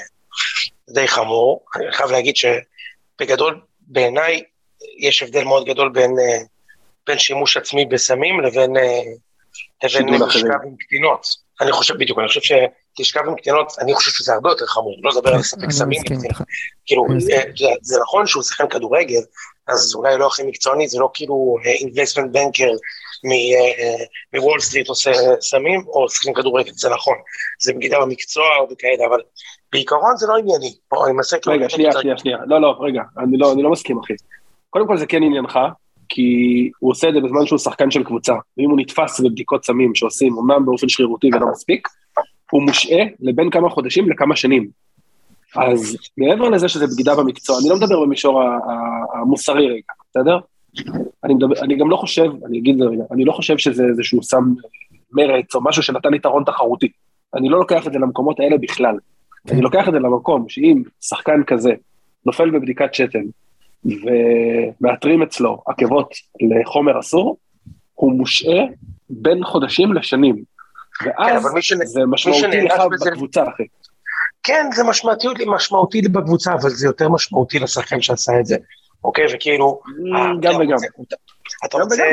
די 0.90 1.08
חמור. 1.08 1.64
אני 1.76 1.92
חייב 1.92 2.10
להגיד 2.10 2.34
שבגדול, 2.36 3.60
בעיניי, 3.80 4.42
יש 4.98 5.22
הבדל 5.22 5.44
מאוד 5.44 5.66
גדול 5.66 5.88
בין, 5.92 6.10
אה, 6.18 6.38
בין 7.06 7.18
שימוש 7.18 7.56
עצמי 7.56 7.86
בסמים 7.86 8.40
לבין, 8.40 8.76
אה, 8.76 9.00
לבין 9.84 10.08
לשכב 10.08 10.48
עם 10.64 10.76
קטינות. 10.78 11.45
אני 11.60 11.72
חושב, 11.72 11.94
בדיוק, 11.98 12.18
אני 12.18 12.28
חושב 12.28 12.40
שתשכב 12.40 13.20
עם 13.26 13.34
קטינות, 13.34 13.72
אני 13.80 13.94
חושב 13.94 14.10
שזה 14.10 14.34
הרבה 14.34 14.50
יותר 14.50 14.66
חמור, 14.66 14.96
לא 15.02 15.10
לדבר 15.10 15.30
על 15.30 15.38
לספק 15.38 15.70
סמים. 15.70 16.02
כאילו, 16.86 17.06
אה, 17.32 17.42
זה 17.82 17.96
נכון 18.02 18.26
שהוא 18.26 18.42
שחקן 18.42 18.68
כדורגל, 18.68 19.20
אז 19.68 19.94
אולי 19.94 20.18
לא 20.18 20.26
הכי 20.26 20.42
מקצועני, 20.42 20.88
זה 20.88 20.98
לא 20.98 21.10
כאילו 21.14 21.56
investment 21.64 22.32
banker 22.32 22.70
מוול 24.34 24.60
סטריט 24.60 24.88
עושה 24.88 25.12
סמים, 25.40 25.84
או 25.86 26.08
שחקן 26.08 26.34
כדורגל, 26.34 26.72
זה 26.74 26.88
נכון. 26.88 27.14
זה 27.60 27.72
בגידה 27.72 28.00
במקצוע 28.00 28.44
או 28.60 28.66
בכאלה, 28.66 29.06
אבל 29.06 29.20
בעיקרון 29.72 30.16
זה 30.16 30.26
לא 30.26 30.36
ענייני. 30.36 30.74
אני 31.04 31.12
מנסה 31.12 31.38
כאילו... 31.38 31.56
רגע, 31.56 31.68
שנייה, 31.68 31.92
שנייה, 32.00 32.18
שנייה. 32.18 32.38
לא, 32.46 32.60
לא, 32.60 32.74
רגע, 32.80 33.02
אני 33.18 33.38
לא, 33.38 33.54
לא 33.56 33.70
מסכים, 33.70 33.98
אחי. 33.98 34.14
קודם 34.70 34.86
כל 34.86 34.98
זה 34.98 35.06
כן 35.06 35.22
עניינך, 35.22 35.58
כי 36.08 36.70
הוא 36.78 36.90
עושה 36.90 37.08
את 37.08 37.14
זה 37.14 37.20
בזמן 37.20 37.46
שהוא 37.46 37.58
שחקן 37.58 37.90
של 37.90 38.04
קבוצה, 38.04 38.34
ואם 38.58 38.70
הוא 38.70 38.78
נתפס 38.78 39.20
בבדיקות 39.20 39.64
סמים 39.64 39.94
שעושים 39.94 40.38
אמנם 40.38 40.66
באופן 40.66 40.88
שרירותי 40.88 41.30
ולא 41.34 41.46
מספיק, 41.52 41.88
הוא 42.50 42.62
מושעה 42.62 43.04
לבין 43.20 43.50
כמה 43.50 43.70
חודשים 43.70 44.10
לכמה 44.10 44.36
שנים. 44.36 44.68
אז 45.56 45.96
מעבר 46.18 46.48
לזה 46.48 46.68
שזה 46.68 46.86
בגידה 46.86 47.14
במקצוע, 47.16 47.58
אני 47.60 47.68
לא 47.68 47.76
מדבר 47.76 48.00
במישור 48.00 48.42
המוסרי 49.14 49.66
רגע, 49.68 49.92
בסדר? 50.10 50.38
אני, 51.24 51.34
מדבר, 51.34 51.54
אני 51.62 51.76
גם 51.76 51.90
לא 51.90 51.96
חושב, 51.96 52.30
אני 52.46 52.58
אגיד 52.58 52.74
את 52.74 52.78
זה 52.78 52.84
רגע, 52.84 53.04
אני 53.12 53.24
לא 53.24 53.32
חושב 53.32 53.58
שזה 53.58 53.84
איזשהו 53.84 54.22
סם 54.22 54.44
מרץ 55.12 55.54
או 55.54 55.64
משהו 55.64 55.82
שנתן 55.82 56.14
יתרון 56.14 56.44
תחרותי. 56.44 56.88
אני 57.34 57.48
לא 57.48 57.58
לוקח 57.58 57.86
את 57.86 57.92
זה 57.92 57.98
למקומות 57.98 58.40
האלה 58.40 58.58
בכלל. 58.58 58.98
אני 59.50 59.60
לוקח 59.60 59.88
את 59.88 59.92
זה 59.92 59.98
למקום 59.98 60.48
שאם 60.48 60.82
שחקן 61.00 61.42
כזה 61.46 61.70
נופל 62.26 62.50
בבדיקת 62.50 62.94
שתן, 62.94 63.24
ומאתרים 63.87 65.22
אצלו 65.22 65.62
עקבות 65.66 66.14
לחומר 66.40 67.01
אסור, 67.01 67.37
הוא 67.94 68.12
מושעה 68.12 68.64
בין 69.11 69.44
חודשים 69.44 69.92
לשנים. 69.92 70.42
ואז 71.05 71.46
כן, 71.55 71.61
שנ... 71.61 71.87
זה 71.87 72.01
משמעותי 72.07 72.61
לך 72.61 72.81
בזה... 72.92 73.11
בקבוצה, 73.11 73.42
אחי. 73.42 73.62
כן, 74.42 74.66
זה 74.75 74.85
משמעותי, 74.85 75.29
משמעותי 75.46 76.03
בקבוצה, 76.03 76.53
אבל 76.53 76.70
זה 76.70 76.87
יותר 76.87 77.09
משמעותי 77.09 77.59
לשחקן 77.59 78.01
שעשה 78.03 78.33
את 78.40 78.46
זה, 78.46 78.57
אוקיי? 79.05 79.25
וכאילו... 79.35 79.81
גם 80.40 80.55
וגם. 80.61 80.77
אתה 81.64 81.79
רוצה... 81.79 82.05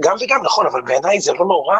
גם 0.00 0.16
וגם, 0.20 0.40
נכון, 0.44 0.66
אבל 0.66 0.82
בעיניי 0.82 1.20
זה 1.20 1.32
לא 1.32 1.46
נורא 1.46 1.76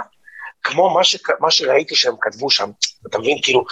כמו 0.68 0.94
מה, 0.94 1.04
ש, 1.04 1.16
מה 1.40 1.50
שראיתי 1.50 1.94
שהם 1.94 2.14
כתבו 2.20 2.50
שם, 2.50 2.70
אתה 3.06 3.18
מבין, 3.18 3.38
כאילו, 3.42 3.64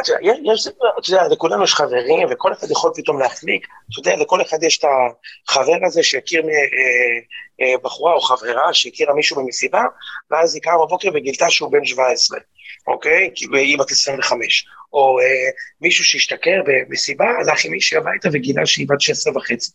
אתה 0.00 0.12
יש, 0.22 0.66
אתה 0.98 1.10
יודע, 1.10 1.28
לכולנו 1.28 1.64
יש 1.64 1.74
חברים, 1.74 2.28
וכל 2.30 2.52
אחד 2.52 2.70
יכול 2.70 2.92
פתאום 2.96 3.20
להחליק, 3.20 3.66
אתה 3.66 4.00
יודע, 4.00 4.16
לכל 4.16 4.42
אחד 4.42 4.62
יש 4.62 4.78
את 4.78 4.84
החבר 5.48 5.86
הזה 5.86 6.02
שהכיר 6.02 6.42
אה, 6.42 6.48
אה, 7.60 7.78
בחורה 7.82 8.14
או 8.14 8.20
חברה 8.20 8.74
שהכירה 8.74 9.14
מישהו 9.14 9.36
במסיבה, 9.36 9.82
ואז 10.30 10.54
היא 10.54 10.62
קמה 10.62 10.86
בבוקר 10.86 11.08
וגילתה 11.14 11.50
שהוא 11.50 11.72
בן 11.72 11.84
17, 11.84 12.38
אוקיי? 12.86 13.30
כאילו, 13.34 13.56
היא 13.56 13.78
בת 13.78 13.90
25. 13.90 14.64
או 14.92 15.20
אה, 15.20 15.50
מישהו 15.80 16.04
שהשתכר 16.04 16.62
במסיבה, 16.66 17.24
הלך 17.24 17.64
עם 17.64 17.72
מישהי 17.72 17.98
הביתה 17.98 18.28
וגילה 18.32 18.66
שהיא 18.66 18.86
בת 18.88 19.00
16 19.00 19.36
וחצי. 19.36 19.70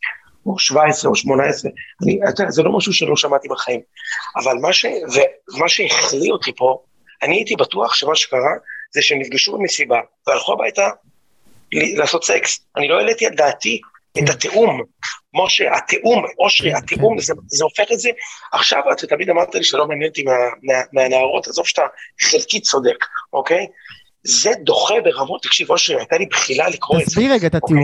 או 0.48 0.60
17 0.60 1.12
או 1.12 1.16
18, 1.16 1.72
אני, 2.04 2.20
אתה 2.30 2.44
זה 2.50 2.64
לא 2.64 2.78
משהו 2.78 2.94
שלא 2.94 3.16
שמעתי 3.16 3.48
בחיים. 3.48 3.82
אבל 4.36 4.54
מה, 4.62 4.74
ש, 4.74 4.86
ומה 4.86 5.70
שהחליא 5.70 6.32
אותי 6.32 6.52
פה, 6.56 6.84
אני 7.24 7.36
הייתי 7.36 7.56
בטוח 7.56 7.94
שמה 7.94 8.16
שקרה 8.16 8.54
זה 8.94 9.02
שהם 9.02 9.20
נפגשו 9.20 9.58
במסיבה 9.58 10.00
והלכו 10.28 10.54
הביתה 10.54 10.90
לעשות 11.72 12.24
סקס. 12.24 12.60
אני 12.78 12.88
לא 12.88 12.98
העליתי 13.00 13.26
על 13.26 13.34
דעתי 13.34 13.82
את. 14.24 14.30
התיאום. 14.30 14.84
משה, 15.34 15.76
התיאום, 15.76 16.26
אושרי, 16.40 16.74
התיאום. 16.74 17.20
זה, 17.20 17.34
זה 17.48 17.64
הופך 17.64 17.92
את 17.92 18.00
זה. 18.00 18.10
עכשיו 18.54 18.82
אתה 18.92 19.08
תמיד 19.08 19.30
אמרת 19.30 19.56
לי 19.56 19.64
שלא 19.64 19.88
מעניין 19.88 20.10
אותי 20.10 20.24
מה, 20.24 20.32
מה, 20.64 20.74
מהנערות, 20.94 21.48
עזוב 21.48 21.68
שאתה 21.68 21.82
חלקית 22.22 22.64
צודק, 22.64 23.06
אוקיי? 23.34 23.68
זה 24.28 24.52
דוחה 24.64 24.94
ברמות, 25.04 25.44
תקשיב, 25.44 25.72
אושרי, 25.72 25.96
הייתה 25.96 26.18
לי 26.18 26.26
בחילה 26.26 26.70
לקרוא 26.70 27.00
את 27.00 27.06
זה. 27.06 27.12
תסביר 27.12 27.34
רגע 27.34 27.48
את 27.48 27.56
אוקיי. 27.56 27.78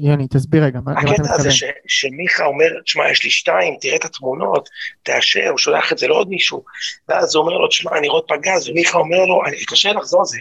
יוני, 0.00 0.28
תסביר 0.28 0.64
רגע, 0.64 0.78
מה 0.84 0.92
אתה 0.92 1.00
מתכוון. 1.00 1.20
הקטע 1.20 1.34
הזה 1.34 1.50
שמיכה 1.86 2.44
אומר, 2.44 2.66
תשמע, 2.84 3.10
יש 3.10 3.24
לי 3.24 3.30
שתיים, 3.30 3.76
תראה 3.80 3.96
את 3.96 4.04
התמונות, 4.04 4.68
תאשר, 5.02 5.48
הוא 5.50 5.58
שולח 5.58 5.92
את 5.92 5.98
זה 5.98 6.08
לעוד 6.08 6.28
מישהו, 6.28 6.64
ואז 7.08 7.34
הוא 7.34 7.44
אומר 7.44 7.58
לו, 7.58 7.68
תשמע, 7.68 7.98
אני 7.98 8.08
רואה 8.08 8.22
פגז, 8.28 8.68
ומיכה 8.68 8.98
אומר 8.98 9.24
לו, 9.24 9.40
אני 9.46 9.64
קשה 9.64 9.92
לחזור 9.92 10.20
על 10.20 10.26
זה, 10.26 10.38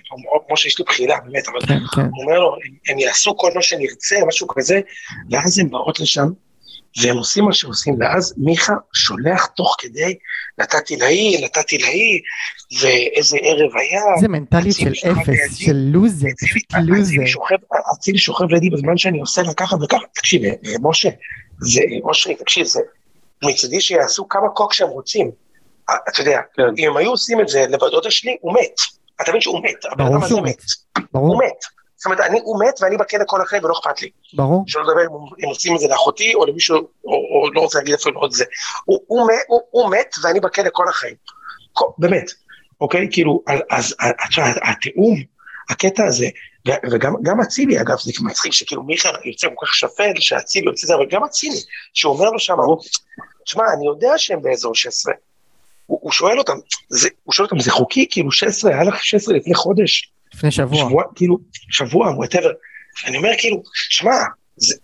כמו 0.48 0.58
שיש 0.58 0.80
לי 0.80 0.86
בחילה, 0.86 1.18
באמת, 1.26 1.48
אבל 1.48 1.60
כן, 1.68 1.80
כן. 1.96 2.02
הוא 2.02 2.24
אומר 2.24 2.40
לו, 2.40 2.56
הם 2.90 3.00
יעשו 3.00 3.38
כל 3.38 3.52
מה 3.56 3.62
שנרצה, 3.62 4.16
משהו 4.28 4.48
כזה, 4.48 4.80
ואז 5.32 5.60
הן 5.60 5.70
באות 5.70 6.00
לשם, 6.00 6.28
והם 6.98 7.18
עושים 7.18 7.44
מה 7.44 7.54
שעושים, 7.54 7.96
ואז 8.00 8.34
מיכה 8.38 8.74
שולח 8.94 9.46
תוך 9.46 9.76
כדי, 9.80 10.18
נתתי 10.58 10.96
להיא, 10.96 11.46
נתתי 11.46 11.78
להיא, 11.78 12.20
ואיזה 12.82 13.38
ערב 13.42 13.78
היה. 13.78 14.02
זה 14.20 14.28
מנטליות 14.28 14.76
של 14.76 14.94
אפס, 15.12 15.56
של 15.58 15.76
לוזר, 15.76 16.28
פשוט 16.42 16.64
לוזר. 16.84 17.22
אצילי 17.94 18.18
שוכב 18.18 18.46
לידי 18.50 18.70
בזמן 18.70 18.98
שאני 18.98 19.20
עושה 19.20 19.42
לה 19.42 19.54
ככה 19.54 19.76
וככה, 19.82 20.06
תקשיב, 20.14 20.44
אה, 20.44 20.52
משה, 20.82 21.10
זה, 21.60 21.82
אושרי, 22.04 22.36
תקשיב, 22.36 22.66
זה, 22.66 22.80
מצידי 23.44 23.82
שיעשו 23.82 24.30
כמה 24.30 24.50
קוק 24.50 24.74
שהם 24.74 24.90
רוצים. 24.90 25.32
אה, 25.90 25.96
אתה 26.10 26.22
יודע, 26.22 26.40
כן. 26.54 26.64
אם 26.78 26.90
הם 26.90 26.98
היו 26.98 27.10
עושים 27.10 27.42
את 27.42 27.48
זה 27.48 27.66
לבת 27.70 27.92
דודה 27.92 28.12
שלי, 28.12 28.38
הוא 28.42 28.54
מת. 28.54 29.00
אתה 29.22 29.32
מבין 29.32 29.42
שהוא 29.42 29.64
מת, 29.64 29.86
הבן 29.92 30.06
אדם 30.06 30.24
הזה 30.24 30.42
מת. 30.42 30.62
ברור. 31.14 31.28
הוא 31.28 31.44
מת. 31.44 31.79
זאת 32.00 32.06
אומרת, 32.06 32.20
אני, 32.20 32.40
הוא 32.44 32.60
מת 32.64 32.80
ואני 32.82 32.98
בכלא 32.98 33.24
כל 33.28 33.42
החיים 33.42 33.64
ולא 33.64 33.74
אכפת 33.74 34.02
לי. 34.02 34.10
ברור. 34.34 34.64
שלא 34.68 34.84
לדבר 34.84 35.02
אם 35.02 35.44
הם 35.44 35.50
עושים 35.50 35.76
את 35.76 35.80
זה 35.80 35.88
לאחותי 35.88 36.34
או 36.34 36.46
למישהו, 36.46 36.78
או, 36.78 37.14
או 37.14 37.52
לא 37.54 37.62
רוצה 37.62 37.78
להגיד 37.78 37.94
איפה 37.94 38.10
עוד 38.16 38.32
זה. 38.32 38.46
הוא, 38.86 39.00
הוא, 39.08 39.22
הוא, 39.22 39.30
הוא, 39.48 39.62
הוא 39.72 39.92
מת 39.92 40.16
ואני 40.24 40.40
בכלא 40.40 40.70
כל 40.74 40.90
החיים. 40.90 41.16
כל, 41.74 41.86
באמת, 41.98 42.32
אוקיי? 42.82 43.08
כאילו, 43.12 43.44
אז 43.70 43.96
התיאום, 44.62 45.16
הקטע 45.70 46.06
הזה, 46.06 46.28
וגם 46.92 47.42
אצילי, 47.42 47.82
אגב, 47.82 47.98
זה 48.00 48.12
מצחיק 48.22 48.54
שכאילו 48.54 48.84
מיכה 48.84 49.10
יוצא 49.26 49.48
כל 49.56 49.66
כך 49.66 49.74
שפל, 49.74 50.14
שאצילי 50.20 50.66
יוצא 50.66 50.88
זה, 50.88 50.96
אבל 50.96 51.06
גם 51.10 51.24
אצילי, 51.24 51.60
שהוא 51.94 52.14
אומר 52.14 52.30
לו 52.30 52.40
שם, 52.40 52.56
תשמע, 53.46 53.64
אני 53.78 53.86
יודע 53.86 54.14
שהם 54.18 54.42
באזור 54.42 54.76
16. 54.76 55.14
הוא, 55.86 56.00
הוא 56.02 56.12
שואל 56.12 56.40
אותם, 56.40 56.58
זה, 56.90 57.10
הוא 57.24 57.34
שואל 57.34 57.48
אותם, 57.52 57.60
זה 57.60 57.72
חוקי? 57.72 58.08
כאילו 58.12 58.32
16, 58.32 58.72
היה 58.72 58.84
לך 58.84 59.04
16 59.04 59.38
לפני 59.38 59.56
חודש. 59.56 60.12
לפני 60.34 60.52
שבוע. 60.52 60.78
שבוע, 60.78 61.04
כאילו, 61.16 61.38
שבוע, 61.72 62.10
whatever. 62.10 62.52
אני 63.06 63.18
אומר, 63.18 63.30
כאילו, 63.38 63.64
שמע, 63.74 64.12
זה, 64.56 64.76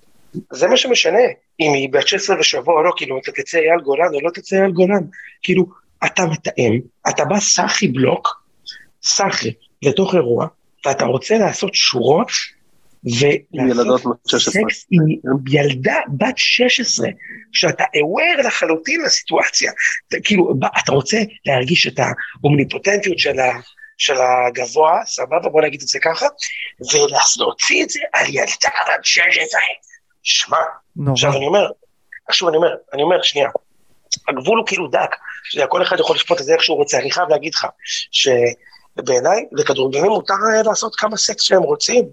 זה 0.51 0.67
מה 0.67 0.77
שמשנה, 0.77 1.19
אם 1.59 1.73
היא 1.73 1.89
בת 1.91 2.07
16 2.07 2.39
ושבוע 2.39 2.75
או 2.75 2.83
לא, 2.83 2.91
כאילו, 2.97 3.19
אתה 3.23 3.31
תצא 3.31 3.57
אייל 3.57 3.79
גולן 3.83 4.13
או 4.13 4.21
לא 4.21 4.29
תצא 4.29 4.55
אייל 4.55 4.71
גולן. 4.71 5.03
כאילו, 5.43 5.65
אתה 6.05 6.25
מתאם, 6.25 6.79
אתה 7.09 7.25
בא 7.25 7.39
סאחי 7.39 7.87
בלוק, 7.87 8.43
סאחי, 9.03 9.53
לתוך 9.81 10.15
אירוע, 10.15 10.47
ואתה 10.85 11.05
רוצה 11.05 11.37
לעשות 11.37 11.75
שורות, 11.75 12.31
ולעשות 13.05 14.01
סקס 14.37 14.85
עם 14.91 15.03
ילדה 15.49 15.95
בת 16.17 16.37
16, 16.37 17.07
שאתה 17.51 17.83
aware 17.83 18.47
לחלוטין 18.47 19.01
לסיטואציה. 19.01 19.71
כאילו, 20.23 20.53
אתה 20.83 20.91
רוצה 20.91 21.17
להרגיש 21.45 21.87
את 21.87 21.99
האומניפוטנטיות 21.99 23.19
של, 23.19 23.39
ה, 23.39 23.51
של 23.97 24.15
הגבוה, 24.21 25.05
סבבה, 25.05 25.49
בוא 25.49 25.61
נגיד 25.61 25.81
את 25.81 25.87
זה 25.87 25.99
ככה, 25.99 26.25
ולהוציא 26.93 27.83
את 27.83 27.89
זה 27.89 27.99
על 28.13 28.25
ילדה 28.29 28.69
בת 28.87 29.05
16. 29.05 29.61
שמע, 30.23 30.57
עכשיו 31.11 31.37
אני 31.37 31.45
אומר, 31.45 31.69
שוב 32.31 32.49
אני 32.49 32.57
אומר, 32.57 32.75
אני 32.93 33.03
אומר, 33.03 33.21
שנייה, 33.21 33.49
הגבול 34.27 34.57
הוא 34.57 34.67
כאילו 34.67 34.87
דק, 34.87 35.15
שכל 35.43 35.83
אחד 35.83 35.99
יכול 35.99 36.15
לשפוט 36.15 36.39
את 36.39 36.45
זה 36.45 36.53
איך 36.53 36.63
שהוא 36.63 36.77
רוצה, 36.77 36.97
אני 36.99 37.11
חייב 37.11 37.29
להגיד 37.29 37.53
לך, 37.53 37.67
שבעיניי 38.11 39.45
לכדורגלנים 39.51 40.11
מותר 40.11 40.33
לעשות 40.65 40.95
כמה 40.95 41.17
סקס 41.17 41.41
שהם 41.41 41.63
רוצים, 41.63 42.05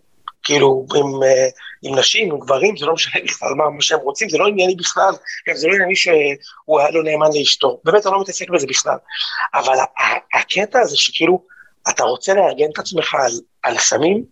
כאילו 0.43 0.87
עם, 0.95 1.23
אה, 1.23 1.49
עם 1.83 1.99
נשים, 1.99 2.33
עם 2.33 2.39
גברים, 2.39 2.77
זה 2.77 2.87
לא 2.87 2.95
משנה 2.95 3.23
בכלל 3.25 3.49
מה, 3.57 3.71
מה 3.71 3.83
שהם 3.83 4.01
רוצים, 4.01 4.29
זה 4.29 4.39
לא 4.39 4.47
ענייני 4.47 4.75
בכלל, 4.75 5.15
גם 5.49 5.57
זה 5.57 5.69
לא 5.69 5.75
ענייני 5.75 5.97
שהוא 5.97 6.81
היה 6.81 6.91
לא 6.91 7.03
נאמן 7.05 7.27
לאשתו, 7.35 7.81
באמת 7.85 8.07
אני 8.07 8.15
לא 8.15 8.21
מתעסק 8.21 8.51
בזה 8.51 8.67
בכלל, 8.67 8.97
אבל 9.55 9.77
הקטע 10.35 10.81
הזה 10.81 10.97
שכאילו, 10.97 11.43
אתה 11.89 12.03
רוצה 12.03 12.35
לארגן 12.35 12.71
את 12.73 12.79
עצמך 12.79 13.15
על, 13.15 13.33
על 13.63 13.79
סמים 13.79 14.25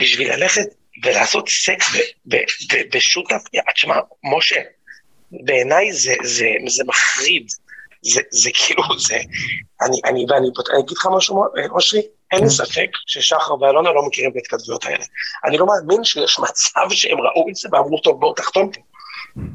בשביל 0.00 0.32
ללכת 0.32 0.66
ולעשות 1.04 1.48
סקס 1.48 1.86
בשותף, 2.92 3.42
תשמע, 3.74 3.94
משה, 4.24 4.60
בעיניי 5.32 5.92
זה, 5.92 6.14
זה, 6.22 6.46
זה 6.66 6.84
מחריד, 6.86 7.48
זה, 8.02 8.20
זה 8.30 8.50
כאילו, 8.54 8.82
זה, 8.98 9.16
אני, 9.82 10.00
אני, 10.04 10.26
ואני 10.28 10.48
אני 10.70 10.78
אגיד 10.78 10.96
לך 10.96 11.08
משהו, 11.16 11.44
אושרי, 11.70 12.02
אין 12.32 12.40
לי 12.40 12.46
כן. 12.46 12.50
ספק 12.50 12.88
ששחר 13.06 13.60
ואלונה 13.60 13.92
לא 13.92 14.06
מכירים 14.06 14.30
את 14.30 14.36
ההתכתבויות 14.36 14.84
האלה. 14.84 15.04
אני 15.44 15.58
לא 15.58 15.66
מאמין 15.66 16.04
שיש 16.04 16.38
מצב 16.38 16.90
שהם 16.90 17.18
ראו 17.20 17.48
את 17.50 17.56
זה 17.56 17.68
ואמרו, 17.72 18.00
טוב, 18.00 18.20
בואו 18.20 18.34
תחתום 18.34 18.72
פה. 18.72 18.80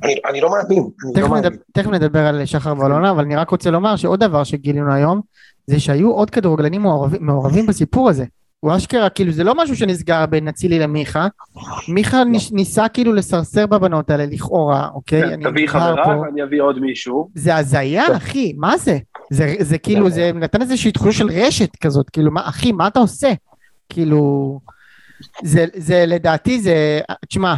אני, 0.04 0.16
אני 0.30 0.42
לא 0.42 0.50
מאמין, 0.52 0.90
אני 1.16 1.22
לא 1.22 1.30
מאמין. 1.30 1.52
תכף 1.74 1.90
נדבר 1.90 2.20
על 2.20 2.46
שחר 2.46 2.74
ואלונה, 2.78 3.12
אבל 3.12 3.24
אני 3.24 3.36
רק 3.36 3.50
רוצה 3.50 3.72
לומר 3.72 3.96
שעוד 3.96 4.20
דבר 4.20 4.44
שגילינו 4.44 4.94
היום, 4.94 5.22
זה 5.68 5.80
שהיו 5.80 6.12
עוד 6.12 6.30
כדורגלנים 6.30 6.82
מעורבים, 6.82 7.26
מעורבים 7.26 7.66
בסיפור 7.66 8.10
הזה. 8.10 8.26
הוא 8.60 8.76
אשכרה, 8.76 9.10
כאילו 9.10 9.32
זה 9.32 9.44
לא 9.44 9.56
משהו 9.58 9.76
שנסגר 9.76 10.26
בין 10.26 10.48
אצילי 10.48 10.80
למיכה, 10.80 11.28
מיכה 11.88 12.24
לא. 12.24 12.32
ניסה 12.52 12.88
כאילו 12.88 13.14
לסרסר 13.14 13.68
בבנות 13.68 14.10
האלה 14.10 14.26
לכאורה, 14.26 14.90
אוקיי? 14.94 15.22
כן, 15.22 15.50
תביא 15.50 15.68
חברה 15.68 16.22
ואני 16.22 16.44
אביא 16.44 16.62
עוד 16.62 16.80
מישהו. 16.80 17.30
זה 17.36 17.56
הזיה, 17.56 18.18
אחי, 18.18 18.54
מה 18.58 18.78
זה? 18.78 18.98
זה, 19.32 19.56
זה 19.60 19.78
כאילו, 19.78 20.10
זה 20.10 20.32
נתן 20.36 20.62
איזושהי 20.62 20.92
תחושה 20.92 21.18
של 21.18 21.28
רשת 21.28 21.76
כזאת, 21.76 22.10
כאילו, 22.10 22.32
מה, 22.32 22.50
אחי, 22.50 22.72
מה 22.72 22.88
אתה 22.88 23.00
עושה? 23.00 23.32
כאילו, 23.90 24.60
זה, 25.44 25.66
זה 25.76 26.04
לדעתי 26.08 26.62
זה, 26.62 27.00
תשמע, 27.28 27.56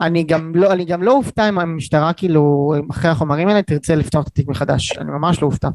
אני 0.00 0.22
גם 0.22 0.52
לא, 0.54 0.72
אני 0.72 0.84
גם 0.84 1.02
לא 1.02 1.12
אופתע 1.12 1.48
אם 1.48 1.58
המשטרה 1.58 2.12
כאילו, 2.12 2.74
אחרי 2.90 3.10
החומרים 3.10 3.48
האלה 3.48 3.62
תרצה 3.62 3.94
לפתוח 3.94 4.22
את 4.22 4.28
התיק 4.28 4.48
מחדש, 4.48 4.98
אני 4.98 5.10
ממש 5.10 5.42
לא 5.42 5.46
אופתע. 5.46 5.68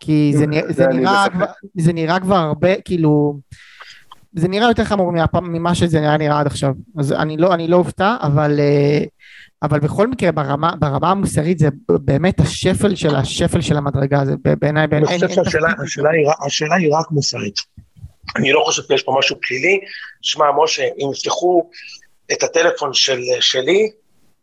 כי 0.00 0.32
זה, 0.34 0.44
זה, 0.50 0.72
זה, 0.72 0.86
נראה, 0.86 1.24
כבר, 1.32 1.46
זה 1.74 1.92
נראה 1.92 2.20
כבר 2.20 2.36
הרבה, 2.36 2.80
כאילו, 2.80 3.38
זה 4.34 4.48
נראה 4.48 4.68
יותר 4.68 4.84
חמור 4.84 5.12
ממה 5.42 5.74
שזה 5.74 6.00
נראה 6.00 6.16
נראה 6.16 6.40
עד 6.40 6.46
עכשיו, 6.46 6.74
אז 6.98 7.12
אני 7.12 7.36
לא, 7.36 7.54
אני 7.54 7.68
לא 7.68 7.76
אופתע, 7.76 8.16
אבל, 8.22 8.60
אה, 8.60 9.04
אבל 9.62 9.80
בכל 9.80 10.08
מקרה 10.08 10.32
ברמה, 10.32 10.72
ברמה 10.78 11.10
המוסרית 11.10 11.58
זה 11.58 11.68
באמת 11.88 12.40
השפל 12.40 12.94
של 12.94 13.16
השפל 13.16 13.60
של 13.60 13.76
המדרגה, 13.76 14.24
זה 14.24 14.34
בעיניי, 14.60 14.84
אני 14.84 15.06
חושב 15.06 15.28
שהשאלה 15.28 15.68
השאלה 16.46 16.74
היא 16.74 16.94
רק 16.94 17.10
מוסרית. 17.10 17.56
אני 18.36 18.52
לא 18.52 18.62
חושב 18.64 18.82
שיש 18.82 19.02
פה 19.02 19.16
משהו 19.18 19.36
פלילי. 19.42 19.80
שמע, 20.22 20.44
משה, 20.64 20.82
אם 20.82 21.10
יפתחו 21.12 21.70
את 22.32 22.42
הטלפון 22.42 22.94
של, 22.94 23.20
שלי, 23.40 23.90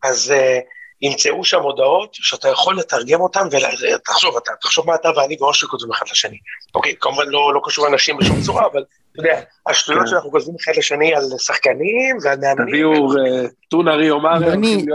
אז 0.04 0.34
uh, 0.36 0.64
ימצאו 1.02 1.46
שם 1.46 1.62
הודעות 1.62 2.10
שאתה 2.14 2.50
יכול 2.50 2.80
לתרגם 2.80 3.22
אותן, 3.22 3.48
ותחשוב, 3.52 4.38
אתה, 4.38 4.52
תחשוב 4.62 4.88
מה 4.88 4.96
אתה 4.96 5.10
ואני 5.16 5.38
ואושר 5.40 5.68
כותבים 5.68 5.92
אחד 5.92 6.06
לשני. 6.12 6.38
אוקיי, 6.76 6.96
כמובן 7.00 7.28
לא, 7.28 7.54
לא 7.54 7.62
קשור 7.64 7.88
לאנשים 7.88 8.18
בשום 8.18 8.42
צורה, 8.42 8.66
אבל 8.72 8.84
יודע, 9.18 9.40
השטויות 9.68 10.02
כן. 10.02 10.08
שאנחנו 10.08 10.32
כותבים 10.32 10.56
אחד 10.64 10.72
לשני 10.78 11.16
על 11.16 11.24
שחקנים 11.38 12.18
ועל 12.24 12.40
מאמנים. 12.40 12.68
תביאו 12.68 12.92
אה, 12.92 13.48
טונארי 13.70 14.10
אומר, 14.10 14.44
יוני, 14.44 14.86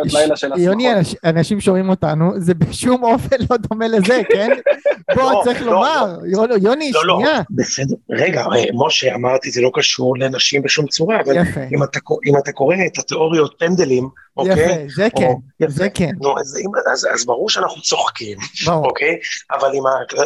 יוני, 0.57 0.89
אנשים 1.25 1.61
שומעים 1.61 1.89
אותנו, 1.89 2.33
זה 2.37 2.55
בשום 2.55 3.05
אופן 3.13 3.37
לא 3.51 3.57
דומה 3.57 3.89
לזה, 3.89 4.23
כן? 4.35 4.51
בוא, 5.15 5.33
לא, 5.33 5.41
צריך 5.45 5.63
לא, 5.63 5.73
לומר, 5.73 6.17
לא. 6.23 6.55
יוני, 6.63 6.93
שנייה. 6.93 7.41
בסדר, 7.51 7.95
רגע, 8.11 8.41
אה, 8.41 8.65
משה, 8.75 9.15
אמרתי, 9.15 9.51
זה 9.51 9.61
לא 9.61 9.71
קשור 9.75 10.17
לנשים 10.19 10.63
בשום 10.63 10.87
צורה, 10.87 11.21
אבל 11.21 11.37
אם 12.29 12.39
אתה 12.39 12.53
קורא 12.53 12.77
את 12.87 12.99
התיאוריות 12.99 13.55
פנדלים, 13.59 14.09
אוקיי? 14.37 14.53
יפה, 14.53 14.95
זה 14.95 15.09
כן, 15.19 15.69
זה 15.69 15.89
כן. 15.89 16.11
נו, 16.21 16.35
אז 17.13 17.27
ברור 17.27 17.51
שאנחנו 17.51 17.83
צוחקים, 17.83 18.39
אוקיי? 18.69 19.19
אבל 19.51 19.71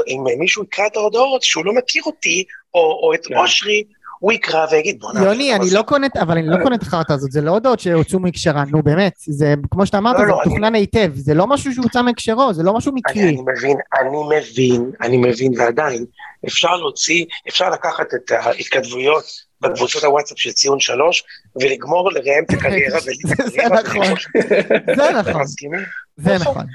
אם 0.09 0.25
מישהו 0.39 0.65
יקרא 0.65 0.87
את 0.87 0.97
ההודעות 0.97 1.43
שהוא 1.43 1.65
לא 1.65 1.75
מכיר 1.75 2.03
אותי, 2.07 2.45
או 2.75 3.15
את 3.15 3.27
כן. 3.27 3.37
אושרי, 3.37 3.85
הוא 4.19 4.33
יקרא 4.33 4.67
ויגיד 4.71 5.01
בוא 5.01 5.13
נעשה. 5.13 5.27
יוני, 5.27 5.55
אני 5.55 5.71
לא 5.73 5.83
קונה, 5.83 6.07
אבל 6.21 6.39
אני 6.39 6.49
לא 6.49 6.57
קונה 6.63 6.75
את 6.75 6.83
החרטא 6.83 7.13
הזאת, 7.13 7.33
זה 7.33 7.41
לא 7.41 7.51
הודעות 7.51 7.81
שהוצאו 7.81 8.19
מהקשרה, 8.19 8.65
נו 8.71 8.83
באמת, 8.83 9.13
זה 9.19 9.55
כמו 9.71 9.87
שאתה 9.87 9.99
אמרת, 9.99 10.17
לא, 10.19 10.21
זה 10.21 10.27
לא, 10.31 10.41
מתוכנן 10.41 10.75
היטב, 10.75 11.11
זה 11.15 11.35
לא 11.35 11.47
משהו 11.47 11.75
שהוצא 11.75 12.03
מהקשרו, 12.03 12.55
זה 12.55 12.63
לא 12.63 12.75
משהו 12.75 12.93
מקרי. 12.95 13.23
אני 13.23 13.43
מבין, 13.57 13.77
אני 14.01 14.39
מבין, 14.39 14.91
אני 15.03 15.17
מבין, 15.17 15.53
ועדיין, 15.59 16.05
אפשר 16.47 16.77
להוציא, 16.77 17.25
אפשר 17.49 17.71
לקחת 17.71 18.07
את 18.15 18.31
ההתכתבויות 18.31 19.46
בקבוצות 19.61 20.05
הוואטסאפ 20.05 20.39
של 20.39 20.53
ציון 20.53 20.81
שלוש, 20.81 21.25
ולגמור 21.61 22.13
לראם 22.13 22.45
את 22.45 22.51
הקריירה 22.51 22.99
ולי 23.05 23.67
את 23.67 23.73
הקריירה. 23.73 24.15
זה 24.97 25.11
נכון, 25.21 25.47
זה 25.47 25.63
נכון. 25.65 25.85
זה 26.17 26.35
נכון. 26.35 26.53
נכון. 26.53 26.67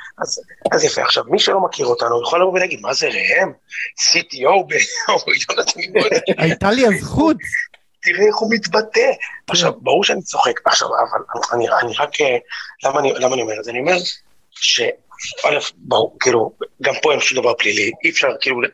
אז 0.72 0.84
יפה, 0.84 1.02
עכשיו, 1.02 1.24
מי 1.28 1.40
שלא 1.40 1.60
מכיר 1.60 1.86
אותנו 1.86 2.22
יכול 2.22 2.42
לבוא 2.42 2.54
ולהגיד, 2.54 2.80
מה 2.82 2.94
זה 2.94 3.08
ראם? 3.08 3.52
CTO 4.00 4.66
ביונתן 4.68 5.82
הייתה 6.44 6.72
לי 6.72 6.88
הזכות. 6.88 7.38
תראה 8.04 8.26
איך 8.28 8.36
הוא 8.36 8.54
מתבטא. 8.54 9.12
עכשיו, 9.48 9.74
ברור 9.82 10.04
שאני 10.04 10.22
צוחק. 10.22 10.62
עכשיו, 10.66 10.88
אבל 10.88 11.42
אני 11.54 11.94
רק, 12.00 12.22
אה, 12.22 12.38
למה 13.20 13.34
אני 13.36 13.42
אומר 13.42 13.60
את 13.60 13.64
זה? 13.64 13.72
אני 13.72 13.80
אומר 13.80 13.98
ש... 14.52 14.82
א', 15.46 15.58
ברור, 15.76 16.18
כאילו, 16.20 16.52
גם 16.82 16.94
פה 17.02 17.12
אין 17.12 17.20
שום 17.20 17.40
דבר 17.40 17.54
פלילי, 17.54 17.92
אי 18.04 18.10
אפשר, 18.10 18.28
כאילו, 18.42 18.58
אי 18.64 18.68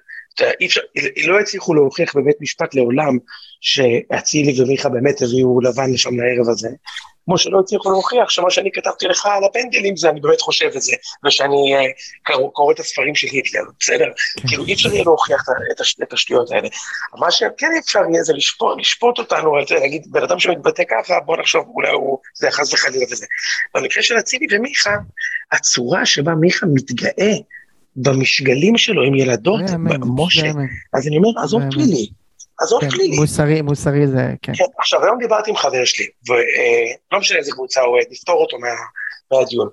אפשר, 0.65 0.81
לא 1.27 1.39
הצליחו 1.39 1.73
להוכיח 1.73 2.15
בבית 2.15 2.37
משפט 2.41 2.75
לעולם 2.75 3.17
שאצילי 3.61 4.61
ומיכה 4.61 4.89
באמת 4.89 5.21
הביאו 5.21 5.61
לבן 5.61 5.93
לשם 5.93 6.19
לערב 6.19 6.49
הזה. 6.49 6.69
כמו 7.27 7.37
שלא 7.37 7.59
הצליחו 7.59 7.91
להוכיח 7.91 8.29
שמה 8.29 8.51
שאני 8.51 8.69
כתבתי 8.73 9.07
לך 9.07 9.25
על 9.25 9.43
הפנדלים 9.43 9.97
זה 9.97 10.09
אני 10.09 10.19
באמת 10.21 10.41
חושב 10.41 10.69
את 10.75 10.81
זה, 10.81 10.95
ושאני 11.25 11.75
uh, 12.29 12.49
קורא 12.53 12.73
את 12.73 12.79
הספרים 12.79 13.15
של 13.15 13.27
היטלר, 13.31 13.61
בסדר? 13.79 14.05
כן. 14.05 14.47
כאילו 14.47 14.65
אי 14.65 14.73
אפשר 14.73 14.93
יהיה 14.93 15.03
להוכיח 15.03 15.45
את, 15.71 15.81
הש, 15.81 15.95
את 16.03 16.13
השטויות 16.13 16.51
האלה. 16.51 16.67
מה 17.19 17.31
שכן 17.31 17.67
אפשר 17.79 17.99
יהיה 18.11 18.23
זה 18.23 18.33
לשפוט, 18.77 19.19
אותנו, 19.19 19.55
להגיד, 19.55 20.07
בן 20.11 20.23
אדם 20.23 20.39
שמתבטא 20.39 20.83
ככה, 20.89 21.19
בוא 21.19 21.37
נחשוב, 21.37 21.65
אולי 21.67 21.91
הוא, 21.91 22.19
זה 22.35 22.51
חס 22.51 22.73
וחלילה 22.73 23.05
וזה. 23.11 23.25
במקרה 23.75 24.03
של 24.03 24.19
אצילי 24.19 24.45
ומיכה, 24.51 24.95
הצורה 25.51 26.05
שבה 26.05 26.35
מיכה 26.35 26.65
מתגאה 26.73 27.33
במשגלים 27.97 28.77
שלו 28.77 29.03
עם 29.03 29.15
ילדות, 29.15 29.61
משה, 30.05 30.47
אז 30.93 31.07
אני 31.07 31.17
אומר, 31.17 31.29
עזוב 31.43 31.61
פלילי. 31.71 32.09
עזוב 32.59 32.81
כן, 32.81 32.89
פלילי. 32.89 33.15
מוסרי, 33.15 33.61
מוסרי 33.61 34.07
זה, 34.07 34.33
כן. 34.41 34.53
כן. 34.55 34.63
עכשיו, 34.79 35.03
היום 35.03 35.17
דיברתי 35.19 35.49
עם 35.49 35.55
חבר 35.55 35.85
שלי, 35.85 36.05
ולא 36.27 37.19
משנה 37.19 37.37
איזה 37.37 37.51
קבוצה 37.51 37.81
הוא 37.81 37.95
אוהד, 37.95 38.05
נפתור 38.11 38.41
אותו 38.41 38.59
מה, 38.59 38.67
מהדיון. 39.31 39.69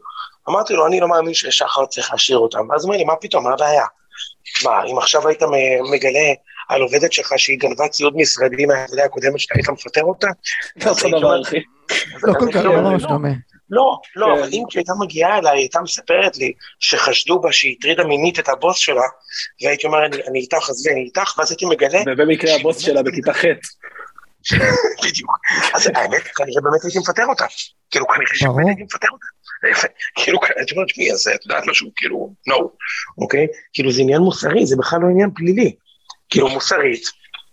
אמרתי 0.49 0.75
לו, 0.75 0.87
אני 0.87 1.01
לא 1.01 1.09
מאמין 1.09 1.35
ששחר 1.35 1.87
צריך 1.87 2.13
להשאיר 2.13 2.39
אותם. 2.39 2.71
ואז 2.71 2.85
הוא 2.85 2.89
אומר 2.89 2.99
לי, 2.99 3.05
מה 3.05 3.17
פתאום, 3.21 3.45
מה 3.45 3.53
הבעיה? 3.53 3.85
מה, 4.65 4.85
אם 4.85 4.99
עכשיו 4.99 5.29
היית 5.29 5.43
מגלה 5.93 6.33
על 6.69 6.83
עובדת 6.83 7.13
שלך 7.13 7.33
שהיא 7.37 7.59
גנבה 7.59 7.89
ציוד 7.89 8.17
משרדי 8.17 8.67
מהעבודה 8.67 9.05
הקודמת 9.05 9.41
שאתה 9.41 9.55
היית 9.57 9.69
מפטר 9.69 10.03
אותה? 10.03 10.29
לא 10.85 10.91
אותו 10.91 11.19
דבר, 11.19 11.43
אחי. 11.43 11.59
לא 12.23 12.33
כל 12.39 12.53
כך, 12.53 12.65
לא 12.65 12.83
ממש 12.83 13.03
דומה. 13.03 13.29
לא, 13.71 13.99
לא, 14.17 14.33
אבל 14.33 14.49
אם 14.53 14.63
כשהייתה 14.69 14.93
מגיעה 15.01 15.39
אליי, 15.39 15.53
היא 15.53 15.59
הייתה 15.59 15.81
מספרת 15.81 16.37
לי 16.37 16.53
שחשדו 16.79 17.41
בה 17.41 17.53
שהיא 17.53 17.77
הטרידה 17.79 18.05
מינית 18.05 18.39
את 18.39 18.49
הבוס 18.49 18.77
שלה, 18.77 19.03
והייתי 19.63 19.87
אומר, 19.87 19.99
אני 20.07 20.39
איתך, 20.39 20.71
עזבי, 20.71 20.93
אני 20.93 21.01
איתך, 21.01 21.39
ואז 21.39 21.51
הייתי 21.51 21.67
מגלה... 21.67 22.01
ובמקרה 22.07 22.55
הבוס 22.55 22.79
שלה 22.79 23.03
בכיתה 23.03 23.33
ח'. 23.33 23.45
בדיוק. 25.05 25.31
אז 25.75 25.91
האמת, 25.95 26.23
כנראה 26.23 26.61
באמת 26.63 26.85
הייתי 26.85 26.99
מפטר 26.99 27.27
אותה. 27.27 27.45
כאילו, 27.91 28.07
כנראה 28.07 28.35
שבאמת 28.35 28.67
הייתי 28.67 28.83
מפטר 28.83 29.09
אותה. 29.13 29.27
כאילו, 30.15 30.39
הייתי 30.57 30.75
אומר, 30.75 30.85
תשמעי, 30.87 31.13
אז 31.13 31.29
את 31.35 31.45
יודעת 31.45 31.65
משהו, 31.67 31.91
כאילו, 31.97 32.35
no, 32.51 32.55
אוקיי? 33.19 33.47
כאילו, 33.73 33.93
זה 33.93 34.03
עניין 34.03 34.21
מוסרי, 34.21 34.67
זה 34.67 34.77
בכלל 34.79 34.99
לא 35.03 35.07
עניין 35.07 35.31
פלילי. 35.35 35.75
כאילו, 36.31 36.49
מוסרית, 36.49 37.03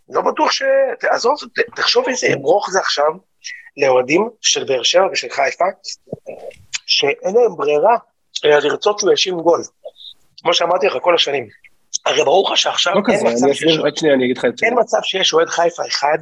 לא 0.09 0.22
בטוח 0.22 0.51
ש... 0.51 0.62
עזוב, 1.09 1.36
תחשוב 1.76 2.05
איזה 2.07 2.28
ברוך 2.41 2.72
זה 2.72 2.80
עכשיו 2.80 3.12
לאוהדים 3.78 4.30
של 4.41 4.63
באר 4.63 4.84
שבע 4.84 5.07
ושל 5.11 5.28
חיפה, 5.30 5.65
שאין 6.86 7.36
להם 7.36 7.55
ברירה 7.57 7.97
אלא 8.45 8.57
לרצות 8.59 8.99
שהוא 8.99 9.13
ישים 9.13 9.39
גול. 9.39 9.61
כמו 10.41 10.53
שאמרתי 10.53 10.88
לך 10.88 10.97
כל 11.01 11.15
השנים. 11.15 11.47
הרי 12.05 12.24
ברור 12.24 12.51
לך 12.51 12.57
שעכשיו 12.57 12.93
לא 12.93 13.01
אין 13.13 13.28
מצב 13.28 13.53
שיש... 13.53 13.78
עוד 13.78 13.97
שנייה, 13.97 14.15
אני 14.15 14.26
אגיד 14.26 14.38
לך 14.38 14.45
את 14.45 14.57
זה. 14.57 14.65
אין 14.65 14.80
מצב 14.80 14.97
שיש 15.03 15.34
אוהד 15.34 15.49
חיפה 15.49 15.84
אחד 15.88 16.17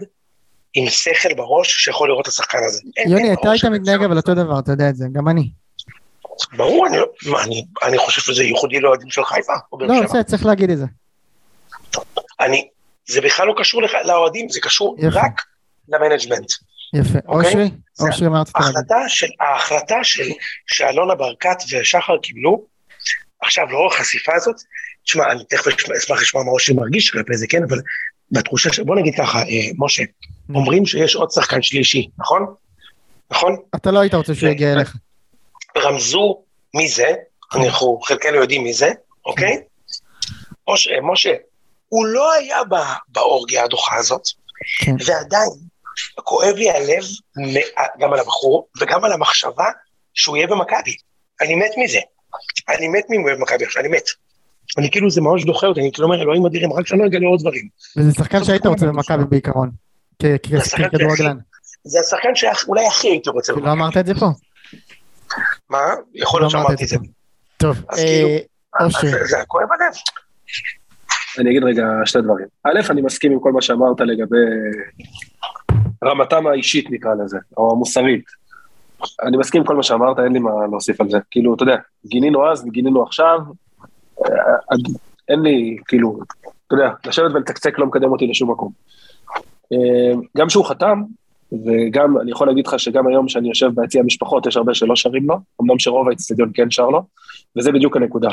עם 0.74 0.89
שכל 0.89 1.34
בראש 1.34 1.84
שיכול 1.84 2.10
לראות 2.10 2.22
את 2.22 2.28
השחקן 2.28 2.58
הזה. 2.66 2.82
יוני, 3.08 3.34
אתה 3.34 3.52
היית 3.52 3.66
מתנהג 3.66 4.04
אבל 4.04 4.18
אותו 4.18 4.34
דבר, 4.34 4.60
אתה 4.60 4.72
יודע 4.72 4.89
את 4.89 4.95
זה, 4.95 5.06
גם 5.14 5.28
אני. 5.28 5.50
ברור, 6.58 6.88
אני, 6.88 6.97
מה, 7.26 7.43
אני, 7.43 7.66
אני 7.84 7.97
חושב 7.97 8.22
שזה 8.22 8.43
ייחודי 8.43 8.80
לאוהדים 8.80 9.10
של 9.10 9.24
חיפה. 9.24 9.54
לא, 9.80 10.08
זה 10.08 10.24
צריך 10.24 10.45
להגיד 10.45 10.70
את 10.70 10.78
זה. 10.78 10.86
אני, 12.39 12.68
זה 13.08 13.22
בכלל 13.22 13.47
לא 13.47 13.54
קשור 13.58 13.82
לאוהדים, 14.06 14.50
זה 14.50 14.60
קשור 14.62 14.95
יפה. 15.00 15.20
רק 15.20 15.41
ל 15.89 15.95
management. 15.95 16.52
יפה. 16.94 17.20
אוקיי? 17.28 17.50
אושרי? 17.50 17.70
אושרי, 18.00 18.28
מה 18.30 18.42
רצית 18.42 18.56
להגיד? 18.60 18.76
ההחלטה 19.40 20.04
של, 20.04 20.24
שאלונה 20.68 21.16
ברקת 21.16 21.58
ושחר 21.72 22.18
קיבלו, 22.18 22.66
עכשיו 23.42 23.66
לאור 23.72 23.88
החשיפה 23.88 24.32
הזאת, 24.36 24.56
תשמע, 25.04 25.32
אני 25.32 25.44
תכף 25.50 25.68
אשמח 25.98 26.22
לשמוע 26.22 26.44
מה 26.44 26.52
אושרי 26.52 26.76
מרגיש 26.76 27.12
כלפי 27.12 27.38
זה, 27.38 27.48
כן, 27.50 27.64
אבל 27.70 27.78
בתחושה 28.32 28.74
של, 28.74 28.84
בוא 28.84 28.96
נגיד 28.96 29.14
ככה, 29.18 29.40
אה, 29.40 29.72
משה, 29.78 30.04
אומרים 30.56 30.86
שיש 30.86 31.16
עוד 31.16 31.32
שחקן 31.32 31.62
שלישי, 31.62 32.10
נכון? 32.18 32.46
נכון? 33.32 33.56
אתה 33.76 33.92
לא 33.92 34.00
היית 34.00 34.14
רוצה 34.14 34.36
שהוא 34.36 34.50
יגיע 34.50 34.74
אליך. 34.74 34.96
רמזו 35.78 36.42
מי 36.74 36.90
זה, 36.90 37.14
אנחנו 37.56 38.00
חלקנו 38.04 38.36
יודעים 38.36 38.64
מי 38.64 38.74
זה, 38.74 38.90
אוקיי? 39.26 39.62
משה, 41.04 41.34
הוא 41.90 42.06
לא 42.06 42.34
היה 42.34 42.58
באורגיה 43.08 43.64
הדוחה 43.64 43.96
הזאת, 43.96 44.22
כן. 44.80 44.96
ועדיין, 45.06 45.50
כואב 46.24 46.56
לי 46.56 46.70
הלב 46.70 47.04
גם 48.00 48.14
על 48.14 48.20
הבחור 48.20 48.68
וגם 48.82 49.06
על 49.06 49.12
המחשבה 49.12 49.66
שהוא 50.14 50.38
יהיה 50.38 50.47
במכבי. 50.47 50.95
אני 51.41 51.56
מת 51.56 51.72
מזה. 51.78 52.00
אני 52.70 52.88
מת 52.88 53.06
ממנו 53.10 53.38
במכבי 53.38 53.66
עכשיו, 53.66 53.82
אני 53.82 53.89
מת. 53.89 54.04
אני 54.78 54.91
כאילו, 54.91 55.10
זה 55.10 55.22
ממש 55.22 55.45
דוחה 55.45 55.68
אותי, 55.68 55.80
אני 55.82 55.91
כאילו 55.93 56.08
אומר, 56.08 56.22
אלוהים 56.22 56.45
אדירים, 56.45 56.74
רק 56.74 56.88
שאני 56.88 57.02
לא 57.02 57.06
אגלה 57.06 57.28
עוד 57.28 57.39
דברים. 57.39 57.68
וזה 57.97 58.12
שחקן 58.14 58.43
שהיית 58.43 58.66
רוצה 58.66 58.86
במכבי 58.86 59.24
בעיקרון, 59.30 59.72
ככדורגלן. 60.22 61.38
זה 61.84 62.00
השחקן 62.00 62.36
שאולי 62.36 62.88
הכי 62.88 63.08
הייתי 63.08 63.30
רוצה. 63.30 63.54
לא 63.54 63.72
אמרת 63.72 63.97
את 63.97 64.06
זה 64.06 64.14
פה. 64.16 64.26
מה? 65.70 65.80
יכול 66.14 66.41
להיות 66.41 66.54
לא 66.54 66.60
שאמרתי 66.60 66.84
את 66.84 66.88
זה. 66.88 66.95
טוב, 67.58 67.78
כאילו, 67.95 68.30
אושר. 68.82 69.08
זה 69.26 69.38
כואב 69.47 69.68
הלב. 69.72 69.93
אני 71.39 71.50
אגיד 71.50 71.64
רגע 71.64 71.84
שתי 72.06 72.20
דברים. 72.22 72.45
א', 72.64 72.91
אני 72.91 73.02
מסכים 73.02 73.32
עם 73.32 73.39
כל 73.39 73.52
מה 73.52 73.62
שאמרת 73.62 74.00
לגבי 74.00 74.38
רמתם 76.04 76.47
האישית 76.47 76.91
נקרא 76.91 77.14
לזה, 77.24 77.38
או 77.58 77.72
המוסרית. 77.72 78.26
אני 79.22 79.38
מסכים 79.38 79.62
עם 79.62 79.68
כל 79.68 79.76
מה 79.76 79.84
שאמרת, 79.84 80.20
אין 80.20 80.34
לי 80.34 80.39
מה 80.39 80.52
להוסיף 80.72 81.02
על 81.02 81.10
זה. 81.10 81.18
כאילו, 81.32 81.54
אתה 81.54 81.64
יודע, 81.64 81.76
גינינו 82.06 82.52
אז, 82.52 82.66
גינינו 82.66 83.04
עכשיו, 83.04 83.39
אה, 84.26 84.32
אין 85.30 85.41
לי, 85.41 85.78
כאילו, 85.88 86.20
אתה 86.68 86.76
יודע, 86.76 86.89
לשבת 87.06 87.32
ולצקצק 87.34 87.80
לא 87.80 87.86
מקדם 87.86 88.12
אותי 88.12 88.28
לשום 88.28 88.52
מקום. 88.52 88.72
אה, 89.74 90.20
גם 90.38 90.50
שהוא 90.50 90.66
חתם, 90.66 91.04
וגם, 91.52 92.18
אני 92.18 92.32
יכול 92.32 92.47
להגיד 92.47 92.68
לך 92.68 92.80
שגם 92.80 93.08
היום 93.08 93.28
שאני 93.28 93.50
יושב 93.50 93.70
ביציע 93.76 94.02
המשפחות, 94.02 94.45
יש 94.45 94.58
הרבה 94.58 94.74
שלא 94.74 94.95
שרים 94.95 95.28
לו, 95.28 95.36
אמנם 95.62 95.80
שרוב 95.80 96.10
האצטדיון 96.10 96.52
כן 96.54 96.72
שר 96.72 96.89
לו, 96.89 97.04
וזה 97.58 97.72
בדיוק 97.72 97.97
הנקודה. 97.97 98.30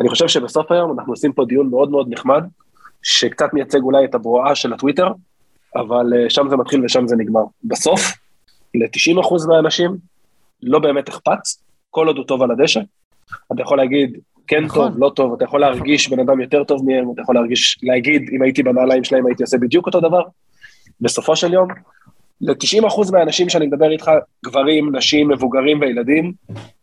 אני 0.00 0.08
חושב 0.08 0.28
שבסוף 0.28 0.72
היום 0.72 0.98
אנחנו 0.98 1.12
עושים 1.12 1.32
פה 1.32 1.44
דיון 1.44 1.70
מאוד 1.70 1.90
מאוד 1.90 2.06
נחמד, 2.10 2.44
שקצת 3.02 3.52
מייצג 3.52 3.80
אולי 3.82 4.04
את 4.04 4.14
הבועה 4.14 4.54
של 4.54 4.72
הטוויטר, 4.72 5.08
אבל 5.80 6.12
uh, 6.12 6.30
שם 6.30 6.46
זה 6.50 6.56
מתחיל 6.56 6.84
ושם 6.84 7.06
זה 7.06 7.16
נגמר. 7.16 7.42
בסוף, 7.64 8.00
ל-90% 8.74 9.48
מהאנשים 9.48 9.96
לא 10.62 10.78
באמת 10.78 11.08
אכפת, 11.08 11.38
כל 11.90 12.06
עוד 12.06 12.16
הוא 12.16 12.24
טוב 12.24 12.42
על 12.42 12.50
הדשא. 12.50 12.80
אתה 13.52 13.62
יכול 13.62 13.78
להגיד, 13.78 14.18
כן 14.46 14.64
נכון. 14.64 14.88
טוב, 14.88 14.98
לא 14.98 15.12
טוב, 15.14 15.32
אתה 15.32 15.44
יכול 15.44 15.60
להרגיש 15.60 16.08
בן 16.08 16.20
אדם 16.20 16.40
יותר 16.40 16.64
טוב 16.64 16.84
מהם, 16.86 17.12
אתה 17.14 17.22
יכול 17.22 17.34
להרגיש, 17.34 17.78
להגיד, 17.82 18.30
אם 18.32 18.42
הייתי 18.42 18.62
בנעליים 18.62 19.04
שלהם 19.04 19.26
הייתי 19.26 19.42
עושה 19.42 19.58
בדיוק 19.58 19.86
אותו 19.86 20.00
דבר. 20.00 20.22
בסופו 21.00 21.36
של 21.36 21.52
יום, 21.52 21.68
ל-90% 22.40 23.12
מהאנשים 23.12 23.48
שאני 23.48 23.66
מדבר 23.66 23.90
איתך, 23.90 24.10
גברים, 24.44 24.96
נשים, 24.96 25.28
מבוגרים 25.28 25.80
וילדים, 25.80 26.32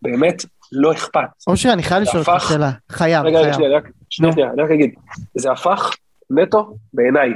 באמת 0.01 0.45
לא 0.71 0.91
אכפת. 0.91 1.27
אושר, 1.47 1.73
אני 1.73 1.83
חייב 1.83 2.01
לשאול 2.01 2.23
אותך 2.27 2.49
שאלה. 2.49 2.71
חייב, 2.89 3.25
רגע, 3.25 3.39
חייב. 3.39 3.61
רגע, 3.61 3.79
שנייה, 4.09 4.33
שנייה, 4.33 4.49
רק 4.57 4.71
אגיד, 4.71 4.93
זה 5.35 5.51
הפך 5.51 5.95
נטו, 6.29 6.77
בעיניי, 6.93 7.29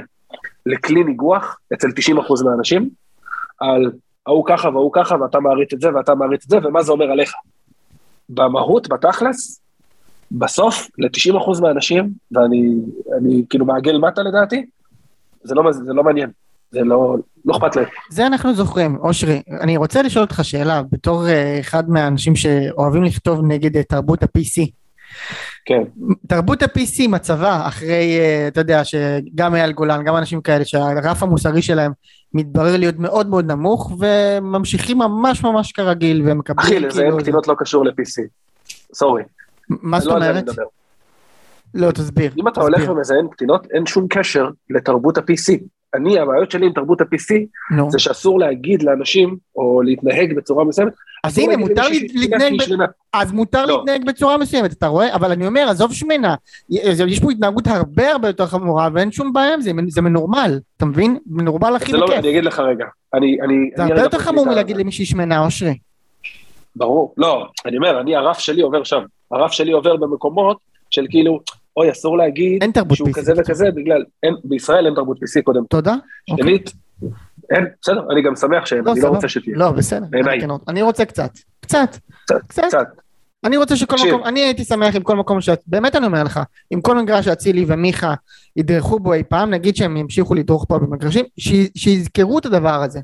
לכלי 0.66 1.04
ניגוח 1.04 1.58
אצל 1.72 1.88
90% 1.88 2.44
מהאנשים, 2.44 2.90
על 3.58 3.92
ההוא 4.26 4.44
ככה 4.46 4.68
והוא 4.68 4.92
ככה, 4.92 5.16
ואתה 5.20 5.40
מעריץ 5.40 5.72
את 5.72 5.80
זה 5.80 5.94
ואתה 5.94 6.14
מעריץ 6.14 6.44
את 6.44 6.50
זה, 6.50 6.58
ומה 6.64 6.82
זה 6.82 6.92
אומר 6.92 7.10
עליך. 7.10 7.32
במהות, 8.28 8.88
בתכלס, 8.88 9.60
בסוף, 10.32 10.88
ל-90% 10.98 11.60
מהאנשים, 11.60 12.10
ואני 12.32 13.44
כאילו 13.50 13.66
מעגל 13.66 13.98
מטה 13.98 14.22
לדעתי, 14.22 14.66
זה 15.42 15.54
לא, 15.54 15.72
זה 15.72 15.92
לא 15.92 16.04
מעניין. 16.04 16.30
זה 16.70 16.80
לא, 16.80 17.16
לא 17.44 17.56
אכפת 17.56 17.76
להם. 17.76 17.86
זה 18.10 18.26
אנחנו 18.26 18.54
זוכרים, 18.54 18.96
אושרי. 18.96 19.42
אני 19.60 19.76
רוצה 19.76 20.02
לשאול 20.02 20.24
אותך 20.24 20.40
שאלה, 20.42 20.82
בתור 20.92 21.24
uh, 21.26 21.60
אחד 21.60 21.90
מהאנשים 21.90 22.36
שאוהבים 22.36 23.04
לכתוב 23.04 23.40
נגד 23.44 23.76
uh, 23.76 23.82
תרבות 23.88 24.22
ה-PC. 24.22 24.70
כן. 25.64 25.82
תרבות 26.26 26.62
ה-PC 26.62 27.08
מצבה 27.08 27.66
אחרי, 27.66 28.18
uh, 28.18 28.48
אתה 28.48 28.60
יודע, 28.60 28.84
שגם 28.84 29.54
אייל 29.54 29.72
גולן, 29.72 30.04
גם 30.04 30.16
אנשים 30.16 30.40
כאלה, 30.40 30.64
שהרף 30.64 31.22
המוסרי 31.22 31.62
שלהם 31.62 31.92
מתברר 32.34 32.76
להיות 32.76 32.98
מאוד 32.98 33.28
מאוד 33.28 33.52
נמוך, 33.52 33.92
וממשיכים 33.98 34.98
ממש 34.98 35.44
ממש 35.44 35.72
כרגיל, 35.72 36.22
ומקבלים 36.26 36.68
כאילו... 36.68 36.88
אחי, 36.88 36.98
לזיין 36.98 37.20
קטינות 37.20 37.48
לא 37.48 37.54
קשור 37.58 37.84
ל-PC. 37.84 38.22
סורי. 38.94 39.22
מה 39.68 40.00
זאת 40.00 40.12
אומרת? 40.12 40.44
לא, 41.74 41.90
תסביר. 41.90 42.32
אם 42.38 42.48
אתה 42.48 42.60
הולך 42.60 42.90
ומזיין 42.90 43.28
קטינות, 43.30 43.66
אין 43.70 43.86
שום 43.86 44.06
קשר 44.08 44.48
לתרבות 44.70 45.18
ה-PC. 45.18 45.58
אני, 45.94 46.18
הבעיות 46.18 46.50
שלי 46.50 46.66
עם 46.66 46.72
תרבות 46.72 47.00
ה-PC, 47.00 47.34
no. 47.78 47.90
זה 47.90 47.98
שאסור 47.98 48.38
להגיד 48.38 48.82
לאנשים, 48.82 49.36
או 49.56 49.82
להתנהג 49.82 50.36
בצורה 50.36 50.64
מסוימת. 50.64 50.92
אז 51.24 51.38
הנה, 51.38 51.56
מותר 51.56 51.88
להתנהג, 52.14 52.52
ב... 52.78 52.84
אז 53.12 53.32
מותר 53.32 53.66
לא. 53.66 53.76
להתנהג 53.76 54.06
בצורה 54.06 54.38
מסוימת, 54.38 54.72
אתה 54.72 54.86
רואה? 54.86 55.14
אבל 55.14 55.32
אני 55.32 55.46
אומר, 55.46 55.66
עזוב 55.70 55.92
שמנה, 55.92 56.34
יש 56.68 57.20
פה 57.20 57.30
התנהגות 57.30 57.66
הרבה 57.66 58.10
הרבה 58.10 58.28
יותר 58.28 58.46
חמורה, 58.46 58.88
ואין 58.94 59.12
שום 59.12 59.32
בעיה 59.32 59.54
עם 59.54 59.60
זה, 59.60 59.70
זה 59.88 60.02
מנורמל, 60.02 60.58
אתה 60.76 60.86
מבין? 60.86 61.18
מנורמל 61.26 61.76
הכי 61.76 61.92
בכיף. 61.92 62.08
לא, 62.08 62.16
אני 62.16 62.30
אגיד 62.30 62.44
לך 62.44 62.58
רגע, 62.58 62.86
אני... 63.14 63.38
אני 63.42 63.70
זה 63.76 63.82
הרבה 63.82 64.02
יותר 64.02 64.18
חמור 64.18 64.46
מלהגיד 64.46 64.76
למישהי 64.76 65.04
שמנה, 65.04 65.44
אושרי. 65.44 65.78
ברור, 66.76 67.14
לא, 67.16 67.46
אני 67.66 67.76
אומר, 67.76 68.00
אני, 68.00 68.16
הרף 68.16 68.38
שלי 68.38 68.62
עובר 68.62 68.84
שם. 68.84 69.02
הרף 69.30 69.52
שלי 69.52 69.72
עובר 69.72 69.96
במקומות 69.96 70.58
של 70.90 71.06
כאילו, 71.10 71.40
אוי, 71.76 71.90
אסור 71.90 72.18
להגיד 72.18 72.62
אין 72.62 72.72
תרבות 72.72 72.96
שהוא 72.96 73.08
PC. 73.08 73.12
כזה 73.12 73.32
וכזה, 73.38 73.70
בגלל, 73.74 74.04
אין, 74.22 74.34
בישראל 74.44 74.86
אין 74.86 74.94
תרבות 74.94 75.16
PC 75.16 75.42
קודם. 75.42 75.62
תודה. 75.70 75.94
שנית, 76.30 76.72
אוקיי. 77.02 77.16
אין, 77.50 77.66
בסדר, 77.82 78.00
אני 78.12 78.22
גם 78.22 78.36
שמח 78.36 78.66
שאין, 78.66 78.84
לא, 78.84 78.92
אני 78.92 79.00
לא 79.00 79.08
רוצה 79.08 79.28
שתהיה. 79.28 79.56
לא, 79.56 79.70
בסדר. 79.70 80.06
בעיניי. 80.10 80.38
אני 80.68 80.82
רוצה 80.82 81.04
קצת. 81.04 81.30
קצת. 81.60 81.96
קצת. 82.48 82.64
קצת. 82.64 82.86
אני 83.44 83.56
רוצה 83.56 83.76
שכל 83.76 83.96
תקשיב. 83.96 84.14
מקום, 84.14 84.26
אני 84.26 84.40
הייתי 84.40 84.64
שמח 84.64 84.96
עם 84.96 85.02
כל 85.02 85.16
מקום 85.16 85.40
שאת, 85.40 85.60
באמת 85.66 85.96
אני 85.96 86.06
אומר 86.06 86.24
לך, 86.24 86.40
עם 86.70 86.80
כל 86.80 86.96
מגרש 87.02 87.24
שאצילי 87.24 87.64
ומיכה 87.68 88.14
ידרכו 88.56 88.98
בו 89.00 89.12
אי 89.12 89.22
פעם, 89.28 89.50
נגיד 89.50 89.76
שהם 89.76 89.96
ימשיכו 89.96 90.34
לדרוך 90.34 90.66
פה 90.68 90.78
במגרשים, 90.78 91.24
שיזכרו 91.76 92.38
את 92.38 92.46
הדבר 92.46 92.82
הזה. 92.82 93.00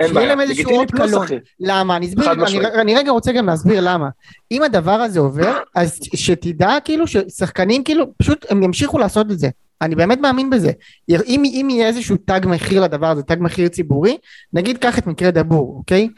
אין 0.00 0.14
בעיה, 0.14 0.40
איזשהו 0.40 0.70
אות 0.70 0.90
קלון. 0.90 1.26
למה? 1.60 1.96
אני 1.96 2.06
אסביר, 2.06 2.32
אני, 2.32 2.60
אני 2.80 2.94
רגע 2.94 3.10
רוצה 3.10 3.32
גם 3.32 3.46
להסביר 3.46 3.80
למה. 3.80 4.08
אם 4.50 4.62
הדבר 4.62 4.90
הזה 4.90 5.20
עובר, 5.20 5.58
אז 5.74 5.98
שתדע 6.14 6.76
כאילו 6.84 7.06
ששחקנים 7.06 7.84
כאילו, 7.84 8.06
פשוט 8.18 8.46
הם 8.50 8.62
ימשיכו 8.62 8.98
לעשות 8.98 9.30
את 9.30 9.38
זה. 9.38 9.48
אני 9.82 9.94
באמת 9.94 10.18
מאמין 10.20 10.50
בזה. 10.50 10.70
אם, 11.08 11.42
אם 11.44 11.68
יהיה 11.70 11.86
איזשהו 11.86 12.16
תג 12.24 12.40
מחיר 12.44 12.82
לדבר 12.82 13.06
הזה, 13.06 13.22
תג 13.22 13.36
מחיר 13.40 13.68
ציבורי, 13.68 14.16
נגיד 14.52 14.78
קח 14.78 14.98
את 14.98 15.06
מקרה 15.06 15.30
דאבור, 15.30 15.74
אוקיי? 15.78 16.08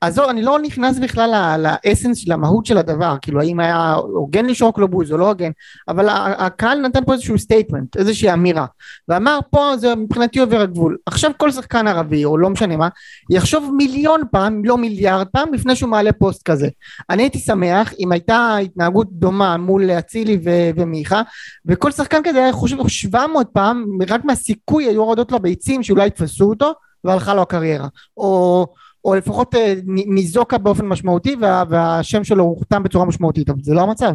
עזוב, 0.00 0.28
אני 0.28 0.42
לא 0.42 0.58
נכנס 0.58 0.98
בכלל 0.98 1.56
ל 1.58 1.65
essence 1.65 2.18
של 2.18 2.32
המהות 2.32 2.66
של 2.66 2.78
הדבר, 2.78 3.16
כאילו 3.22 3.40
האם 3.40 3.60
היה 3.60 3.92
הוגן 3.92 4.46
לשרוק 4.46 4.78
לו 4.78 4.88
בוז 4.88 5.12
או 5.12 5.16
לא 5.16 5.28
הוגן, 5.28 5.50
אבל 5.88 6.08
הקהל 6.38 6.80
נתן 6.80 7.04
פה 7.04 7.12
איזשהו 7.12 7.38
statement, 7.38 7.96
איזושהי 7.96 8.32
אמירה, 8.32 8.66
ואמר 9.08 9.38
פה 9.50 9.76
זה 9.76 9.94
מבחינתי 9.94 10.40
עובר 10.40 10.60
הגבול. 10.60 10.96
עכשיו 11.06 11.30
כל 11.36 11.50
שחקן 11.50 11.88
ערבי, 11.88 12.24
או 12.24 12.38
לא 12.38 12.50
משנה 12.50 12.76
מה, 12.76 12.88
יחשוב 13.30 13.74
מיליון 13.76 14.20
פעם, 14.30 14.64
לא 14.64 14.78
מיליארד 14.78 15.26
פעם, 15.26 15.54
לפני 15.54 15.76
שהוא 15.76 15.90
מעלה 15.90 16.12
פוסט 16.12 16.42
כזה. 16.42 16.68
אני 17.10 17.22
הייתי 17.22 17.38
שמח 17.38 17.92
אם 17.98 18.12
הייתה 18.12 18.56
התנהגות 18.56 19.12
דומה 19.12 19.56
מול 19.56 19.90
אצילי 19.90 20.38
ומיכה, 20.76 21.22
וכל 21.66 21.90
שחקן 21.90 22.20
כזה 22.24 22.38
היה 22.38 22.52
חושב 22.52 22.88
700 22.88 23.46
פעם, 23.52 23.84
רק 24.08 24.24
מהסיכוי 24.24 24.84
היו 24.84 24.92
יורדות 24.92 25.32
לו 25.32 25.38
ביצים 25.38 25.82
שאולי 25.82 26.06
יתפסו 26.06 26.44
אותו, 26.44 26.72
והלכה 27.04 27.34
לו 27.34 27.42
הקריירה. 27.42 27.88
או... 28.16 28.66
או 29.04 29.14
לפחות 29.14 29.54
אה, 29.54 29.74
ניזוקה 29.86 30.58
באופן 30.58 30.86
משמעותי 30.86 31.36
וה, 31.40 31.64
והשם 31.68 32.24
שלו 32.24 32.44
הוכתם 32.44 32.82
בצורה 32.82 33.04
משמעותית, 33.04 33.50
אבל 33.50 33.58
זה 33.62 33.74
לא 33.74 33.80
המצב. 33.80 34.12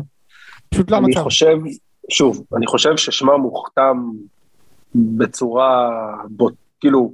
פשוט 0.69 0.91
לא 0.91 0.97
אני 0.97 1.05
המצב. 1.05 1.19
אני 1.19 1.23
חושב, 1.23 1.57
שוב, 2.09 2.43
אני 2.57 2.67
חושב 2.67 2.97
ששמה 2.97 3.37
מוכתם 3.37 4.09
בצורה, 4.95 5.89
בוט, 6.29 6.53
כאילו, 6.79 7.11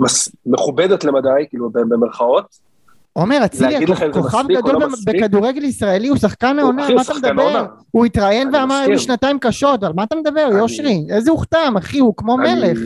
מס, 0.00 0.28
מכובדת 0.46 1.04
למדי, 1.04 1.28
כאילו 1.48 1.70
במרכאות. 1.70 2.68
עומר 3.12 3.44
אצילי, 3.44 3.86
כוכב 4.12 4.44
גדול 4.48 4.72
לא 4.72 4.86
בכדורגל 5.06 5.64
ישראלי, 5.64 6.08
הוא 6.08 6.16
שחקן 6.16 6.58
העונה, 6.58 6.88
מה 6.94 7.02
אתה 7.02 7.14
מדבר? 7.14 7.66
הוא 7.90 8.04
התראיין 8.04 8.54
ואמר, 8.54 8.74
היו 8.74 8.98
שנתיים 8.98 9.38
קשות, 9.38 9.82
על 9.82 9.92
מה 9.92 10.02
אתה 10.02 10.16
מדבר, 10.16 10.48
יושרי? 10.52 11.06
איזה 11.10 11.30
הוכתם, 11.30 11.74
אחי, 11.78 11.98
הוא 11.98 12.14
כמו 12.16 12.36
מלך. 12.36 12.78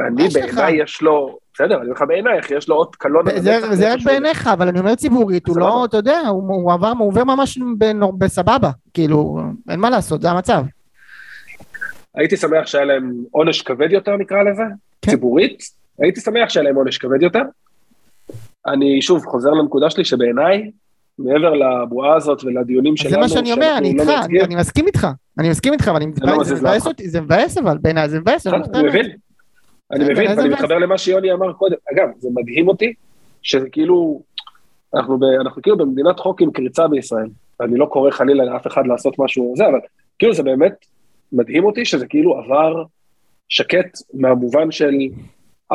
אני 0.00 0.28
בעיניי 0.28 0.82
יש 0.82 1.02
לו, 1.02 1.38
בסדר, 1.62 1.74
אני 1.74 1.84
אומר 1.84 1.94
לך 1.94 2.04
בעינייך, 2.08 2.50
יש 2.50 2.68
לו 2.68 2.74
עוד 2.74 2.96
קלון. 2.96 3.24
זה 3.72 3.92
רק 3.92 4.00
בעיניך, 4.04 4.46
אבל 4.46 4.68
אני 4.68 4.80
אומר 4.80 4.94
ציבורית, 4.94 5.46
הוא 5.46 5.56
לא, 5.56 5.84
אתה 5.84 5.96
יודע, 5.96 6.20
הוא 6.28 6.72
עובר 6.72 7.24
ממש 7.24 7.58
בסבבה, 8.18 8.70
כאילו, 8.94 9.40
אין 9.70 9.80
מה 9.80 9.90
לעשות, 9.90 10.22
זה 10.22 10.30
המצב. 10.30 10.64
הייתי 12.14 12.36
שמח 12.36 12.66
שהיה 12.66 12.84
להם 12.84 13.12
עונש 13.30 13.62
כבד 13.62 13.92
יותר, 13.92 14.16
נקרא 14.16 14.42
לזה, 14.42 14.62
כן. 15.02 15.10
ציבורית, 15.10 15.62
הייתי 15.98 16.20
שמח 16.20 16.48
שהיה 16.48 16.64
להם 16.64 16.76
עונש 16.76 16.98
כבד 16.98 17.22
יותר. 17.22 17.42
אני 18.66 19.02
שוב 19.02 19.24
חוזר 19.24 19.50
לנקודה 19.50 19.90
שלי 19.90 20.04
שבעיניי, 20.04 20.70
מעבר 21.18 21.54
לבועה 21.54 22.16
הזאת 22.16 22.44
ולדיונים 22.44 22.96
שלנו, 22.96 23.10
זה 23.10 23.18
מה 23.20 23.28
שאני 23.28 23.52
אומר, 23.52 23.74
אני 23.76 23.96
לא 23.96 24.02
איתך, 24.02 24.12
אני 24.44 24.56
מסכים 24.56 24.86
איתך, 24.86 25.06
אני 25.38 25.50
מסכים 25.50 25.72
איתך, 25.72 25.88
אבל 25.88 26.02
לא 26.22 26.44
זה 26.44 26.54
מבאס 26.54 26.86
אותי, 26.86 27.08
זה 27.08 27.20
מבאס 27.20 27.58
אבל, 27.58 27.78
בעיניי 27.78 28.08
זה 28.08 28.20
מבאס, 28.20 28.46
אני 28.46 28.88
מבין, 28.88 29.06
אני 29.92 30.04
מבין, 30.04 30.38
ואני 30.38 30.48
מתחבר 30.48 30.78
למה 30.78 30.98
שיוני 30.98 31.32
אמר 31.32 31.52
קודם. 31.52 31.76
אגב, 31.92 32.08
זה 32.18 32.28
מדהים 32.34 32.68
אותי, 32.68 32.94
שזה 33.42 33.68
כאילו, 33.68 34.22
אנחנו, 34.94 35.18
ב, 35.18 35.24
אנחנו 35.24 35.62
כאילו 35.62 35.76
במדינת 35.76 36.20
חוק 36.20 36.42
עם 36.42 36.50
קריצה 36.50 36.88
בישראל. 36.88 37.28
אני 37.60 37.76
לא 37.76 37.86
קורא 37.86 38.10
חלילה 38.10 38.44
לאף 38.44 38.66
אחד 38.66 38.86
לעשות 38.86 39.18
משהו 39.18 39.54
זה, 39.56 39.66
אבל 39.66 39.78
כאילו 40.18 40.34
זה 40.34 40.42
באמת 40.42 40.72
מדהים 41.32 41.64
אותי 41.64 41.84
שזה 41.84 42.06
כאילו 42.06 42.38
עבר 42.38 42.84
שקט 43.48 43.98
מהמובן 44.14 44.70
של 44.70 44.94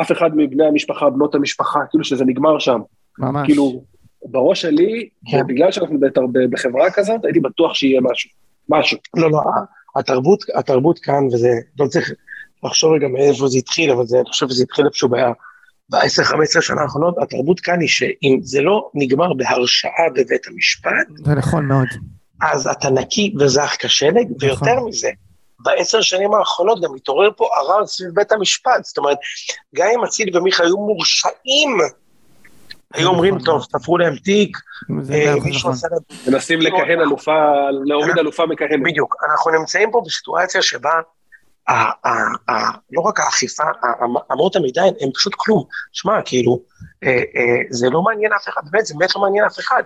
אף 0.00 0.12
אחד 0.12 0.30
מבני 0.36 0.66
המשפחה, 0.66 1.10
בנות 1.10 1.34
המשפחה, 1.34 1.80
כאילו 1.90 2.04
שזה 2.04 2.24
נגמר 2.24 2.58
שם. 2.58 2.80
ממש. 3.18 3.46
כאילו, 3.46 3.82
בראש 4.24 4.62
שלי, 4.62 5.08
כן. 5.30 5.46
בגלל 5.46 5.72
שאנחנו 5.72 5.98
בחברה 6.50 6.90
כזאת, 6.90 7.24
הייתי 7.24 7.40
בטוח 7.40 7.74
שיהיה 7.74 8.00
משהו. 8.00 8.30
משהו. 8.68 8.98
לא, 9.16 9.30
לא, 9.30 9.40
התרבות, 9.96 10.44
התרבות 10.54 10.98
כאן, 10.98 11.26
וזה, 11.26 11.50
לא 11.80 11.86
צריך 11.86 12.12
לחשוב 12.64 12.92
רגע 12.92 13.08
מאיפה 13.08 13.48
זה 13.48 13.58
התחיל, 13.58 13.90
אבל 13.90 14.06
זה, 14.06 14.16
אני 14.16 14.24
חושב 14.24 14.48
שזה 14.48 14.62
התחיל 14.62 14.86
איפשהו 14.86 15.08
ב-10-15 15.08 16.60
שנה 16.60 16.82
האחרונות, 16.82 17.14
התרבות 17.22 17.60
כאן 17.60 17.80
היא 17.80 17.88
שאם 17.88 18.38
זה 18.42 18.60
לא 18.60 18.90
נגמר 18.94 19.32
בהרשעה 19.32 20.08
בבית 20.14 20.46
המשפט, 20.46 21.06
זה 21.24 21.34
נכון 21.34 21.66
מאוד. 21.66 21.88
אז 22.42 22.66
אתה 22.66 22.90
נקי 22.90 23.34
וזך 23.40 23.76
כשלג, 23.78 24.14
נכון. 24.14 24.36
ויותר 24.40 24.80
מזה, 24.80 25.10
בעשר 25.60 26.00
שנים 26.00 26.34
האחרונות 26.34 26.80
גם 26.82 26.94
התעורר 26.94 27.30
פה 27.36 27.48
ערר 27.56 27.86
סביב 27.86 28.10
בית 28.14 28.32
המשפט, 28.32 28.84
זאת 28.84 28.98
אומרת, 28.98 29.18
גם 29.74 29.86
אם 29.94 30.04
אצילי 30.04 30.38
ומיכה 30.38 30.64
היו 30.64 30.76
מורשעים, 30.76 31.78
היו 32.94 33.08
אומרים, 33.08 33.34
נכון. 33.34 33.46
טוב, 33.46 33.66
תפרו 33.72 33.98
להם 33.98 34.16
תיק, 34.16 34.58
אה, 35.12 35.34
מישהו 35.44 35.70
עשה 35.70 35.88
להם... 35.90 36.32
מנסים 36.34 36.60
לכהן 36.60 37.00
אלופה, 37.00 37.32
להוריד 37.84 38.18
אלופה 38.18 38.46
מכהן. 38.46 38.82
בדיוק, 38.82 39.16
אנחנו 39.30 39.50
נמצאים 39.50 39.90
פה 39.90 40.02
בסיטואציה 40.06 40.62
שבה 40.62 40.90
לא 42.92 43.00
רק 43.00 43.20
האכיפה, 43.20 43.62
אמות 44.32 44.56
המידה 44.56 44.82
הן 44.82 45.10
פשוט 45.14 45.32
כלום. 45.36 45.64
שמע, 45.92 46.22
כאילו, 46.24 46.60
אה, 47.04 47.10
אה, 47.10 47.62
זה 47.70 47.90
לא 47.90 48.02
מעניין 48.02 48.32
אף 48.32 48.48
אחד, 48.48 48.62
באמת, 48.70 48.86
זה 48.86 48.94
באמת 48.98 49.14
לא 49.16 49.20
מעניין 49.20 49.44
אף 49.44 49.58
אחד. 49.58 49.82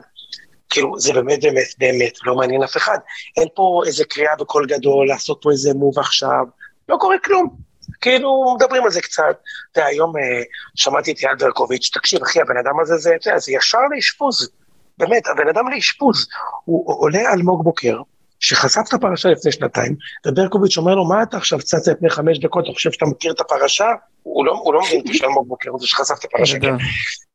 כאילו, 0.71 1.01
זה 1.01 1.13
באמת 1.13 1.43
באמת 1.43 1.67
באמת 1.79 2.13
לא 2.25 2.37
מעניין 2.37 2.63
אף 2.63 2.77
אחד. 2.77 2.99
אין 3.37 3.49
פה 3.55 3.83
איזה 3.87 4.05
קריאה 4.05 4.37
בקול 4.37 4.67
גדול, 4.67 5.09
לעשות 5.09 5.39
פה 5.43 5.51
איזה 5.51 5.75
מוב 5.75 5.99
עכשיו, 5.99 6.45
לא 6.89 6.97
קורה 7.01 7.17
כלום. 7.25 7.57
כאילו, 8.01 8.55
מדברים 8.57 8.85
על 8.85 8.91
זה 8.91 9.01
קצת. 9.01 9.37
אתה 9.73 9.81
יודע, 9.81 9.89
היום 9.89 10.17
אה, 10.17 10.43
שמעתי 10.75 11.13
את 11.13 11.19
אייל 11.19 11.35
ברקוביץ', 11.35 11.91
תקשיב, 11.93 12.23
אחי, 12.23 12.41
הבן 12.41 12.57
אדם 12.57 12.81
הזה, 12.81 12.97
זה, 12.97 13.17
זה 13.37 13.53
ישר 13.53 13.79
לאשפוז. 13.95 14.51
באמת, 14.99 15.27
הבן 15.27 15.49
אדם 15.49 15.69
לאשפוז. 15.69 16.27
הוא 16.65 16.95
עולה 17.03 17.33
אלמוג 17.33 17.65
בוקר, 17.65 17.97
שחשף 18.43 18.81
את 18.89 18.93
הפרשה 18.93 19.29
לפני 19.29 19.53
שנתיים, 19.53 19.97
וברקוביץ' 20.27 20.79
אומר 20.79 20.95
לו, 20.95 21.05
מה 21.09 21.23
אתה 21.23 21.37
עכשיו 21.37 21.59
צץ 21.59 21.89
לפני 21.89 22.11
חמש 22.11 22.39
דקות, 22.39 22.65
אתה 22.65 22.73
חושב 22.73 22.93
שאתה 22.93 23.07
מכיר 23.07 23.33
את 23.33 23.41
הפרשה? 23.41 23.87
הוא 24.23 24.47
לא, 24.47 24.53
הוא 24.65 24.75
לא 24.75 24.81
מבין 24.83 25.01
את 25.01 25.15
שלמה 25.17 25.43
בוקר, 25.47 25.71
זה 25.79 25.87
שחשף 25.87 26.15
את 26.19 26.25
הפרשה, 26.25 26.59
כן. 26.61 26.75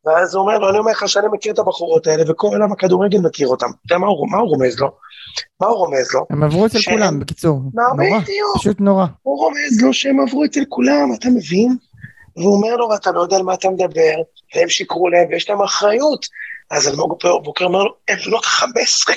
ואז 0.05 0.35
הוא 0.35 0.43
אומר 0.43 0.57
לו, 0.57 0.69
אני 0.69 0.77
אומר 0.77 0.91
לך 0.91 1.09
שאני 1.09 1.27
מכיר 1.31 1.53
את 1.53 1.59
הבחורות 1.59 2.07
האלה, 2.07 2.31
וכל 2.31 2.47
עולם 2.47 2.71
הכדורגל 2.71 3.19
מכיר 3.19 3.47
אותם. 3.47 3.65
אתה 3.65 3.75
יודע 3.85 3.97
מה 3.97 4.07
הוא, 4.07 4.31
מה 4.31 4.37
הוא 4.37 4.49
רומז 4.49 4.79
לו? 4.79 4.91
מה 5.61 5.67
הוא 5.67 5.77
רומז 5.77 6.13
לו? 6.13 6.25
הם 6.29 6.43
עברו 6.43 6.65
אצל 6.65 6.79
ש... 6.79 6.89
כולם, 6.89 7.19
בקיצור. 7.19 7.61
נורא, 7.73 8.19
פשוט 8.55 8.79
נורא. 8.79 9.05
הוא 9.23 9.37
רומז 9.37 9.81
לו 9.81 9.93
שהם 9.93 10.19
עברו 10.19 10.45
אצל 10.45 10.63
כולם, 10.69 11.09
אתה 11.19 11.29
מבין? 11.29 11.77
והוא 12.37 12.53
אומר 12.55 12.75
לו, 12.75 12.89
ואתה 12.89 13.11
לא 13.11 13.21
יודע 13.21 13.35
על 13.35 13.43
מה 13.43 13.53
אתה 13.53 13.69
מדבר, 13.69 14.15
והם 14.55 14.69
שיקרו 14.69 15.09
להם, 15.09 15.27
ויש 15.29 15.49
להם 15.49 15.61
אחריות. 15.61 16.25
אז 16.71 16.87
אלמוג 16.87 17.17
בוקר 17.43 17.65
אומר 17.65 17.83
לו, 17.83 17.93
הם 18.07 18.17
בנות 18.25 18.45
חמש 18.45 18.71
עשרה. 18.77 19.15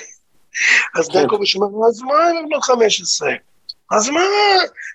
אז 0.99 1.09
ברקוביץ' 1.09 1.57
אומר, 1.57 1.89
אז 1.89 2.03
מה 2.03 2.31
אם 2.31 2.49
בנות 2.49 2.65
15? 2.65 3.31
אז 3.91 4.09
מה? 4.09 4.21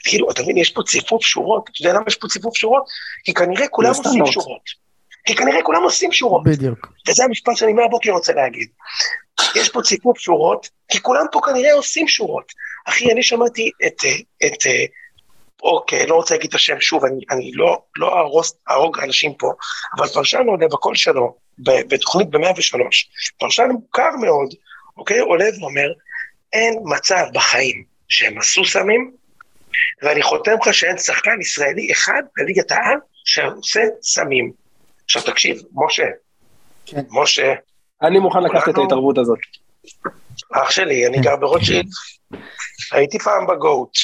כאילו, 0.04 0.32
אתה 0.32 0.42
מבין, 0.42 0.58
יש 0.58 0.70
פה 0.70 0.82
ציפוף 0.88 1.24
שורות. 1.24 1.70
אתה 1.70 1.82
יודע 1.82 1.94
למה 1.94 2.06
יש 2.08 2.16
פה 2.16 2.28
ציפוף 2.28 2.58
שורות? 2.58 2.84
כי 3.24 3.34
כנראה 3.34 3.68
כולם 3.68 3.90
עושים 3.90 4.26
שורות. 4.26 4.86
כי 5.26 5.36
כנראה 5.36 5.64
כולם 5.64 5.84
עושים 5.84 6.12
שורות. 6.12 6.44
בדיוק. 6.44 6.88
וזה 7.10 7.24
המשפט 7.24 7.56
שאני 7.56 7.74
מהבוקר 7.74 8.12
רוצה 8.12 8.34
להגיד. 8.34 8.68
יש 9.56 9.70
פה 9.70 9.82
ציפוף 9.82 10.18
שורות, 10.18 10.70
כי 10.92 11.02
כולם 11.02 11.26
פה 11.32 11.40
כנראה 11.46 11.74
עושים 11.74 12.08
שורות. 12.08 12.52
אחי, 12.86 13.12
אני 13.12 13.24
שמעתי 13.24 13.72
את, 13.88 14.00
את, 14.46 14.66
אוקיי, 15.64 16.08
לא 16.08 16.16
רוצה 16.16 16.36
להגיד 16.36 16.50
את 16.50 16.56
השם 16.56 16.82
שוב, 16.82 17.06
אני, 17.06 17.20
אני 17.32 17.52
לא, 17.54 17.82
לא 17.98 18.20
ארוס, 18.20 18.56
אהרוג 18.70 19.00
אנשים 19.00 19.34
פה, 19.34 19.52
אבל 19.98 20.08
פרשן 20.08 20.44
עולה 20.48 20.68
בקול 20.68 20.96
שלו, 20.96 21.36
בתוכנית 21.60 22.30
ב-103, 22.30 22.80
פרשן 23.40 23.68
מוכר 23.72 24.10
מאוד, 24.22 24.54
אוקיי? 24.98 25.20
עולה 25.20 25.46
ואומר, 25.60 25.92
אין 26.54 26.74
מצב 26.84 27.26
בחיים 27.34 27.84
שהם 28.10 28.38
עשו 28.38 28.66
סמים, 28.66 29.12
ואני 30.02 30.24
חותם 30.24 30.52
לך 30.62 30.74
שאין 30.74 30.98
שחקן 30.98 31.42
ישראלי 31.42 31.92
אחד 31.92 32.22
בליגת 32.38 32.72
העל 32.72 32.98
שעושה 33.26 33.82
סמים. 34.02 34.52
עכשיו 35.06 35.22
תקשיב, 35.22 35.62
משה, 35.74 36.04
כן. 36.86 37.02
משה... 37.10 37.54
אני 38.02 38.20
מוכן 38.20 38.44
לקחת 38.44 38.70
את 38.70 38.78
ההתערבות 38.78 39.18
הזאת. 39.18 39.40
אח 40.54 40.70
שלי, 40.72 41.08
אני 41.08 41.20
גר 41.20 41.36
ברוטשילד, 41.36 41.86
הייתי 42.92 43.20
פעם 43.20 43.48
בגוט. 43.48 43.98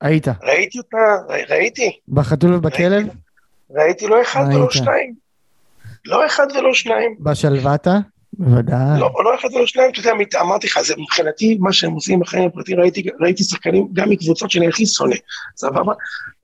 היית. 0.00 0.26
ראיתי 0.42 0.78
אותה, 0.78 0.96
ראיתי. 1.48 1.98
בחתול 2.08 2.54
ובכלב? 2.54 3.06
ראיתי 3.70 4.06
לא 4.06 4.22
אחד 4.22 4.44
ולא 4.54 4.70
שניים. 4.70 5.14
לא 6.04 6.26
אחד 6.26 6.46
ולא 6.54 6.74
שניים. 6.74 7.16
בשלוותה? 7.20 7.98
בוודאי. 8.32 9.00
לא, 9.00 9.10
לא 9.24 9.34
אחד 9.34 9.48
ולא 9.54 9.66
שניים, 9.66 9.90
אתה 9.90 10.00
יודע, 10.00 10.40
אמרתי 10.40 10.66
לך, 10.66 10.80
זה 10.80 10.94
מבחינתי, 10.98 11.56
מה 11.60 11.72
שהם 11.72 11.92
עושים 11.92 12.20
בחיים 12.20 12.46
הפרטיים, 12.46 12.80
ראיתי, 12.80 13.02
ראיתי 13.20 13.44
שחקנים 13.44 13.88
גם 13.92 14.10
מקבוצות 14.10 14.50
שאני 14.50 14.68
הכי 14.68 14.86
שונא, 14.86 15.16
סבבה? 15.56 15.92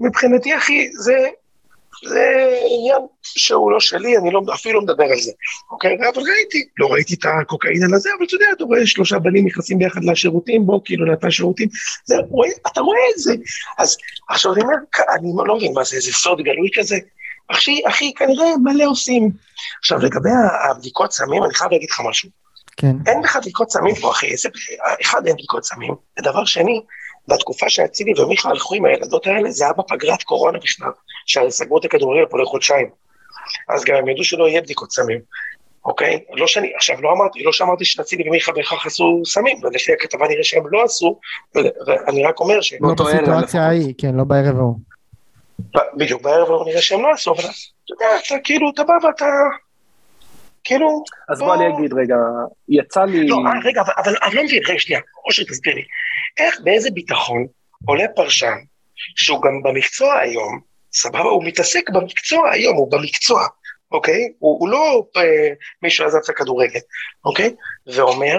מבחינתי, 0.01 0.57
אחי, 0.57 0.89
זה, 0.93 1.29
זה 2.09 2.51
עניין 2.71 3.01
שהוא 3.23 3.71
לא 3.73 3.81
שלי, 3.81 4.17
אני 4.17 4.31
לא, 4.31 4.43
אפילו 4.55 4.75
לא 4.75 4.81
מדבר 4.81 5.05
על 5.05 5.19
זה, 5.19 5.33
אוקיי? 5.71 5.97
אבל 6.15 6.23
ראיתי, 6.23 6.65
לא 6.79 6.87
ראיתי 6.87 7.15
את 7.15 7.25
הקוקאין 7.25 7.83
על 7.85 7.95
הזה, 7.95 8.11
אבל 8.19 8.27
אתה 8.27 8.35
יודע, 8.35 8.47
אתה 8.57 8.65
רואה 8.65 8.87
שלושה 8.87 9.19
בנים 9.19 9.47
נכנסים 9.47 9.79
ביחד 9.79 10.05
לשירותים, 10.05 10.67
בוא, 10.67 10.81
כאילו, 10.85 11.13
נתן 11.13 11.31
שירותים, 11.31 11.69
זה, 12.05 12.15
רואה, 12.29 12.49
אתה 12.73 12.81
רואה 12.81 12.99
את 13.15 13.19
זה. 13.19 13.35
אז 13.79 13.97
עכשיו 14.29 14.55
אני 14.55 14.63
אומר, 14.63 14.75
אני 15.19 15.29
לא 15.49 15.57
מבין 15.57 15.73
מה 15.75 15.85
זה, 15.85 15.97
איזה 15.97 16.13
סוד 16.13 16.41
גלוי 16.41 16.69
כזה, 16.75 16.97
אחי, 17.49 17.81
אחי, 17.89 18.15
כנראה 18.15 18.47
מלא 18.65 18.85
עושים. 18.85 19.31
עכשיו, 19.79 19.99
לגבי 19.99 20.31
הבדיקות 20.71 21.13
סמים, 21.13 21.45
אני 21.45 21.55
חייב 21.55 21.73
להגיד 21.73 21.91
לך 21.91 22.01
משהו. 22.09 22.29
כן. 22.77 22.97
אין 23.07 23.21
לך 23.25 23.37
בדיקות 23.37 23.71
סמים 23.71 23.95
פה, 23.95 24.11
אחי, 24.11 24.27
איזה, 24.27 24.49
אחד, 25.03 25.27
אין 25.27 25.35
בדיקות 25.35 25.65
סמים. 25.65 25.95
ודבר 26.19 26.45
שני, 26.45 26.81
בתקופה 27.29 27.71
שאצילי 27.71 28.21
ומיכה 28.21 28.51
הלכו 28.51 28.75
עם 28.75 28.85
הילדות 28.85 29.27
האלה, 29.27 29.51
זה 29.51 29.65
היה 29.65 29.73
בפגרת 29.73 30.23
קורונה 30.23 30.59
בכלל, 30.59 30.91
שסגרו 31.27 31.79
את 31.79 31.85
הכדורגל 31.85 32.27
פה 32.31 32.39
לחודשיים. 32.43 32.91
אז 33.69 33.85
גם 33.85 33.97
הם 33.97 34.09
ידעו 34.09 34.25
שלא 34.25 34.49
יהיה 34.49 34.61
בדיקות 34.61 34.93
סמים. 34.93 35.21
אוקיי? 35.85 36.25
לא 36.33 36.47
שאני, 36.47 36.73
עכשיו 36.77 37.03
לא 37.03 37.13
אמרתי, 37.13 37.43
לא 37.43 37.53
שאמרתי 37.53 37.85
שנצילי 37.85 38.29
ומיכה 38.29 38.53
בהכרח 38.53 38.87
עשו 38.87 39.23
סמים, 39.25 39.59
ולפי 39.63 39.93
הכתבה 39.93 40.29
נראה 40.29 40.45
שהם 40.45 40.63
לא 40.71 40.85
עשו, 40.85 41.19
ואני 41.87 42.25
רק 42.25 42.41
אומר 42.41 42.61
ש... 42.61 42.75
לא 42.81 42.95
בסיטואציה 42.95 43.67
ההיא, 43.67 43.95
כן, 43.99 44.15
לא 44.15 44.25
בערב 44.25 44.57
ההוא. 44.57 44.79
בדיוק, 45.97 46.23
בערב 46.23 46.51
ההוא 46.51 46.67
נראה 46.67 46.83
שהם 46.83 47.03
לא 47.03 47.11
עשו, 47.13 47.33
אבל 47.33 47.41
אתה 47.41 47.93
יודע, 47.93 48.07
אתה 48.27 48.35
כאילו, 48.45 48.71
אתה 48.75 48.85
בא 48.85 48.93
ואתה... 49.07 49.27
כאילו... 50.65 51.05
אז 51.29 51.39
בוא 51.39 51.55
אני 51.55 51.65
אגיד 51.69 51.93
רגע, 51.93 52.17
יצא 52.69 53.05
לי... 53.05 53.29
לא, 53.29 53.37
אה, 53.37 53.53
רגע, 53.65 53.83
אבל 53.97 54.15
אני 54.23 54.35
לא 54.35 54.45
מבין, 54.45 54.63
רגע, 54.69 54.79
שנייה, 54.79 55.01
אושר 55.27 55.43
תסביר 55.45 55.75
לי, 55.75 55.83
איך, 56.39 56.61
באיזה 56.61 56.91
ביטחון 56.91 57.47
עולה 57.87 58.05
פרשן, 58.17 58.57
שהוא 58.97 59.43
גם 59.43 59.63
במקצוע 59.63 60.19
היום, 60.19 60.61
סבבה, 60.93 61.19
הוא 61.19 61.45
מתעסק 61.45 61.91
במקצוע 61.91 62.51
היום, 62.51 62.77
הוא 62.77 62.91
במקצוע, 62.91 63.47
אוקיי? 63.93 64.33
הוא, 64.39 64.61
הוא 64.61 64.69
לא 64.69 65.07
אה, 65.17 65.53
מישהו 65.83 66.07
עזב 66.07 66.19
את 66.25 66.29
הכדורגל, 66.29 66.81
אוקיי? 67.25 67.55
ואומר 67.87 68.39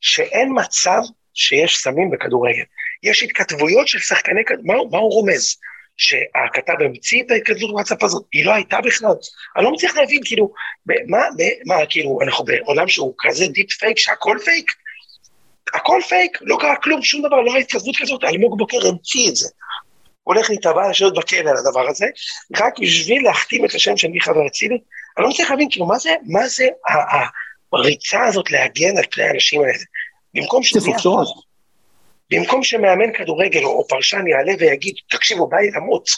שאין 0.00 0.48
מצב 0.54 1.00
שיש 1.34 1.78
סמים 1.78 2.10
בכדורגל. 2.10 2.62
יש 3.02 3.22
התכתבויות 3.22 3.88
של 3.88 3.98
שחקני 3.98 4.44
כדורגל, 4.44 4.66
מה, 4.66 4.74
מה 4.90 4.98
הוא 4.98 5.12
רומז? 5.12 5.56
שהכתב 5.96 6.82
המציא 6.84 7.22
את 7.22 7.30
ההתכתבות 7.30 7.70
בוואטסאפ 7.70 8.02
הזאת, 8.02 8.24
היא 8.32 8.44
לא 8.46 8.52
הייתה 8.54 8.80
בכלל. 8.80 9.14
אני 9.56 9.64
לא 9.64 9.72
מצליח 9.72 9.96
להבין, 9.96 10.20
כאילו, 10.24 10.52
מה, 10.86 11.18
מה, 11.66 11.86
כאילו, 11.88 12.18
אנחנו 12.22 12.44
בעולם 12.44 12.88
שהוא 12.88 13.14
כזה 13.18 13.46
deep 13.46 13.72
fake, 13.72 13.98
שהכל 13.98 14.38
פייק? 14.44 14.72
הכל 15.74 16.00
פייק, 16.08 16.38
לא 16.40 16.56
קרה 16.60 16.76
כלום, 16.76 17.02
שום 17.02 17.22
דבר, 17.26 17.40
לא 17.40 17.54
הייתה 17.54 17.76
התכתבות 17.76 17.96
כזאת, 17.96 18.24
אלמוג 18.24 18.58
בוקר 18.58 18.88
המציא 18.88 19.30
את 19.30 19.36
זה. 19.36 19.48
הולך 20.22 20.50
להתבע 20.50 20.90
לשבת 20.90 21.12
בכלא 21.12 21.50
על 21.50 21.56
הדבר 21.56 21.88
הזה, 21.88 22.06
רק 22.56 22.78
בשביל 22.78 23.24
להחתים 23.24 23.64
את 23.64 23.74
השם 23.74 23.96
של 23.96 24.08
מיכה 24.08 24.38
ואצילי. 24.38 24.78
אני 25.18 25.24
לא 25.24 25.30
מצליח 25.30 25.50
להבין, 25.50 25.68
כאילו, 25.70 25.86
מה 25.86 25.98
זה, 25.98 26.10
מה 26.26 26.48
זה 26.48 26.66
הריצה 27.72 28.24
הזאת 28.24 28.50
להגן 28.50 28.98
על 28.98 29.04
פני 29.10 29.24
האנשים 29.24 29.60
האלה? 29.60 29.84
במקום 30.34 30.62
שזה 30.62 30.90
במקום 32.30 32.62
שמאמן 32.62 33.12
כדורגל 33.14 33.64
או 33.64 33.86
פרשן 33.88 34.26
יעלה 34.26 34.52
ויגיד, 34.58 34.94
תקשיבו, 35.10 35.46
בא 35.46 35.56
לי 35.56 35.70
למות, 35.70 36.08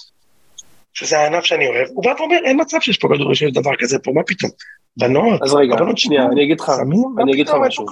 שזה 0.94 1.18
הענף 1.18 1.44
שאני 1.44 1.68
אוהב, 1.68 1.88
הוא 1.88 2.04
בא 2.04 2.14
ואומר, 2.18 2.38
אין 2.44 2.60
מצב 2.60 2.80
שיש 2.80 2.98
פה 2.98 3.08
כדורגל 3.08 3.34
שיש 3.34 3.52
דבר 3.52 3.70
כזה 3.78 3.98
פה, 3.98 4.12
מה 4.14 4.22
פתאום? 4.26 4.50
בנות, 4.96 5.42
אז 5.42 5.54
רגע, 5.54 5.76
שנייה, 5.96 6.22
אני 6.32 6.44
אגיד 6.44 6.60
לך, 6.60 6.72
אני 7.22 7.32
אגיד 7.32 7.48
לך 7.48 7.54
משהו. 7.60 7.86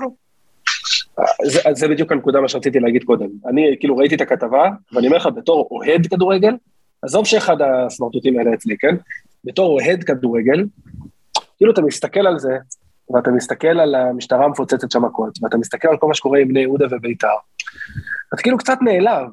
זה, 1.45 1.61
זה 1.73 1.89
בדיוק 1.89 2.13
הנקודה 2.13 2.41
מה 2.41 2.49
שרציתי 2.49 2.81
להגיד 2.81 3.05
קודם. 3.05 3.29
אני 3.51 3.77
כאילו 3.81 3.97
ראיתי 3.97 4.15
את 4.15 4.21
הכתבה, 4.21 4.69
ואני 4.93 5.07
אומר 5.07 5.17
לך, 5.17 5.29
בתור 5.37 5.69
אוהד 5.71 6.07
כדורגל, 6.07 6.55
עזוב 7.03 7.27
שאחד 7.27 7.57
הסמרטוטים 7.61 8.39
האלה 8.39 8.55
אצלי, 8.55 8.77
כן? 8.79 8.97
בתור 9.45 9.81
אוהד 9.81 10.05
כדורגל, 10.05 10.65
כאילו 11.57 11.73
אתה 11.73 11.83
מסתכל 11.83 12.27
על 12.27 12.39
זה, 12.39 12.53
ואתה 13.11 13.31
מסתכל 13.31 13.81
על 13.81 13.95
המשטרה 13.95 14.45
המפוצצת 14.45 14.91
שם 14.91 15.05
מכות, 15.05 15.39
ואתה 15.43 15.57
מסתכל 15.57 15.89
על 15.89 15.97
כל 15.97 16.07
מה 16.07 16.15
שקורה 16.15 16.39
עם 16.39 16.49
בני 16.49 16.61
יהודה 16.61 16.87
וביתר, 16.91 17.29
אתה 18.35 18.43
כאילו 18.43 18.59
קצת 18.59 18.79
נעלב. 18.83 19.29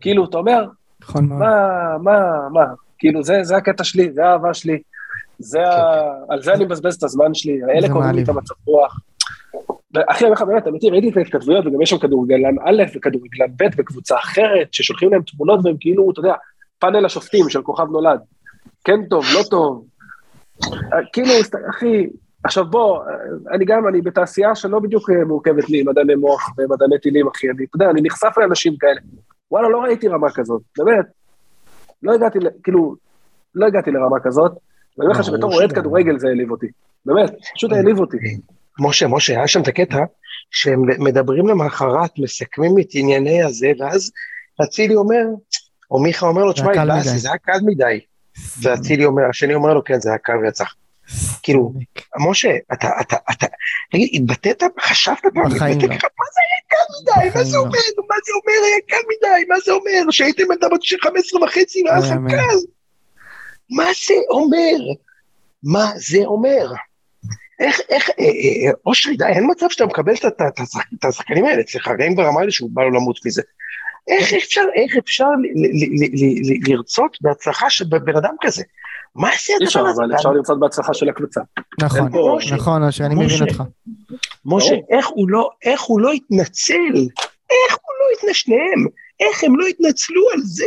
כאילו, 0.00 0.24
אתה 0.24 0.38
אומר, 0.38 0.66
נכון 1.02 1.26
מה, 1.26 1.98
מה, 2.02 2.48
מה, 2.52 2.64
כאילו, 2.98 3.22
זה, 3.22 3.42
זה 3.42 3.56
הקטע 3.56 3.84
שלי, 3.84 4.12
זה 4.12 4.24
האהבה 4.24 4.54
שלי, 4.54 4.78
זה 5.38 5.68
ה... 5.68 5.72
כן. 5.72 6.32
על 6.32 6.42
זה 6.42 6.54
אני 6.54 6.64
מבזבז 6.64 6.94
את 6.94 7.02
הזמן 7.02 7.34
שלי, 7.34 7.60
אלה 7.70 7.88
קוראים 7.88 8.10
לי 8.10 8.22
את 8.22 8.28
המצב 8.28 8.54
רוח. 8.66 9.00
אחי, 10.08 10.24
אני 10.24 10.24
אומר 10.24 10.32
לך 10.32 10.42
באמת, 10.42 10.68
אמיתי, 10.68 10.90
ראיתי 10.90 11.08
את 11.08 11.16
ההתכתבויות, 11.16 11.66
וגם 11.66 11.82
יש 11.82 11.90
שם 11.90 11.98
כדורגלן 11.98 12.54
א' 12.64 12.82
וכדורגלן 12.94 13.46
ב' 13.56 13.76
בקבוצה 13.76 14.16
אחרת, 14.18 14.74
ששולחים 14.74 15.10
להם 15.12 15.22
תמונות 15.22 15.60
והם 15.64 15.76
כאילו, 15.80 16.10
אתה 16.10 16.20
יודע, 16.20 16.34
פאנל 16.78 17.04
השופטים 17.06 17.48
של 17.48 17.62
כוכב 17.62 17.90
נולד. 17.90 18.20
כן 18.84 19.06
טוב, 19.10 19.24
לא 19.34 19.40
טוב. 19.50 19.84
כאילו, 21.12 21.32
אחי, 21.70 22.06
עכשיו 22.44 22.64
בוא, 22.64 23.02
אני 23.52 23.64
גם, 23.64 23.88
אני 23.88 24.00
בתעשייה 24.00 24.54
שלא 24.54 24.78
בדיוק 24.78 25.10
מורכבת 25.26 25.64
ממדעני 25.70 26.14
מוח 26.14 26.50
ומדעני 26.58 26.98
טילים, 26.98 27.26
אחי, 27.28 27.50
אני, 27.50 27.64
אתה 27.64 27.76
יודע, 27.76 27.90
אני 27.90 28.00
נחשף 28.02 28.32
לאנשים 28.36 28.76
כאלה. 28.76 29.00
וואלה, 29.50 29.68
לא 29.68 29.78
ראיתי 29.78 30.08
רמה 30.08 30.30
כזאת, 30.30 30.62
באמת. 30.78 31.06
לא 32.02 32.14
הגעתי, 32.14 32.38
כאילו, 32.62 32.94
לא 33.54 33.66
הגעתי 33.66 33.90
לרמה 33.90 34.20
כזאת, 34.20 34.52
ואני 34.98 35.08
אומר 35.08 35.20
לך 35.20 35.24
שבתור 35.24 35.54
אוהד 35.54 35.72
כדורגל 35.72 36.18
זה 36.18 36.28
העליב 36.28 36.50
אותי. 36.50 36.66
באמת, 37.06 37.30
פשוט 37.54 37.72
העליב 37.72 37.98
אותי. 37.98 38.16
משה, 38.80 39.06
משה, 39.08 39.32
היה 39.36 39.48
שם 39.48 39.62
את 39.62 39.68
הקטע 39.68 39.98
שהם 40.50 40.82
מדברים 40.98 41.48
למחרת, 41.48 42.10
מסכמים 42.18 42.78
את 42.78 42.86
ענייני 42.94 43.42
הזה, 43.42 43.72
ואז 43.78 44.12
אצילי 44.64 44.94
אומר, 44.94 45.24
או 45.90 46.02
מיכה 46.02 46.26
אומר 46.26 46.44
לו, 46.44 46.52
תשמע, 46.52 47.00
זה 47.00 47.28
היה 47.28 47.38
קל 47.38 47.58
מדי. 47.66 48.00
ואצילי 48.62 49.04
אומר, 49.04 49.22
השני 49.30 49.54
אומר 49.54 49.74
לו, 49.74 49.84
כן, 49.84 50.00
זה 50.00 50.08
היה 50.08 50.18
קל 50.18 50.32
ורצח. 50.44 50.74
כאילו, 51.42 51.72
משה, 52.28 52.56
אתה, 52.72 52.88
אתה, 53.00 53.16
אתה, 53.30 53.46
תגיד, 53.90 54.08
התבטאת, 54.12 54.62
חשבת 54.80 55.20
פעם, 55.34 55.50
בחיים 55.50 55.78
לא. 55.80 55.86
מה 55.88 56.26
זה 56.34 56.40
היה 56.46 56.60
קל 56.68 56.86
מדי? 57.00 57.38
מה 57.38 57.44
זה 57.44 57.56
לא. 57.56 57.60
אומר? 57.60 57.78
מה 58.08 58.16
זה 58.24 58.32
אומר 58.32 58.52
קל 58.88 58.96
מדי? 59.08 59.44
מה 59.48 59.56
זה 59.64 59.72
אומר? 59.72 60.10
שהייתם 60.10 60.42
ילדה 60.52 60.68
בת 60.68 60.80
15 61.00 61.44
וחצי, 61.44 61.82
לא 61.82 61.96
לכם 61.96 62.28
קל? 62.28 62.56
מה 63.70 63.84
זה 64.06 64.14
אומר? 64.30 64.76
מה 65.62 65.92
זה 65.96 66.18
אומר? 66.24 66.72
איך, 67.60 67.80
איך, 67.88 68.10
אה, 68.10 68.24
אה, 68.24 68.72
אושרי, 68.86 69.16
די, 69.16 69.24
אין 69.24 69.50
מצב 69.50 69.66
שאתה 69.70 69.86
מקבל 69.86 70.12
את 70.98 71.04
השחקנים 71.04 71.44
האלה 71.44 71.60
אצלך, 71.60 71.90
גם 71.98 72.16
ברמה 72.16 72.40
האלה 72.40 72.50
שהוא 72.50 72.70
בא 72.72 72.82
לו 72.82 72.90
למות 72.90 73.26
מזה. 73.26 73.42
איך 74.08 74.32
אפשר, 74.32 74.62
איך 74.74 74.96
אפשר 74.96 75.28
לרצות 76.68 77.18
בהצלחה 77.20 77.70
של 77.70 77.84
בן 77.84 78.16
אדם 78.16 78.34
כזה? 78.40 78.62
מה 79.16 79.28
זה 79.46 79.52
הדבר 79.60 79.88
הזה? 79.88 80.02
אבל 80.04 80.14
אפשר 80.14 80.32
לרצות 80.32 80.60
בהצלחה 80.60 80.94
של 80.94 81.08
הקבוצה. 81.08 81.40
נכון, 81.82 82.08
נכון, 82.52 82.82
אושרי, 82.82 83.06
אני 83.06 83.14
מבין 83.14 83.42
אותך. 83.42 83.62
משה, 84.44 84.74
לא, 85.28 85.50
איך 85.62 85.82
הוא 85.82 86.00
לא 86.00 86.12
התנצל? 86.12 86.94
איך 87.50 87.76
הוא 87.82 87.94
לא 88.00 88.16
התנצל? 88.16 88.32
שניהם, 88.32 88.86
איך 89.20 89.44
הם 89.44 89.56
לא 89.56 89.66
התנצלו 89.66 90.22
על 90.34 90.40
זה? 90.42 90.64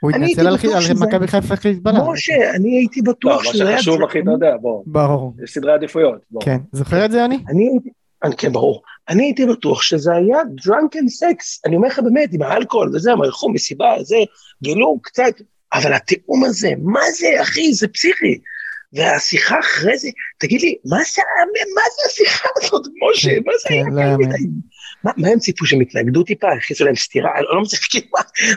הוא 0.00 0.10
התנצל 0.10 0.46
על 0.46 0.56
מכבי 1.00 1.26
חיפה 1.26 1.56
חיזבאללה. 1.56 2.10
משה, 2.12 2.50
אני 2.54 2.76
הייתי 2.76 3.02
בטוח 3.02 3.44
שזה 3.44 3.64
היה... 3.64 3.72
מה 3.72 3.78
שחשוב, 3.78 4.02
אחי, 4.02 4.20
אתה 4.20 4.30
יודע, 4.30 4.56
בוא. 4.60 4.82
ברור. 4.86 5.34
יש 5.44 5.50
סדרי 5.50 5.72
עדיפויות. 5.72 6.18
כן, 6.40 6.56
זוכר 6.72 7.04
את 7.04 7.10
זה? 7.10 7.24
אני 7.24 7.38
הייתי... 7.72 7.90
כן, 8.38 8.52
ברור. 8.52 8.82
אני 9.08 9.22
הייתי 9.22 9.46
בטוח 9.46 9.82
שזה 9.82 10.12
היה 10.12 10.38
drunken 10.40 11.06
sex. 11.22 11.60
אני 11.66 11.76
אומר 11.76 11.88
לך 11.88 11.98
באמת, 11.98 12.28
עם 12.32 12.42
האלכוהול 12.42 12.90
וזה, 12.94 13.12
הם 13.12 13.22
הלכו 13.22 13.52
מסיבה, 13.52 13.94
זה, 14.02 14.16
גילו 14.62 14.98
קצת, 15.02 15.32
אבל 15.74 15.92
התיאום 15.92 16.44
הזה, 16.44 16.70
מה 16.82 17.10
זה, 17.18 17.42
אחי, 17.42 17.74
זה 17.74 17.88
פסיכי. 17.88 18.38
והשיחה 18.92 19.60
אחרי 19.60 19.98
זה, 19.98 20.08
תגיד 20.38 20.60
לי, 20.60 20.76
מה 20.84 20.96
זה, 20.96 21.22
מה 21.74 21.82
זה 21.96 22.02
השיחה 22.06 22.48
הזאת, 22.56 22.86
משה? 22.86 23.30
כן, 23.30 23.42
מה 23.46 23.52
זה 23.62 23.74
היה 23.74 23.84
כן, 23.84 24.12
לא 24.12 24.18
מדי? 24.18 24.46
מה 25.04 25.28
הם 25.28 25.38
ציפו 25.38 25.66
שהם 25.66 25.82
יתנגדו 25.82 26.22
טיפה, 26.22 26.52
הכניסו 26.52 26.84
להם 26.84 26.94
סטירה? 26.94 27.30
אני 27.36 27.44
לא 27.54 27.62
מצליח, 27.62 27.80
כאילו, 27.90 28.06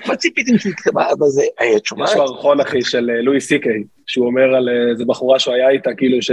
מה 0.07 0.15
ציפיתם 0.15 0.57
שיקרה 0.57 1.15
בזה? 1.19 1.41
אה, 1.61 1.79
תשמע. 1.79 2.05
יש 2.05 2.15
מערכון, 2.15 2.59
אחי, 2.61 2.81
של 2.81 3.09
אה, 3.09 3.21
לואי 3.21 3.41
סי 3.41 3.59
קיי, 3.59 3.83
שהוא 4.07 4.27
אומר 4.27 4.55
על 4.55 4.69
אה, 4.69 4.91
איזה 4.91 5.05
בחורה 5.05 5.39
שהוא 5.39 5.53
היה 5.53 5.69
איתה, 5.69 5.89
כאילו 5.97 6.21
ש... 6.21 6.31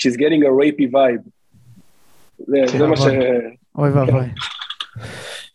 She's 0.00 0.16
getting 0.16 0.42
a 0.42 0.50
rapey 0.60 0.92
vibe. 0.92 1.28
זה 2.38 2.78
כן, 2.78 2.86
מה 2.86 2.96
ש... 2.96 3.00
אוי 3.78 3.90
ואבוי. 3.90 4.24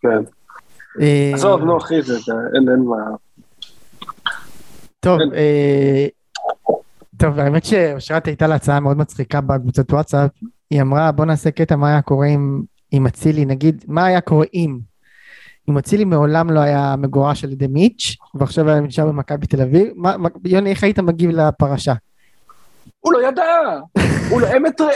כן. 0.02 0.24
עזוב, 1.34 1.64
נו, 1.64 1.78
אחי, 1.78 2.02
זה, 2.02 2.14
אין 2.56 2.64
מה... 2.64 3.16
טוב, 5.02 5.20
טוב, 7.18 7.40
האמת 7.40 7.66
שאושרת 7.66 8.26
הייתה 8.26 8.48
לה 8.48 8.56
הצעה 8.56 8.80
מאוד 8.80 8.98
מצחיקה 8.98 9.42
בקבוצת 9.42 9.92
וואטסאפ, 9.92 10.30
היא 10.70 10.82
אמרה 10.82 11.12
בוא 11.12 11.26
נעשה 11.26 11.52
קטע 11.52 11.76
מה 11.76 11.90
היה 11.90 12.02
קורה 12.02 12.28
עם, 12.92 13.08
אצילי, 13.08 13.46
נגיד 13.46 13.86
מה 13.88 14.06
היה 14.06 14.22
קורה 14.22 14.46
אם, 14.54 14.80
אם 15.70 15.78
אצילי 15.78 16.06
מעולם 16.06 16.52
לא 16.52 16.60
היה 16.60 16.96
מגורש 16.98 17.44
על 17.44 17.52
ידי 17.52 17.68
מיץ' 17.68 18.16
ועכשיו 18.36 18.70
היה 18.70 18.80
נשאר 18.80 19.06
במכבי 19.06 19.48
תל 19.48 19.62
אביב, 19.62 19.88
מה, 19.96 20.16
יוני 20.46 20.70
איך 20.70 20.84
היית 20.84 21.00
מגיב 21.00 21.30
לפרשה? 21.30 21.94
הוא 23.00 23.14
לא 23.14 23.28
ידע, 23.28 23.44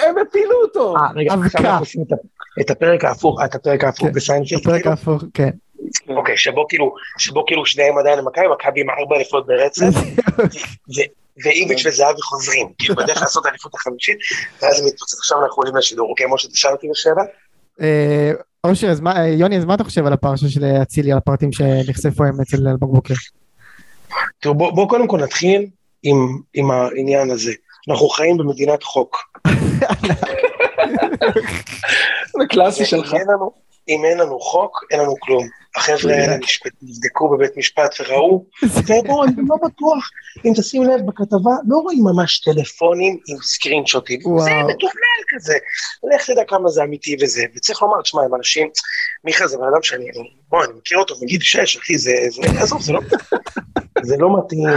הם 0.08 0.16
הפילו 0.28 0.56
אותו. 0.64 0.98
אה, 0.98 1.12
רגע, 1.16 1.34
עכשיו 1.34 1.62
אנחנו 1.62 1.80
עושים 1.80 2.04
את 2.62 2.70
הפרק 2.70 3.06
ההפוך, 3.06 3.42
את 3.46 3.56
הפרק 3.56 3.84
ההפוך 3.84 4.08
כן, 4.08 4.14
בסיינפילד, 4.14 4.62
הפרק 4.62 4.82
כאילו? 4.82 4.90
ההפוך, 4.90 5.24
כן. 5.34 5.50
אוקיי, 6.10 6.38
שבו 6.38 6.68
כאילו, 6.70 6.96
שבו 7.18 7.46
כאילו 7.46 7.66
שניהם 7.66 7.98
עדיין 7.98 8.20
למכבי, 8.20 8.46
מכבי 8.48 8.82
עם 8.82 8.90
ארבע 8.90 9.16
אליפות 9.16 9.48
ברצף, 9.48 9.84
ואיביץ' 11.44 11.86
וזהבי 11.86 12.22
חוזרים, 12.22 12.68
כאילו 12.78 12.96
בדרך 12.96 13.22
לעשות 13.22 13.46
האליפות 13.46 13.74
החמישית, 13.76 14.18
ואז 14.62 14.80
הם 14.80 14.86
מתפוצץ, 14.86 15.20
עכשיו 15.20 15.44
אנחנו 15.44 15.62
עולים 15.62 15.76
לשידור, 15.76 16.10
אוקיי, 16.10 16.26
משה, 16.30 16.48
תשאל 16.48 16.72
אותי 16.72 16.88
בשאלה? 16.92 17.24
אה, 17.82 18.32
אושר, 18.64 18.88
יוני, 19.38 19.58
אז 19.58 19.66
מה 19.66 19.74
אתה 19.74 19.84
חושב 19.84 20.06
על 20.06 20.14
הפרשה 20.14 20.50
של 20.50 20.66
אצילי, 20.82 21.12
על 21.12 21.18
הפרטים 21.18 21.52
שנחשפו 21.52 22.24
היום 22.24 22.42
אצל 22.42 22.58
אלמוג 22.58 22.96
בוקר? 22.96 23.14
תראו, 24.40 24.56
בואו 24.56 24.88
קודם 24.88 25.08
כל 25.08 25.18
נתחיל 25.18 25.68
עם 26.54 26.72
העניין 26.72 27.32
הזה. 27.32 27.52
אנחנו 27.90 28.10
חיים 28.10 28.38
במדינת 28.38 28.84
חוק. 28.84 29.18
זה 32.40 32.46
קלאסי 32.50 32.86
שלך. 32.86 33.14
אם 33.90 34.06
אין 34.06 34.18
לנו 34.18 34.40
חוק, 34.40 34.84
אין 34.92 35.00
לנו 35.00 35.16
כלום. 35.20 35.48
החבר'ה 35.78 36.14
האלה 36.14 36.38
נבדקו 36.82 37.30
בבית 37.30 37.58
משפט 37.58 37.96
וראו, 38.00 38.46
ובואו, 38.88 39.24
אני 39.24 39.34
לא 39.50 39.56
בטוח, 39.64 40.10
אם 40.46 40.52
תשים 40.56 40.84
לב 40.84 41.06
בכתבה, 41.06 41.52
לא 41.68 41.78
רואים 41.78 42.04
ממש 42.04 42.40
טלפונים 42.40 43.20
עם 43.28 43.38
סקרין 43.42 43.86
שוטים, 43.86 44.20
זה 44.20 44.52
מתוכנן 44.68 45.22
כזה, 45.28 45.58
לך 46.16 46.30
תדע 46.30 46.42
כמה 46.48 46.70
זה 46.70 46.84
אמיתי 46.84 47.16
וזה, 47.22 47.44
וצריך 47.56 47.82
לומר, 47.82 48.02
תשמע, 48.02 48.22
הם 48.22 48.36
אנשים, 48.36 48.70
מיכה 49.24 49.48
זה 49.48 49.58
בן 49.58 49.64
אדם 49.64 49.84
שאני, 49.84 50.06
בוא, 50.50 50.64
אני 50.64 50.74
מכיר 50.78 50.98
אותו 50.98 51.16
מגיל 51.22 51.42
שש, 51.42 51.78
אחי, 51.78 51.98
זה, 51.98 52.14
עזוב, 52.60 52.82
זה 52.82 52.94
לא, 52.94 53.02
זה 54.06 54.18
לא 54.18 54.38
מתאים, 54.38 54.70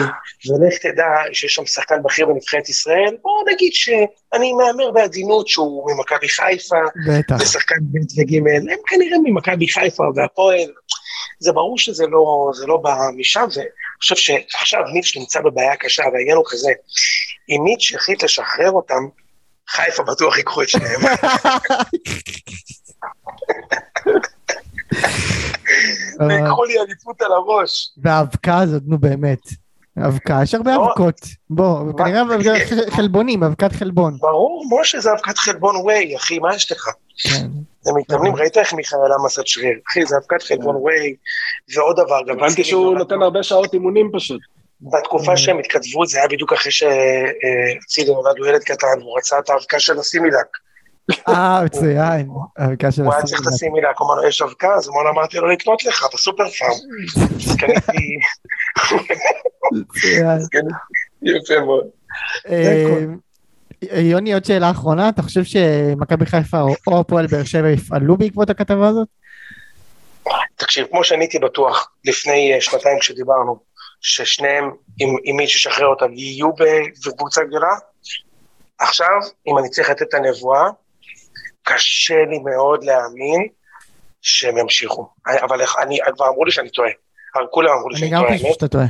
ולך 0.48 0.78
תדע 0.82 1.06
שיש 1.32 1.54
שם 1.54 1.66
שחקן 1.66 2.02
בכיר 2.02 2.26
בנבחרת 2.26 2.68
ישראל, 2.68 3.16
בוא 3.22 3.42
נגיד 3.52 3.72
שאני 3.72 4.52
מהמר 4.52 4.90
בעדינות 4.90 5.48
שהוא 5.48 5.92
ממכבי 5.92 6.28
חיפה, 6.28 6.76
בטח, 7.08 7.36
ושחקן 7.40 7.76
ב' 7.80 8.20
וג', 8.20 8.36
הם 8.36 8.78
כנראה 8.86 9.18
ממכבי 9.24 9.68
חיפה 9.68 10.04
והפועל, 10.14 10.70
זה 11.40 11.52
ברור 11.52 11.78
שזה 11.78 12.06
לא, 12.06 12.50
זה 12.54 12.66
לא 12.66 12.76
בא 12.76 12.96
משם, 13.16 13.46
ואני 13.54 13.68
חושב 14.00 14.16
שעכשיו 14.16 14.80
מיץ' 14.92 15.16
נמצא 15.16 15.40
בבעיה 15.40 15.76
קשה, 15.76 16.02
והעניין 16.12 16.36
הוא 16.36 16.44
כזה, 16.48 16.70
אם 17.48 17.64
מיץ' 17.64 17.90
יחליט 17.90 18.22
לשחרר 18.22 18.70
אותם, 18.70 19.08
חיפה 19.68 20.02
בטוח 20.02 20.36
ייקחו 20.36 20.62
את 20.62 20.68
שניהם. 20.68 21.00
ויקחו 26.28 26.64
לי 26.64 26.80
אליפות 26.80 27.22
על 27.22 27.32
הראש. 27.32 27.90
והאבקה 28.02 28.58
הזאת, 28.58 28.82
נו 28.86 28.98
באמת. 28.98 29.40
אבקה, 30.06 30.40
יש 30.42 30.54
הרבה 30.54 30.74
לא. 30.74 30.86
אבקות. 30.86 31.20
בוא, 31.50 31.92
כנראה 31.98 32.22
חלבונים, 32.96 33.42
אבקת 33.44 33.72
חלבון. 33.72 34.16
ברור, 34.20 34.64
משה 34.80 35.00
זה 35.00 35.12
אבקת 35.12 35.38
חלבון 35.38 35.76
ווי, 35.76 36.16
אחי, 36.16 36.38
מה 36.38 36.54
יש 36.54 36.72
לך? 36.72 36.88
כן. 37.18 37.46
הם 37.86 37.98
מתאמנים, 37.98 38.36
ראית 38.36 38.58
איך 38.58 38.72
מיכאל 38.72 38.98
עמס 39.20 39.38
שריר? 39.44 39.78
אחי, 39.90 40.06
זה 40.06 40.16
אבקת 40.16 40.42
חלבון 40.42 40.74
כן. 40.74 40.80
ווי, 40.80 41.16
ועוד 41.74 41.96
דבר, 41.96 42.20
גם... 42.26 42.38
הבנתי 42.38 42.64
שהוא 42.64 42.98
נותן 42.98 43.22
הרבה 43.22 43.42
שעות 43.42 43.74
אימונים 43.74 44.10
פשוט. 44.12 44.40
בתקופה 44.80 45.36
שהם 45.36 45.58
התכתבו, 45.58 46.06
זה 46.06 46.18
היה 46.18 46.28
בדיוק 46.28 46.52
אחרי 46.52 46.72
שאצילי 46.72 48.12
נולד 48.14 48.38
הוא 48.38 48.46
ילד 48.46 48.62
קטן, 48.62 49.00
הוא 49.00 49.18
רצה 49.18 49.38
את 49.38 49.50
האבקה 49.50 49.80
של 49.80 49.98
הסימילק. 49.98 50.46
אה, 51.28 51.64
מצוין. 51.64 52.26
הוא 52.26 52.42
היה 52.56 53.22
צריך 53.22 53.46
הסימילק, 53.46 53.98
הוא 53.98 54.06
אמר 54.06 54.14
לו, 54.14 54.28
יש 54.28 54.42
אבקה? 54.42 54.74
אז 54.74 54.88
אמרנו, 54.88 55.10
אמרתי 55.10 55.38
לו 55.38 55.48
לקנות 55.48 55.84
לך 55.84 56.06
בסופר 56.14 56.44
פארם. 56.50 56.70
אז 57.36 57.56
קניתי... 57.56 58.18
יפה 61.22 61.60
מאוד. 61.60 61.86
אה, 62.48 64.00
יוני, 64.00 64.34
עוד 64.34 64.44
שאלה 64.44 64.70
אחרונה, 64.70 65.08
אתה 65.08 65.22
חושב 65.22 65.44
שמכבי 65.44 66.26
חיפה 66.26 66.60
או 66.86 67.00
הפועל 67.00 67.26
באר 67.26 67.44
שבע 67.44 67.70
יפעלו 67.70 68.16
בעקבות 68.16 68.50
הכתבה 68.50 68.88
הזאת? 68.88 69.08
תקשיב, 70.56 70.86
כמו 70.90 71.04
שאני 71.04 71.24
הייתי 71.24 71.38
בטוח 71.38 71.90
לפני 72.04 72.54
אה, 72.54 72.60
שנתיים 72.60 72.98
כשדיברנו, 72.98 73.58
ששניהם, 74.00 74.70
אם 75.00 75.36
מי 75.36 75.48
ששחרר 75.48 75.86
אותם, 75.86 76.12
יהיו 76.12 76.50
בקבוצה 77.06 77.44
גדולה, 77.44 77.72
עכשיו, 78.78 79.20
אם 79.46 79.58
אני 79.58 79.68
צריך 79.68 79.90
לתת 79.90 80.02
את 80.02 80.14
הנבואה, 80.14 80.68
קשה 81.68 82.24
לי 82.30 82.38
מאוד 82.38 82.84
להאמין 82.84 83.48
שהם 84.22 84.58
ימשיכו. 84.58 85.08
אבל 85.26 85.60
אני, 85.82 85.98
כבר 86.14 86.28
אמרו 86.28 86.44
לי 86.44 86.50
שאני 86.50 86.70
טועה. 86.70 86.90
כולם 87.50 87.72
אמרו 87.72 87.88
לי 87.88 87.98
שאני 87.98 88.10
טועה. 88.10 88.22
אני 88.22 88.30
גם 88.30 88.38
חושב 88.38 88.52
שאתה 88.52 88.68
טועה. 88.68 88.86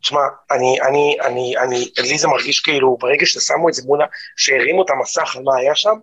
תשמע, 0.00 0.20
אני, 0.50 0.80
אני, 0.80 1.16
אני, 1.24 1.58
אני, 1.58 1.88
לי 1.98 2.18
זה 2.18 2.28
מרגיש 2.28 2.60
כאילו, 2.60 2.96
ברגע 3.00 3.26
ששמו 3.26 3.68
את 3.68 3.74
זה 3.74 3.82
מול, 3.86 4.00
שהרימו 4.36 4.82
את 4.82 4.90
המסך 4.90 5.36
על 5.36 5.42
מה 5.42 5.56
היה 5.56 5.74
שם, 5.74 5.94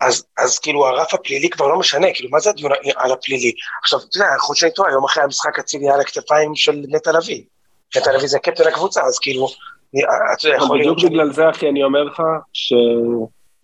אז, 0.00 0.24
אז 0.38 0.58
כאילו 0.58 0.86
הרף 0.86 1.14
הפלילי 1.14 1.50
כבר 1.50 1.66
לא 1.66 1.78
משנה, 1.78 2.06
כאילו 2.14 2.30
מה 2.30 2.40
זה 2.40 2.50
הדיון 2.50 2.72
על 2.96 3.12
הפלילי? 3.12 3.52
עכשיו, 3.82 3.98
אתה 3.98 4.16
יודע, 4.16 4.28
יכול 4.36 4.52
להיות 4.52 4.58
שאני 4.58 4.72
טועה, 4.72 4.92
יום 4.92 5.04
אחרי 5.04 5.22
המשחק 5.22 5.58
אצילי 5.58 5.90
על 5.90 6.00
הכתפיים 6.00 6.56
של 6.56 6.82
נטע 6.88 7.12
לביא. 7.12 7.42
נטע 7.96 8.12
לביא 8.12 8.28
זה 8.28 8.38
קפטן 8.38 8.68
הקבוצה, 8.68 9.02
אז 9.02 9.18
כאילו, 9.18 9.48
אתה 10.34 10.48
יודע, 10.48 10.56
יכול 10.56 10.78
להיות... 10.78 10.96
בדיוק 10.96 11.12
בגלל 11.12 11.32
זה, 11.32 11.50
אחי, 11.50 11.68
אני 11.68 11.84
אומר 11.84 12.04
לך, 12.04 12.22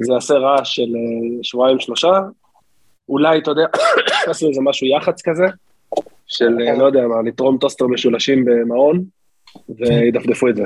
שזה 0.03 0.12
יעשה 0.12 0.34
רעש 0.34 0.76
של 0.76 0.82
אה, 0.82 1.38
שבועיים 1.42 1.80
שלושה, 1.80 2.20
אולי, 3.09 3.38
אתה 3.38 3.51
יודע, 3.51 3.66
עשו 4.30 4.48
איזה 4.48 4.61
משהו 4.61 4.86
יח"צ 4.86 5.22
כזה, 5.22 5.44
של, 6.26 6.59
אה, 6.66 6.78
לא 6.78 6.84
יודע 6.84 7.01
מה, 7.07 7.22
לתרום 7.24 7.59
טוסטר 7.59 7.86
משולשים 7.86 8.44
במעון, 8.44 9.05
וידפדפו 9.68 10.48
את 10.48 10.57
זה. 10.57 10.62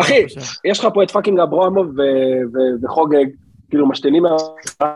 אחי, 0.00 0.24
יש 0.64 0.80
לך 0.80 0.88
פה 0.94 1.02
את 1.02 1.10
fucking 1.10 1.40
אברמוב 1.40 1.86
וחוגג, 2.84 3.24
כאילו 3.70 3.88
משתינים, 3.88 4.22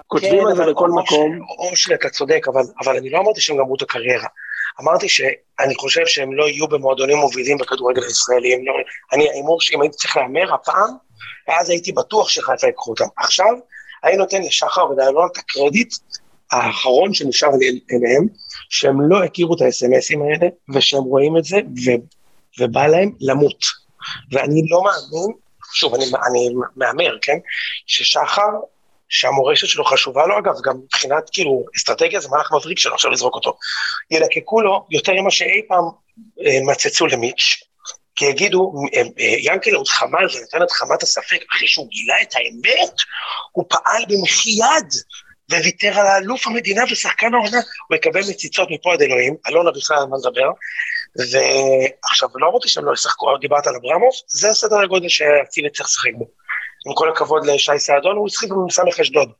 כותבים 0.07 0.41
כן, 0.41 0.47
על 0.47 0.57
זה 0.57 0.63
בכל 0.71 0.91
מקום. 0.91 1.41
אושרי, 1.59 1.95
אתה 1.95 2.09
צודק, 2.09 2.47
אבל 2.85 2.97
אני 2.97 3.11
לא 3.11 3.19
אמרתי 3.19 3.41
שהם 3.41 3.57
גמרו 3.57 3.75
את 3.75 3.83
הקריירה. 3.83 4.29
אמרתי 4.81 5.09
שאני 5.09 5.75
חושב 5.75 6.07
שהם 6.07 6.33
לא 6.33 6.45
יהיו 6.45 6.69
במועדונים 6.69 7.17
מובילים 7.17 7.59
בכדורגל 7.59 8.03
הישראלי. 8.03 8.65
לא, 8.65 8.73
אני, 9.13 9.29
ההימור 9.29 9.61
שאם 9.61 9.83
הייתי 9.83 9.97
צריך 9.97 10.17
להמר 10.17 10.55
הפעם, 10.55 10.91
ואז 11.49 11.71
הייתי 11.71 11.93
בטוח 11.93 12.29
שחיפה 12.29 12.67
ייקחו 12.67 12.91
אותם. 12.91 13.05
עכשיו, 13.17 13.55
אני 14.05 14.17
נותן 14.17 14.43
לשחר 14.43 14.91
ודיילון 14.91 15.29
את 15.33 15.37
הקרדיט 15.37 15.95
האחרון 16.53 17.15
שנשאר 17.15 17.49
אליהם, 17.93 18.27
שהם 18.69 19.11
לא 19.11 19.25
הכירו 19.25 19.55
את 19.55 19.61
האס.אם.אסים 19.61 20.23
האלה, 20.23 20.47
ושהם 20.75 21.03
רואים 21.03 21.37
את 21.37 21.45
זה, 21.45 21.57
ו, 21.57 21.91
ובא 22.61 22.87
להם 22.87 23.13
למות. 23.21 23.65
ואני 24.33 24.63
לא 24.69 24.83
מאמין, 24.83 25.37
שוב, 25.73 25.95
אני, 25.95 26.05
אני 26.05 26.49
מהמר, 26.77 27.19
כן? 27.23 27.39
ששחר 27.87 28.51
שהמורשת 29.09 29.67
שלו 29.67 29.85
חשובה 29.85 30.27
לו, 30.27 30.39
אגב, 30.39 30.55
גם 30.65 30.77
מבחינת 30.85 31.31
כאילו 31.33 31.65
אסטרטגיה 31.77 32.21
זה 32.21 32.29
מהלך 32.29 32.53
מבריק 32.53 32.79
שלו 32.79 32.95
עכשיו 32.95 33.11
לזרוק 33.11 33.35
אותו. 33.35 33.57
ילקקו 34.11 34.61
לו 34.61 34.87
יותר 34.91 35.13
ממה 35.13 35.31
שאי 35.31 35.63
פעם 35.69 35.85
אה, 36.47 36.59
מצצו 36.73 37.07
למיץ', 37.07 37.63
כי 38.17 38.25
יגידו, 38.25 38.73
אה, 38.95 39.03
ינקלה 39.19 39.77
עוד 39.77 39.89
חמל 39.89 40.27
ונתן 40.35 40.63
את 40.63 40.71
חמת 40.71 41.03
הספק, 41.03 41.45
אחרי 41.55 41.69
שהוא 41.69 41.89
גילה 41.89 42.15
את 42.23 42.35
האמת, 42.35 42.95
הוא 43.53 43.65
פעל 43.69 44.05
במחי 44.09 44.51
יד 44.51 44.93
וויתר 45.51 46.01
על 46.01 46.07
האלוף 46.07 46.47
המדינה 46.47 46.85
ושחקן 46.91 47.35
העונה, 47.35 47.59
הוא 47.89 47.97
יקבל 47.97 48.21
מציצות 48.21 48.69
מפה 48.71 48.93
עד 48.93 49.03
אלוהים, 49.03 49.37
אלונה 49.49 49.71
בכלל 49.71 49.97
על 49.97 50.07
מה 50.07 50.17
לדבר, 50.17 50.51
ועכשיו, 51.19 52.29
לא 52.35 52.49
אמרתי 52.49 52.69
שהם 52.69 52.85
לא 52.85 52.93
ישחקו, 52.93 53.37
דיברת 53.37 53.67
על 53.67 53.75
אברמוב, 53.77 54.13
זה 54.29 54.51
הסדר 54.51 54.81
הגודל 54.81 55.09
שאצילי 55.09 55.71
צריך 55.71 55.89
לשחק 55.89 56.11
בו. 56.15 56.29
עם 56.87 56.95
כל 56.95 57.11
הכבוד 57.11 57.47
לשי 57.47 57.79
סעדון, 57.79 58.17
הוא 58.17 58.27
השחק 58.27 58.49
במס"ך 58.49 59.01
אשדוד. 59.01 59.33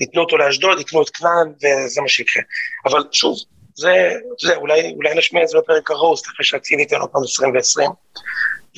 ייתנו 0.00 0.22
אותו 0.22 0.36
לאשדוד, 0.36 0.78
ייתנו 0.78 1.02
את 1.02 1.10
כנען, 1.10 1.52
וזה 1.56 2.00
מה 2.00 2.08
שיקרה. 2.08 2.42
אבל 2.86 3.02
שוב, 3.12 3.36
זה, 3.76 4.12
זה 4.40 4.56
אולי, 4.56 4.92
אולי 4.96 5.18
נשמיע 5.18 5.42
את 5.42 5.48
זה 5.48 5.58
בפרק 5.58 5.90
הרוסט, 5.90 6.26
אחרי 6.26 6.44
שהציל 6.44 6.80
ייתן 6.80 6.96
עוד 6.96 7.10
פעם 7.10 7.22
20 7.22 7.54
ו-20, 7.54 7.90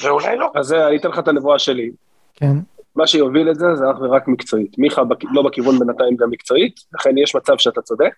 ואולי 0.03 0.37
לא. 0.37 0.51
אז 0.55 0.73
אני 0.73 0.97
אתן 0.97 1.09
לך 1.09 1.19
את 1.19 1.29
הנבואה 1.29 1.59
שלי. 1.59 1.91
כן. 2.35 2.57
מה 2.97 3.07
שיוביל 3.07 3.51
את 3.51 3.59
זה, 3.59 3.67
זה 3.75 3.85
אך 3.91 3.97
ורק 4.01 4.29
מקצועית. 4.29 4.79
מיכה 4.79 5.03
לא 5.33 5.43
בכיוון 5.43 5.79
בינתיים 5.79 6.17
גם 6.17 6.31
מקצועית, 6.31 6.81
לכן 6.95 7.19
יש 7.19 7.37
מצב 7.37 7.53
שאתה 7.59 7.83
צודק. 7.83 8.13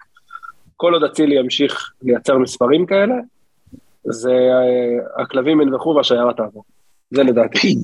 כל 0.76 0.94
עוד 0.94 1.04
אצילי 1.04 1.38
ימשיך 1.40 1.92
לייצר 2.02 2.38
מספרים 2.38 2.86
כאלה, 2.86 3.14
זה 4.04 4.30
אה, 4.30 5.22
הכלבים 5.22 5.60
ינבחו 5.60 5.94
והשיירה 5.96 6.32
תעבור. 6.34 6.64
זה 7.10 7.22
לדעתי. 7.22 7.74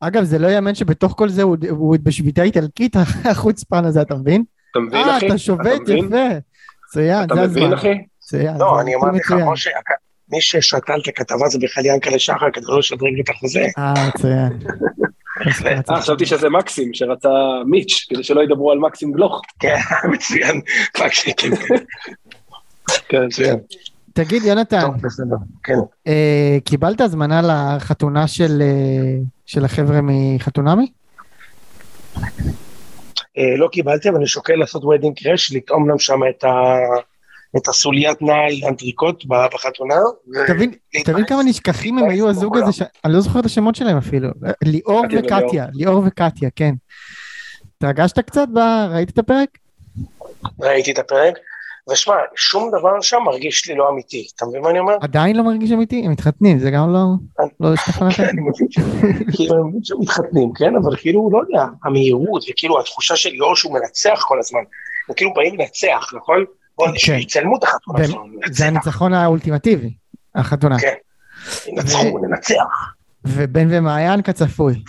אגב, 0.00 0.22
זה 0.22 0.38
לא 0.38 0.48
יאמן 0.48 0.74
שבתוך 0.74 1.14
כל 1.16 1.28
זה 1.28 1.42
הוא, 1.42 1.56
הוא 1.70 1.96
בשביתה 2.02 2.42
איטלקית, 2.42 2.96
החוצפן 3.30 3.84
הזה, 3.84 4.02
אתה 4.02 4.14
מבין? 4.14 4.44
אתה 4.70 4.78
מבין, 4.78 5.00
אחי? 5.00 5.10
אה, 5.10 5.28
אתה 5.28 5.38
שובת, 5.38 5.88
יפה. 5.88 6.06
מצוין, 6.90 7.26
זה 7.34 7.42
הזמן. 7.42 7.42
אתה 7.42 7.46
מבין, 7.46 7.72
אחי? 7.72 7.94
מצוין. 8.34 8.56
לא, 8.58 8.80
אני 8.80 8.94
אמרתי 8.94 9.18
לך, 9.18 9.32
משה, 9.32 9.70
מי 10.28 10.40
ששתל 10.40 11.00
את 11.02 11.08
הכתבה 11.08 11.48
זה 11.48 11.58
בכלל 11.58 11.86
ינקלה 11.86 12.18
שחר, 12.18 12.50
כדי 12.52 12.64
לא 12.68 12.78
לשדרג 12.78 13.14
לי 13.14 13.22
את 13.22 13.28
החוזה. 13.28 13.66
אה, 13.78 14.08
מצוין. 14.08 14.58
אה, 15.90 16.00
חשבתי 16.00 16.26
שזה 16.26 16.48
מקסים, 16.48 16.94
שרצה 16.94 17.28
מיץ', 17.66 18.06
כדי 18.10 18.22
שלא 18.22 18.42
ידברו 18.42 18.72
על 18.72 18.78
מקסים 18.78 19.12
גלוך. 19.12 19.42
כן, 19.60 19.76
מצוין, 20.12 20.60
מקסים, 21.04 21.34
כן. 21.36 21.76
כן, 23.08 23.26
מצוין. 23.26 23.58
תגיד, 24.12 24.42
יונתן, 24.42 24.88
כן. 25.64 25.78
אה, 26.06 26.58
קיבלת 26.64 27.00
הזמנה 27.00 27.40
לחתונה 27.42 28.28
של, 28.28 28.62
אה, 28.62 29.22
של 29.46 29.64
החבר'ה 29.64 30.00
מחתונמי? 30.02 30.86
לא 33.58 33.68
קיבלתי, 33.72 34.08
אבל 34.08 34.16
אני 34.16 34.26
שוקל 34.26 34.54
לעשות 34.54 34.84
wedding 34.84 35.18
crash, 35.18 35.52
לטעום 35.52 35.88
להם 35.88 35.98
שם 35.98 36.20
את, 36.30 36.44
ה... 36.44 36.76
את 37.56 37.68
הסוליית 37.68 38.22
נעל 38.22 38.52
אנטריקוט 38.68 39.24
בחתונה. 39.26 39.94
תבין, 40.46 40.74
תבין 41.04 41.26
כמה 41.26 41.42
נשכחים 41.42 41.98
הם 41.98 42.10
היו 42.10 42.28
הזוג 42.28 42.56
הזה, 42.56 42.72
ש... 42.72 42.82
אני 43.04 43.12
לא 43.12 43.20
זוכר 43.20 43.40
את 43.40 43.44
השמות 43.44 43.74
שלהם 43.74 43.96
אפילו. 43.96 44.28
ליאור 44.64 45.02
וקטיה, 45.12 45.66
ליאור 45.72 46.02
וקטיה, 46.06 46.48
כן. 46.56 46.74
התרגשת 47.76 48.18
קצת? 48.18 48.46
ראית 48.90 49.10
את 49.10 49.18
הפרק? 49.18 49.48
ראיתי 50.60 50.92
את 50.92 50.98
הפרק. 50.98 51.38
ושמע, 51.90 52.14
שום 52.36 52.70
דבר 52.78 53.00
שם 53.00 53.16
מרגיש 53.24 53.68
לי 53.68 53.74
לא 53.74 53.88
אמיתי, 53.90 54.28
אתה 54.36 54.46
מבין 54.46 54.62
מה 54.62 54.70
אני 54.70 54.78
אומר? 54.78 54.96
עדיין 55.00 55.36
לא 55.36 55.44
מרגיש 55.44 55.72
אמיתי? 55.72 56.02
הם 56.04 56.12
מתחתנים, 56.12 56.58
זה 56.58 56.70
גם 56.70 56.92
לא... 56.92 57.04
לא 57.60 57.72
השתכנע 57.72 58.10
כן, 58.10 58.36
כאילו, 59.36 59.54
אני 59.54 59.62
מבין 59.68 59.84
שהם 59.84 60.00
מתחתנים, 60.00 60.52
כן? 60.52 60.76
אבל 60.76 60.96
כאילו, 60.96 61.30
לא 61.32 61.38
יודע, 61.38 61.64
המהירות, 61.84 62.44
וכאילו 62.50 62.80
התחושה 62.80 63.16
של 63.16 63.30
ליאור 63.30 63.56
שהוא 63.56 63.74
מנצח 63.74 64.24
כל 64.28 64.38
הזמן, 64.38 64.60
הם 65.08 65.14
כאילו 65.14 65.34
באים 65.34 65.58
לנצח, 65.58 66.10
נכון? 66.16 66.44
שיצלמו 66.96 67.56
את 67.56 67.62
החתונה 67.62 68.04
זה 68.50 68.66
הניצחון 68.66 69.14
האולטימטיבי, 69.14 69.94
החתונה. 70.34 70.80
כן, 70.80 70.94
ינצחו, 71.66 72.18
ננצח. 72.18 72.94
ובן 73.24 73.66
ומעיין 73.70 74.22
כצפוי. 74.22 74.82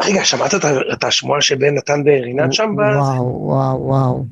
רגע, 0.00 0.24
שמעת 0.24 0.54
את 0.92 1.04
השמועה 1.04 1.40
שבן 1.40 1.74
נתן 1.74 2.02
ורינת 2.06 2.52
שם? 2.52 2.74
וואו, 2.74 3.40
וואו, 3.40 3.80
וואו. 3.80 4.24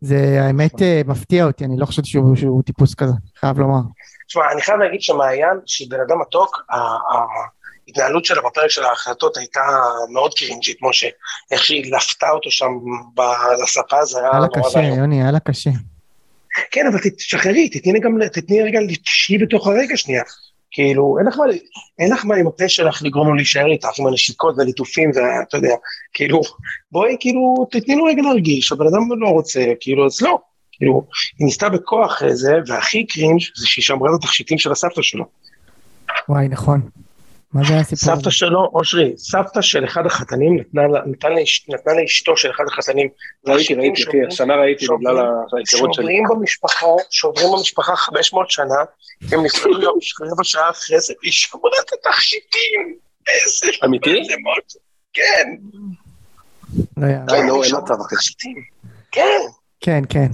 זה 0.00 0.38
האמת 0.40 0.82
אה, 0.82 1.00
מפתיע 1.06 1.44
אותי, 1.44 1.64
אני 1.64 1.76
לא 1.78 1.86
חושב 1.86 2.04
שהוא, 2.04 2.36
שהוא 2.36 2.62
טיפוס 2.62 2.94
כזה, 2.94 3.12
חייב 3.40 3.58
לומר. 3.58 3.80
תשמע, 4.26 4.42
אני 4.52 4.62
חייב 4.62 4.78
להגיד 4.78 5.02
שמעיין, 5.02 5.58
שהיא 5.66 5.90
בן 5.90 6.00
אדם 6.00 6.20
מתוק, 6.20 6.62
ההתנהלות 7.88 8.24
שלה 8.24 8.42
בפרק 8.42 8.70
של 8.70 8.84
ההחלטות 8.84 9.36
הייתה 9.36 9.60
מאוד 10.12 10.34
קרינג'ית, 10.34 10.76
משה. 10.82 11.08
איך 11.50 11.64
שהיא 11.64 11.94
לפתה 11.94 12.30
אותו 12.30 12.50
שם 12.50 12.70
לספה, 13.62 14.04
זה 14.04 14.18
היה 14.18 14.30
נורא 14.32 14.46
ואיום. 14.48 14.52
היה 14.54 14.82
לה 14.82 14.90
קשה, 14.90 15.00
יוני, 15.00 15.22
היה 15.22 15.30
לה 15.30 15.40
קשה. 15.40 15.70
כן, 16.70 16.86
אבל 16.86 16.98
תשחררי, 17.16 17.68
תתני 17.68 18.00
גם, 18.00 18.18
תתני 18.32 18.62
רגע, 18.62 18.78
תשהי 19.04 19.38
בתוך 19.38 19.66
הרגע 19.66 19.96
שנייה. 19.96 20.22
כאילו, 20.70 21.16
אין 21.18 21.26
לך 21.26 21.36
מה, 21.36 21.44
אין 21.98 22.12
לך 22.12 22.24
מה 22.24 22.34
עם 22.34 22.46
הפה 22.46 22.68
שלך 22.68 23.02
לגרום 23.02 23.28
לו 23.28 23.34
להישאר 23.34 23.66
איתך, 23.66 23.88
עם 23.98 24.06
הנשיקות 24.06 24.54
והליטופים, 24.58 25.10
ואתה 25.14 25.56
יודע, 25.56 25.74
כאילו, 26.12 26.40
בואי, 26.92 27.16
כאילו, 27.20 27.66
תתני 27.70 27.96
לו 27.96 28.04
רגע 28.04 28.22
להרגיש, 28.22 28.72
הבן 28.72 28.86
אדם 28.86 29.20
לא 29.20 29.28
רוצה, 29.28 29.64
כאילו, 29.80 30.06
אז 30.06 30.22
לא. 30.22 30.38
כאילו, 30.72 31.06
היא 31.38 31.44
ניסתה 31.44 31.68
בכוח 31.68 32.22
זה, 32.32 32.52
והכי 32.66 33.06
קרינג' 33.06 33.40
זה 33.56 33.66
שהיא 33.66 33.82
שמרה 33.82 34.10
את 34.10 34.24
התכשיטים 34.24 34.58
של 34.58 34.72
הסבתא 34.72 35.02
שלו. 35.02 35.24
וואי, 36.28 36.48
נכון. 36.48 36.80
מה 37.54 37.62
זה 37.68 37.76
הסיפור? 37.76 38.14
סבתא 38.14 38.30
שלו, 38.30 38.70
אושרי, 38.74 39.12
סבתא 39.16 39.60
של 39.62 39.84
אחד 39.84 40.06
החתנים 40.06 40.56
נתנה, 40.60 40.82
נתנה, 41.06 41.34
נתנה 41.68 41.92
לאשתו 42.02 42.36
של 42.36 42.50
אחד 42.50 42.64
החתנים. 42.72 43.08
ראיתי, 43.46 43.74
ראיתי, 43.74 44.02
אחי, 44.02 44.26
השנה 44.28 44.54
ראיתי 44.56 44.86
בגלל 44.98 45.18
ההיכרות 45.18 45.94
שלי. 45.94 46.04
שוברים 46.04 46.24
במשפחה, 46.30 46.86
שוברים 47.10 47.46
במשפחה 47.56 47.96
500 47.96 48.50
שנה, 48.50 48.74
הם 49.32 49.44
נפגעו 49.44 49.82
יום 49.82 49.98
רבע 50.32 50.44
שעה 50.44 50.70
אחרי 50.70 51.00
זה, 51.00 51.14
והיא 51.22 51.32
שמרה 51.32 51.70
את 51.86 51.90
התכשיטים. 51.92 52.96
איזה... 53.28 53.66
אמיתי? 53.84 54.22
כן. 55.12 55.48
לא, 56.96 57.06
די, 57.26 57.42
נו, 57.42 57.62
אין 57.62 57.72
מצב 57.76 57.94
אחרי. 58.06 58.18
כן. 59.12 59.40
כן, 59.80 60.02
כן. 60.08 60.28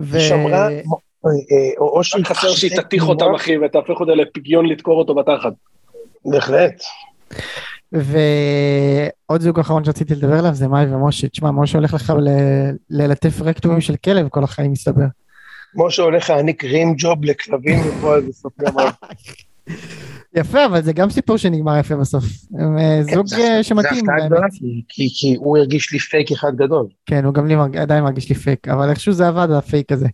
ו... 0.00 0.20
שמרה... 0.20 0.68
אה, 1.26 1.30
או 1.78 2.04
שהיא 2.04 2.24
חסר 2.24 2.48
שהיא 2.48 2.80
תתיך 2.80 3.08
אותם 3.08 3.34
אחי 3.34 3.58
ותהפך 3.58 4.00
אותה 4.00 4.14
לפגיון 4.14 4.66
לדקור 4.66 4.98
אותו 4.98 5.14
בתחת. 5.14 5.52
בהחלט. 6.24 6.82
ועוד 7.92 9.40
זוג 9.40 9.60
אחרון 9.60 9.84
שרציתי 9.84 10.14
לדבר 10.14 10.38
עליו 10.38 10.54
זה 10.54 10.68
מאי 10.68 10.94
ומשה, 10.94 11.28
תשמע 11.28 11.50
משה 11.50 11.78
הולך 11.78 11.94
לך 11.94 12.12
ללטף 12.90 13.40
רקטומים 13.40 13.80
של 13.80 13.96
כלב 13.96 14.28
כל 14.28 14.44
החיים 14.44 14.72
מסתבר. 14.72 15.06
משה 15.74 16.02
הולך 16.02 16.30
להעניק 16.30 16.64
רים 16.64 16.94
ג'וב 16.98 17.24
לכלבים 17.24 17.80
ופה 17.80 18.16
איזה 18.16 18.32
סוף 18.32 18.52
ימיו. 18.68 18.88
יפה, 20.34 20.64
אבל 20.64 20.82
זה 20.82 20.92
גם 20.92 21.10
סיפור 21.10 21.36
שנגמר 21.36 21.78
יפה 21.78 21.96
בסוף. 21.96 22.24
הם 22.58 22.78
אה, 22.78 23.00
כן, 23.06 23.14
זוג 23.14 23.40
אה, 23.40 23.62
שמתאים. 23.62 24.06
זה 24.06 24.12
הפתעה 24.12 24.26
גדולה, 24.26 24.46
כי 24.90 25.36
הוא 25.38 25.58
הרגיש 25.58 25.92
לי 25.92 25.98
פייק 25.98 26.32
אחד 26.32 26.56
גדול. 26.56 26.86
כן, 27.06 27.24
הוא 27.24 27.34
גם 27.34 27.46
לי 27.46 27.54
עדיין 27.78 28.04
מרגיש 28.04 28.28
לי 28.28 28.34
פייק, 28.34 28.68
אבל 28.68 28.90
איכשהו 28.90 29.12
זה 29.12 29.28
עבד, 29.28 29.50
הפייק 29.50 29.92
הזה. 29.92 30.06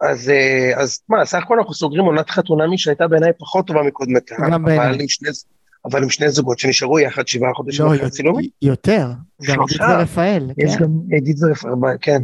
אז, 0.00 0.30
אה, 0.30 0.82
אז 0.82 1.00
מה, 1.08 1.24
סך 1.24 1.42
הכל 1.42 1.58
אנחנו 1.58 1.74
סוגרים 1.74 2.04
עונת 2.04 2.30
חתונמי 2.30 2.78
שהייתה 2.78 3.08
בעיניי 3.08 3.30
פחות 3.38 3.66
טובה 3.66 3.82
מקודמתה. 3.82 4.34
גם 4.50 4.64
בעיניי. 4.64 5.06
אבל 5.84 6.02
עם 6.02 6.10
שני 6.10 6.30
זוגות 6.30 6.58
שנשארו 6.58 6.98
יחד 6.98 7.28
שבעה 7.28 7.54
חודשים 7.54 7.86
אחרי 7.86 8.06
הצילומים. 8.06 8.48
יותר, 8.62 9.10
גם 9.42 9.62
עדית 9.62 9.80
ורפאל. 9.80 10.50
יש 10.58 10.76
כן. 10.76 10.84
גם 10.84 10.90
עדית 11.16 11.36
ורפאל, 11.42 11.70
כן. 12.00 12.22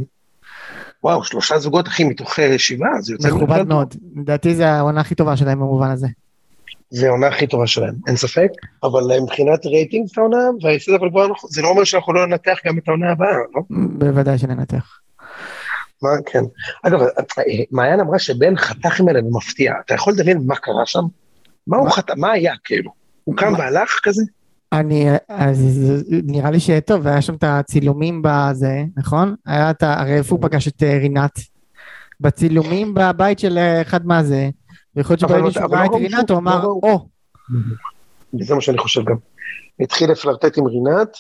וואו, 1.05 1.25
שלושה 1.25 1.59
זוגות, 1.59 1.89
אחי, 1.89 2.05
מתוך 2.05 2.39
אה, 2.39 2.59
שבעה, 2.59 3.01
זה 3.01 3.13
יוצא... 3.13 3.29
מכובד 3.29 3.69
מאוד, 3.69 3.95
לדעתי 4.17 4.55
זה 4.55 4.69
העונה 4.69 5.01
הכי 5.01 5.15
טובה 5.15 5.37
שלהם 5.37 5.59
במובן 5.61 5.91
הזה. 5.91 6.07
זה 6.91 7.09
העונה 7.09 7.27
הכי 7.27 7.47
טובה 7.47 7.67
שלהם, 7.67 7.95
אין 8.07 8.17
ספק, 8.17 8.49
אבל 8.83 9.13
אה, 9.13 9.21
מבחינת 9.21 9.67
רייטינג 9.67 10.07
זה 10.07 10.21
העונה, 10.21 10.39
זה 11.49 11.63
לא 11.63 11.69
אומר 11.69 11.85
שאנחנו 11.85 12.13
לא 12.13 12.27
ננתח 12.27 12.59
גם 12.67 12.79
את 12.79 12.89
העונה 12.89 13.13
הבאה, 13.13 13.37
לא? 13.55 13.63
בוודאי 13.71 14.39
שננתח. 14.39 15.00
מה, 16.03 16.09
כן. 16.27 16.45
אגב, 16.83 17.01
מעיין 17.71 18.01
אמרה 18.01 18.19
שבן 18.19 18.57
חתך 18.57 19.01
ממנה 19.01 19.21
במפתיע, 19.23 19.75
אתה 19.85 19.95
יכול 19.95 20.13
לדמיין 20.13 20.43
מה 20.47 20.57
קרה 20.57 20.87
שם? 20.87 21.03
מה 21.67 21.77
הוא 21.77 21.91
חתך, 21.91 22.15
מה 22.17 22.31
היה 22.31 22.55
כאילו? 22.65 22.93
הוא 23.25 23.37
קם 23.37 23.53
והלך 23.59 24.01
כזה? 24.03 24.23
אני, 24.73 25.07
אז 25.29 25.59
נראה 26.11 26.51
לי 26.51 26.61
שטוב, 26.61 27.07
היה 27.07 27.23
שם 27.23 27.35
את 27.35 27.45
הצילומים 27.47 28.23
בזה, 28.25 28.85
נכון? 28.97 29.35
היה 29.47 29.71
את, 29.71 29.83
הרי 29.83 30.15
איפה 30.15 30.35
הוא 30.35 30.43
פגש 30.43 30.69
את 30.69 30.83
אה, 30.83 30.99
רינת? 30.99 31.39
בצילומים 32.21 32.95
בבית 32.95 33.39
של 33.39 33.59
אה, 33.59 33.83
אחד 33.83 34.07
מהזה, 34.07 34.51
ויכול 34.97 35.15
להיות 35.15 35.21
שברגע 35.21 35.51
שהוא 35.51 35.75
ראה 35.75 35.85
את 35.85 35.91
רינת 35.95 36.31
הוא 36.31 36.39
אמר, 36.39 36.65
או. 36.65 37.09
זה 38.41 38.55
מה 38.55 38.61
שאני 38.61 38.79
חושב 38.79 39.05
גם. 39.05 39.17
התחיל 39.81 40.11
לפלרטט 40.11 40.59
עם 40.59 40.67
רינת, 40.67 41.17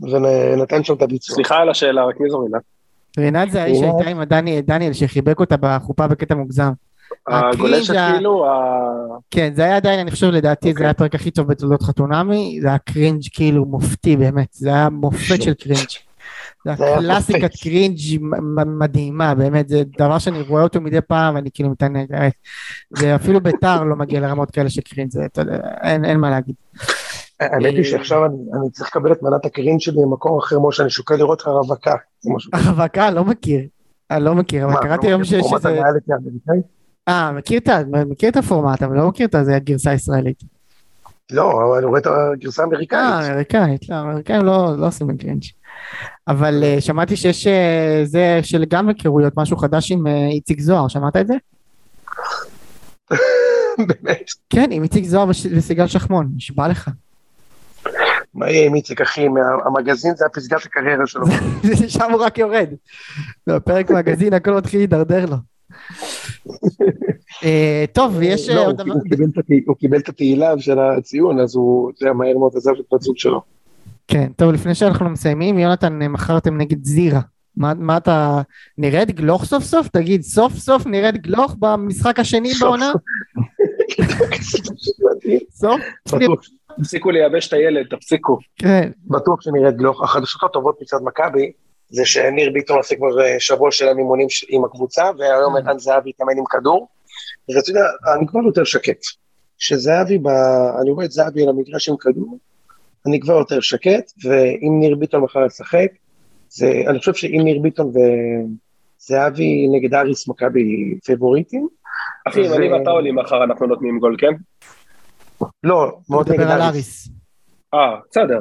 ונתן 0.00 0.84
שם 0.84 0.94
את 0.94 1.02
הביצוע. 1.02 1.34
סליחה 1.34 1.56
על 1.56 1.70
השאלה, 1.70 2.04
רק 2.04 2.20
מי 2.20 2.30
זו 2.30 2.40
רינת? 2.40 2.62
רינת 3.18 3.50
זה 3.50 3.62
האישה 3.62 3.78
שהייתה 3.78 4.10
עם 4.10 4.22
דניאל 4.66 4.92
שחיבק 4.92 5.40
אותה 5.40 5.56
בחופה 5.60 6.06
בקטע 6.06 6.34
מוגזם. 6.34 6.70
הגולשת 7.28 7.94
כאילו? 8.12 8.46
כן, 9.30 9.52
זה 9.54 9.62
היה 9.62 9.76
עדיין, 9.76 10.00
אני 10.00 10.10
חושב 10.10 10.26
לדעתי, 10.26 10.66
זה 10.66 10.70
אוקיי. 10.70 10.84
היה 10.84 10.90
הפרק 10.90 11.14
הכי 11.14 11.30
טוב 11.30 11.46
בתולדות 11.46 11.82
חתונמי, 11.82 12.58
זה 12.62 12.68
היה 12.68 12.78
cringe 12.78 13.22
כאילו 13.32 13.64
מופתי 13.64 14.16
באמת, 14.16 14.48
זה 14.52 14.68
היה 14.68 14.88
מופת 14.88 15.42
של 15.42 15.54
cringe. 15.54 15.88
זה 16.64 16.70
היה 16.78 16.98
קלאסיקת 16.98 17.50
cringe 17.62 17.98
מדהימה, 18.66 19.34
באמת, 19.34 19.68
זה 19.68 19.82
דבר 19.98 20.18
שאני 20.18 20.42
רואה 20.42 20.62
אותו 20.62 20.80
מדי 20.80 21.00
פעם, 21.00 21.34
ואני 21.34 21.50
כאילו 21.54 21.70
מתענג, 21.70 22.06
זה 22.90 23.14
אפילו 23.14 23.40
ביתר 23.40 23.84
לא 23.84 23.96
מגיע 23.96 24.20
לרמות 24.20 24.50
כאלה 24.50 24.70
של 24.70 24.80
cringe, 24.80 25.10
זה, 25.10 25.26
אין 25.84 26.20
מה 26.20 26.30
להגיד. 26.30 26.54
האמת 27.40 27.74
היא 27.74 27.84
שעכשיו 27.84 28.24
אני 28.26 28.70
צריך 28.72 28.88
לקבל 28.88 29.12
את 29.12 29.22
מנת 29.22 29.44
ה 29.44 29.49
cringe 29.49 29.80
שלי 29.80 29.96
במקום 30.02 30.38
אחר, 30.38 30.58
משה, 30.58 30.82
אני 30.82 30.90
שוקל 30.90 31.14
לראות 31.14 31.40
לך 31.40 31.48
רווקה. 31.48 31.94
רווקה? 32.66 33.10
לא 33.10 33.24
מכיר. 33.24 33.60
אני 34.10 34.24
לא 34.24 34.34
מכיר, 34.34 34.64
אבל 34.64 34.74
קראתי 34.82 35.06
היום 35.06 35.24
שיש 35.24 35.46
איזה... 35.54 35.80
אה, 37.08 37.32
מכיר 38.06 38.30
את 38.30 38.36
הפורמט, 38.36 38.82
אבל 38.82 38.96
לא 38.96 39.08
מכיר 39.08 39.26
את 39.26 39.34
זה 39.44 39.56
הגרסה 39.56 39.90
הישראלית. 39.90 40.42
לא, 41.30 41.52
אבל 41.52 41.76
אני 41.76 41.86
רואה 41.86 42.00
את 42.00 42.06
הגרסה 42.06 42.62
האמריקאית. 42.62 43.00
אה, 43.00 43.30
אמריקאית, 43.30 43.88
לא, 43.88 43.94
האמריקאים 43.94 44.44
לא, 44.44 44.78
לא 44.78 44.86
עושים 44.86 45.16
cringe. 45.16 45.42
אבל 46.28 46.64
אה, 46.64 46.80
שמעתי 46.80 47.16
שיש 47.16 47.46
אה, 47.46 48.02
זה 48.04 48.40
של 48.42 48.64
גם 48.68 48.88
היכרויות, 48.88 49.32
משהו 49.36 49.56
חדש 49.56 49.92
עם 49.92 50.06
איציק 50.06 50.60
זוהר, 50.60 50.88
שמעת 50.88 51.16
את 51.16 51.26
זה? 51.26 51.34
באמת? 53.88 54.30
כן, 54.50 54.68
עם 54.70 54.82
איציק 54.82 55.04
זוהר 55.04 55.28
וסיגל 55.28 55.86
שחמון, 55.86 56.30
נשבע 56.36 56.68
לך. 56.68 56.90
מה 58.34 58.50
יהיה 58.50 58.66
עם 58.66 58.74
איציק 58.74 59.00
אחי, 59.00 59.26
המגזין 59.66 60.16
זה 60.16 60.26
הפסגת 60.26 60.64
הקריירה 60.64 61.06
שלו. 61.06 61.26
שם 61.88 62.12
הוא 62.12 62.22
רק 62.22 62.38
יורד. 62.38 62.68
בפרק 63.46 63.90
מגזין 63.90 64.34
הכל 64.34 64.54
מתחיל 64.54 64.80
להידרדר 64.80 65.26
לו. 65.26 65.36
אה, 67.44 67.84
טוב, 67.92 68.14
ויש 68.16 68.48
לא, 68.48 68.66
עוד 68.66 68.76
דבר... 68.76 68.94
הוא 69.66 69.76
קיבל 69.76 69.98
את 69.98 70.08
התהילה 70.08 70.58
של 70.58 70.78
הציון, 70.78 71.40
אז 71.40 71.54
הוא, 71.54 71.92
זה 71.98 72.12
מהר 72.12 72.38
מאוד 72.38 72.52
עזב 72.56 72.70
את 72.70 72.84
בת 72.92 73.00
שלו. 73.16 73.42
כן, 74.08 74.32
טוב, 74.36 74.52
לפני 74.52 74.74
שאנחנו 74.74 75.10
מסיימים, 75.10 75.58
יונתן, 75.58 75.98
מכרתם 75.98 76.56
נגד 76.56 76.84
זירה. 76.84 77.20
מה 77.56 77.96
אתה, 77.96 78.40
נרד 78.78 79.10
גלוך 79.10 79.44
סוף 79.44 79.64
סוף? 79.64 79.88
תגיד, 79.88 80.22
סוף 80.22 80.52
סוף 80.52 80.86
נרד 80.86 81.16
גלוך 81.16 81.56
במשחק 81.58 82.18
השני 82.18 82.52
בעונה? 82.60 82.92
תפסיקו 86.78 87.10
לייבש 87.10 87.48
את 87.48 87.52
הילד, 87.52 87.86
תפסיקו. 87.90 88.38
כן. 88.56 88.90
בטוח 89.06 89.40
שנרד 89.40 89.76
גלוך. 89.76 90.02
החדשות 90.02 90.42
הטובות 90.44 90.78
מצד 90.82 90.98
מכבי, 91.04 91.52
זה 91.88 92.06
שניר 92.06 92.50
ביטון 92.52 92.76
עושה 92.76 92.96
כבר 92.96 93.20
אה, 93.20 93.36
שבוע 93.38 93.70
של 93.70 93.88
המימונים 93.88 94.26
עם 94.48 94.64
הקבוצה, 94.64 95.10
והיום 95.18 95.56
ערן 95.56 95.78
זהבי 95.78 96.10
התאמן 96.10 96.38
עם 96.38 96.44
כדור. 96.50 96.88
ואתה 97.48 97.70
יודע, 97.70 97.84
אני 98.16 98.26
כבר 98.26 98.40
יותר 98.46 98.64
שקט. 98.64 99.02
שזהבי, 99.58 100.18
ב... 100.18 100.28
אני 100.80 100.90
רואה 100.90 101.04
את 101.04 101.10
זהבי 101.10 101.42
על 101.42 101.48
המגרש 101.48 101.88
עם 101.88 101.96
כדור, 101.96 102.38
אני 103.06 103.20
כבר 103.20 103.34
יותר 103.34 103.60
שקט, 103.60 104.12
ואם 104.24 104.80
ניר 104.80 104.96
ביטון 104.96 105.22
מחר 105.22 105.46
ישחק, 105.46 105.88
זה, 106.48 106.82
אני 106.88 106.98
חושב 106.98 107.14
שאם 107.14 107.40
ניר 107.44 107.58
ביטון 107.62 107.92
וזהבי 109.00 109.68
נגד 109.68 109.94
אריס 109.94 110.28
מכבי 110.28 110.94
פיבוריטים. 111.04 111.68
אחי, 112.28 112.46
אם 112.46 112.52
אני 112.52 112.72
ואתה 112.72 112.90
עולים 112.90 113.16
מחר 113.16 113.44
אנחנו 113.44 113.66
נותנים 113.66 113.98
גול, 113.98 114.16
כן? 114.18 114.32
לא, 115.62 115.98
מאוד 116.10 116.32
נגד 116.32 116.46
אריס. 116.46 117.08
אה, 117.74 117.96
בסדר. 118.10 118.40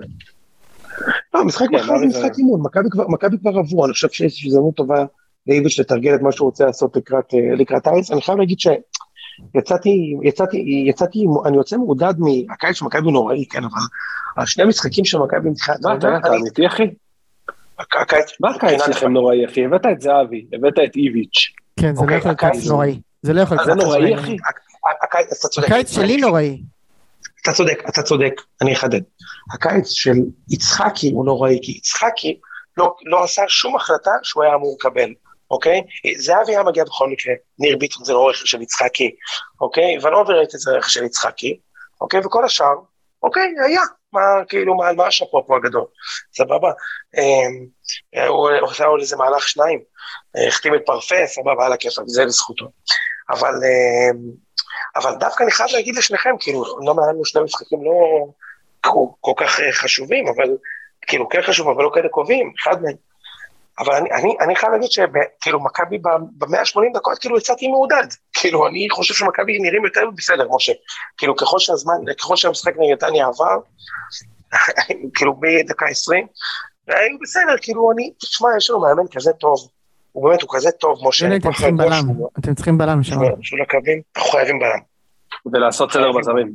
לא, 1.33 1.45
משחק 1.45 1.67
כן, 1.71 1.75
מחר 1.75 1.97
זה 1.99 2.05
משחק 2.05 2.31
אימון, 2.37 2.61
מכבי 3.09 3.37
כבר 3.39 3.59
עברו, 3.59 3.85
אני 3.85 3.93
חושב 3.93 4.09
שיש 4.09 4.45
הזדמנות 4.45 4.75
טובה 4.75 5.05
לאיביץ' 5.47 5.79
לתרגל 5.79 6.15
את 6.15 6.21
מה 6.21 6.31
שהוא 6.31 6.45
רוצה 6.45 6.65
לעשות 6.65 6.97
לקראת 7.53 7.87
אה, 7.87 7.91
אריס, 7.91 8.11
אני 8.11 8.21
חייב 8.21 8.37
להגיד 8.37 8.57
שיצאתי, 8.59 10.15
יצאתי, 10.23 10.83
יצאתי, 10.85 11.25
אני 11.45 11.57
יוצא 11.57 11.77
מעודד 11.77 12.13
מהקיץ 12.19 12.75
של 12.75 12.85
מכבי 12.85 13.11
נוראי, 13.11 13.45
כן, 13.45 13.63
אבל 13.63 13.81
השני 14.37 14.63
המשחקים 14.63 15.05
של 15.05 15.17
מכבי 15.17 15.49
מתחילת... 15.49 15.79
אתה 15.79 16.35
אמיתי 16.35 16.67
אחי? 16.67 16.87
הקיץ... 17.79 18.31
מה 18.39 18.49
הקיץ 18.49 18.85
שלכם 18.85 19.13
נוראי, 19.13 19.45
אחי? 19.45 19.65
הבאת 19.65 19.85
את 19.91 20.01
זהבי, 20.01 20.45
הבאת 20.53 20.73
את 20.73 20.95
איביץ'. 20.95 21.53
כן, 21.79 21.95
זה 21.95 22.01
לא 22.01 22.01
אוקיי, 22.01 22.17
יכול 22.17 22.29
להיות 22.29 22.43
הקיץ 22.43 22.61
קיץ 22.61 22.69
נוראי. 22.69 22.99
זה 23.21 23.33
לא 23.33 23.41
יכול 23.41 23.57
להיות 23.57 23.69
זה 23.69 23.85
נוראי, 23.85 24.15
אחי. 24.15 24.37
הקיץ, 25.03 25.27
אתה 25.39 25.47
צודק. 25.47 25.67
הקיץ 25.67 25.95
שלי 25.95 26.17
נוראי. 26.17 26.61
אתה 27.41 27.53
צודק, 27.53 27.83
אתה 27.89 28.03
צודק, 28.03 28.33
אני 28.61 28.73
אחדד. 28.73 29.01
הקיץ 29.53 29.89
של 29.89 30.15
יצחקי 30.49 31.11
הוא 31.11 31.25
נוראי, 31.25 31.59
כי 31.61 31.71
יצחקי 31.71 32.39
לא, 32.77 32.95
לא 33.05 33.23
עשה 33.23 33.43
שום 33.47 33.75
החלטה 33.75 34.11
שהוא 34.23 34.43
היה 34.43 34.55
אמור 34.55 34.77
לקבל, 34.79 35.13
אוקיי? 35.51 35.81
זהבי 36.17 36.51
היה 36.51 36.63
מגיע 36.63 36.83
בכל 36.83 37.09
מקרה, 37.09 37.33
ניר 37.59 37.77
ביטון 37.77 38.05
זה 38.05 38.13
לא 38.13 38.29
רכש 38.29 38.43
של 38.45 38.61
יצחקי, 38.61 39.15
אוקיי? 39.61 39.97
ונובר 39.97 40.37
ראיתי 40.37 40.55
את 40.55 40.61
זה 40.61 40.71
רכש 40.71 40.93
של 40.93 41.03
יצחקי, 41.03 41.59
אוקיי? 42.01 42.19
וכל 42.19 42.45
השאר, 42.45 42.75
אוקיי, 43.23 43.53
היה. 43.65 43.81
מה, 44.13 44.21
כאילו, 44.49 44.75
מה, 44.75 44.93
מה 44.93 45.07
השאפו 45.07 45.47
פה 45.47 45.57
הגדול? 45.57 45.85
סבבה? 46.37 46.71
אמ, 47.17 47.65
הוא 48.27 48.49
הוא 48.61 48.69
עשה 48.69 48.85
עוד 48.85 48.99
איזה 48.99 49.17
מהלך 49.17 49.47
שניים, 49.47 49.79
אה, 50.37 50.47
החתים 50.47 50.75
את 50.75 50.81
פרפה, 50.85 51.15
סבבה, 51.25 51.65
על 51.65 51.73
הכיפאק, 51.73 52.03
זה 52.07 52.25
לזכותו. 52.25 52.65
אבל, 53.29 53.53
אמ, 53.53 54.17
אבל 54.95 55.15
דווקא 55.19 55.43
אני 55.43 55.51
חייב 55.51 55.69
להגיד 55.73 55.95
לשניכם, 55.95 56.35
כאילו, 56.39 56.63
לא 56.85 56.95
היה 56.97 57.11
לנו 57.11 57.25
שני 57.25 57.41
משחקים 57.41 57.79
לא 57.83 58.25
כל, 59.21 59.31
כך 59.37 59.59
אה, 59.59 59.71
חשובים, 59.71 60.27
אבל, 60.27 60.57
כאילו, 61.01 61.29
כן 61.29 61.41
חשוב, 61.41 61.69
אבל 61.69 61.83
לא 61.83 61.91
כאלה 61.93 62.09
קובעים, 62.09 62.53
אחד 62.63 62.81
מהם. 62.81 62.95
אבל 63.79 63.93
אני, 63.93 64.11
אני, 64.11 64.35
אני 64.41 64.55
חייב 64.55 64.71
להגיד 64.71 64.91
שכאילו 64.91 65.63
מכבי 65.63 65.97
ב-180 65.97 66.93
דקות 66.93 67.19
כאילו 67.19 67.37
יצאתי 67.37 67.67
מעודד, 67.67 68.07
כאילו 68.33 68.67
אני 68.67 68.87
חושב 68.89 69.13
שמכבי 69.13 69.59
נראים 69.59 69.85
יותר 69.85 70.01
בסדר, 70.17 70.47
משה, 70.51 70.73
כאילו 71.17 71.35
ככל 71.35 71.59
שהזמן, 71.59 72.13
ככל 72.19 72.35
שהמשחק 72.35 72.73
נגד 72.77 73.03
עבר, 73.03 73.57
כאילו 75.15 75.35
מדקה 75.41 75.85
20, 75.85 76.27
היו 76.87 77.17
בסדר, 77.21 77.55
כאילו 77.61 77.91
אני, 77.91 78.13
תשמע, 78.19 78.49
יש 78.57 78.69
לנו 78.69 78.79
מאמן 78.79 79.07
כזה 79.11 79.33
טוב, 79.33 79.67
הוא 80.11 80.29
באמת, 80.29 80.41
הוא 80.41 80.49
כזה 80.53 80.71
טוב, 80.71 80.99
משה, 81.07 81.35
אתם 81.35 81.51
צריכים 81.51 81.77
בלם, 81.77 82.03
אתם 82.39 82.55
צריכים 82.55 82.77
בלם 82.77 83.03
שם. 83.03 83.15
בשביל 83.39 83.61
הקווים, 83.61 84.01
אנחנו 84.17 84.31
חייבים 84.31 84.59
בלם. 84.59 84.79
ולעשות 85.53 85.91
סדר 85.91 86.11
בזרים. 86.11 86.53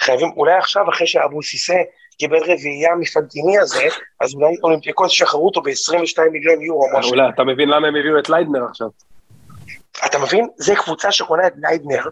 חייבים, 0.00 0.30
אולי 0.36 0.54
עכשיו, 0.54 0.90
אחרי 0.90 1.06
שאבו 1.06 1.42
סיסא 1.42 1.74
קיבל 2.18 2.38
רביעייה 2.38 2.94
מפנטיני 3.00 3.58
הזה, 3.58 3.84
אז 4.20 4.34
אולי 4.34 4.56
אולימפיאקוס 4.62 5.12
ישחררו 5.12 5.46
אותו 5.46 5.62
ב-22 5.62 6.30
מיליון 6.32 6.62
יורו, 6.62 6.86
משהו. 6.98 7.10
אולי, 7.12 7.28
אתה 7.34 7.44
מבין 7.44 7.68
למה 7.68 7.88
הם 7.88 7.96
הביאו 7.96 8.18
את 8.18 8.28
ליידנר 8.28 8.64
עכשיו? 8.70 8.88
אתה 10.06 10.18
מבין? 10.18 10.48
זה 10.56 10.74
קבוצה 10.76 11.12
שקונה 11.12 11.46
את 11.46 11.52
ליידנר. 11.56 12.02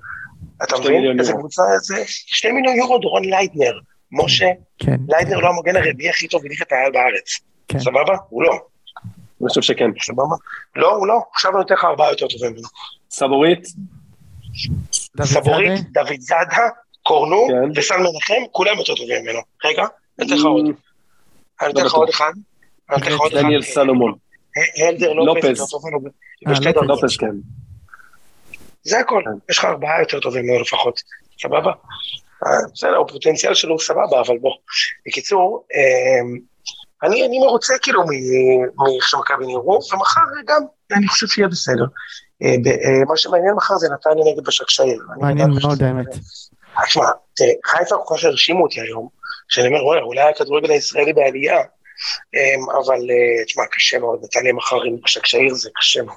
אתה 0.63 0.77
מבין? 0.81 1.19
איזה. 1.19 1.33
קבוצה 1.33 1.63
זה? 1.79 2.03
שתי 2.07 2.53
מיליון 2.53 2.77
יורו 2.77 2.99
דורון 2.99 3.25
ליידנר. 3.25 3.73
משה, 4.13 4.47
כן, 4.79 4.97
ליידנר 5.09 5.39
לא 5.39 5.49
המגן 5.49 5.77
הרביעי 5.77 6.11
הכי 6.11 6.29
טוב 6.29 6.43
בליגת 6.43 6.73
העל 6.73 6.93
בארץ. 6.93 7.39
כן. 7.69 7.79
סבבה? 7.79 8.17
הוא 8.29 8.43
לא. 8.43 8.59
אני 9.41 9.49
חושב 9.49 9.63
שכן. 9.63 9.91
סבבה? 10.03 10.37
לא, 10.77 10.95
הוא 10.95 11.07
לא. 11.07 11.19
עכשיו 11.35 11.51
אני 11.51 11.59
נותן 11.59 11.75
לך 11.75 11.85
ארבעה 11.85 12.11
יותר 12.11 12.27
טובים 12.29 12.53
ממנו. 12.53 12.69
סבורית, 13.11 13.67
סבורית? 15.25 15.93
דוד 15.93 16.21
זאדה, 16.21 16.69
קורנו 17.03 17.47
כן. 17.49 17.81
וסן 17.81 17.95
מנחם, 17.95 18.43
כולם 18.53 18.79
יותר 18.79 18.95
טובים 18.95 19.23
ממנו. 19.23 19.39
רגע, 19.65 19.85
אני 20.19 20.27
אתן 20.27 20.37
לך 20.37 20.45
עוד. 20.45 20.67
אני 21.63 21.73
אתן 21.73 21.81
לך 21.81 21.87
בטוח. 21.87 21.95
עוד 21.95 22.09
אחד. 22.09 22.33
אני 22.91 23.03
אתן 23.03 23.13
לך 23.13 23.21
עוד 23.21 23.33
אחד. 23.33 23.43
דניאל 23.43 23.63
סלומון, 23.63 24.15
הלדר 24.87 25.13
לופס 25.13 25.75
ממנו. 25.85 25.99
אה. 26.47 26.83
לופס 26.83 27.17
כן. 27.17 27.27
זה 28.83 28.99
הכל, 28.99 29.23
כן. 29.25 29.31
יש 29.51 29.59
לך 29.59 29.65
ארבעה 29.65 30.01
יותר 30.01 30.21
טובים 30.21 30.47
ממנו 30.47 30.61
לפחות, 30.61 31.01
סבבה? 31.43 31.73
אה, 32.47 32.51
בסדר, 32.75 33.01
הפוטנציאל 33.01 33.55
שלו 33.55 33.73
הוא 33.73 33.81
סבבה, 33.81 34.21
אבל 34.27 34.39
בוא. 34.39 34.55
בקיצור, 35.07 35.67
אמ, 35.75 36.39
אני, 37.03 37.27
אני 37.27 37.39
מרוצה 37.39 37.75
כאילו 37.83 38.03
מ- 38.03 38.83
מאיך 38.83 39.09
שמכבי 39.09 39.47
נראו, 39.47 39.81
ומחר 39.93 40.21
גם 40.47 40.63
אני 40.97 41.09
חושב 41.09 41.27
שיהיה 41.27 41.49
בסדר. 41.49 41.85
אה, 42.43 42.49
אה, 42.49 43.05
מה 43.09 43.17
שמעניין 43.17 43.55
מחר 43.55 43.75
זה 43.77 43.89
נתניה 43.93 44.33
נגד 44.33 44.45
בשקשאיר. 44.47 45.03
אני 45.13 45.23
מעניין 45.23 45.51
מאוד 45.63 45.83
האמת. 45.83 46.07
תשמע, 46.87 47.05
חיפה 47.67 47.97
כל 48.05 48.15
כך 48.17 48.25
הרשימו 48.25 48.63
אותי 48.63 48.81
היום, 48.81 49.09
שאני 49.49 49.69
אומר, 49.69 49.85
וואלה, 49.85 50.03
אולי 50.03 50.21
הכדורגל 50.23 50.71
הישראלי 50.71 51.13
בעלייה, 51.13 51.59
אמ, 52.35 52.71
אבל 52.85 52.95
אה, 53.11 53.45
תשמע, 53.45 53.63
קשה 53.71 53.99
מאוד, 53.99 54.21
נתניה 54.23 54.53
מחר 54.53 54.83
עם 54.83 54.97
בשקשאיר 55.05 55.55
זה 55.55 55.71
קשה 55.81 56.03
מאוד. 56.03 56.17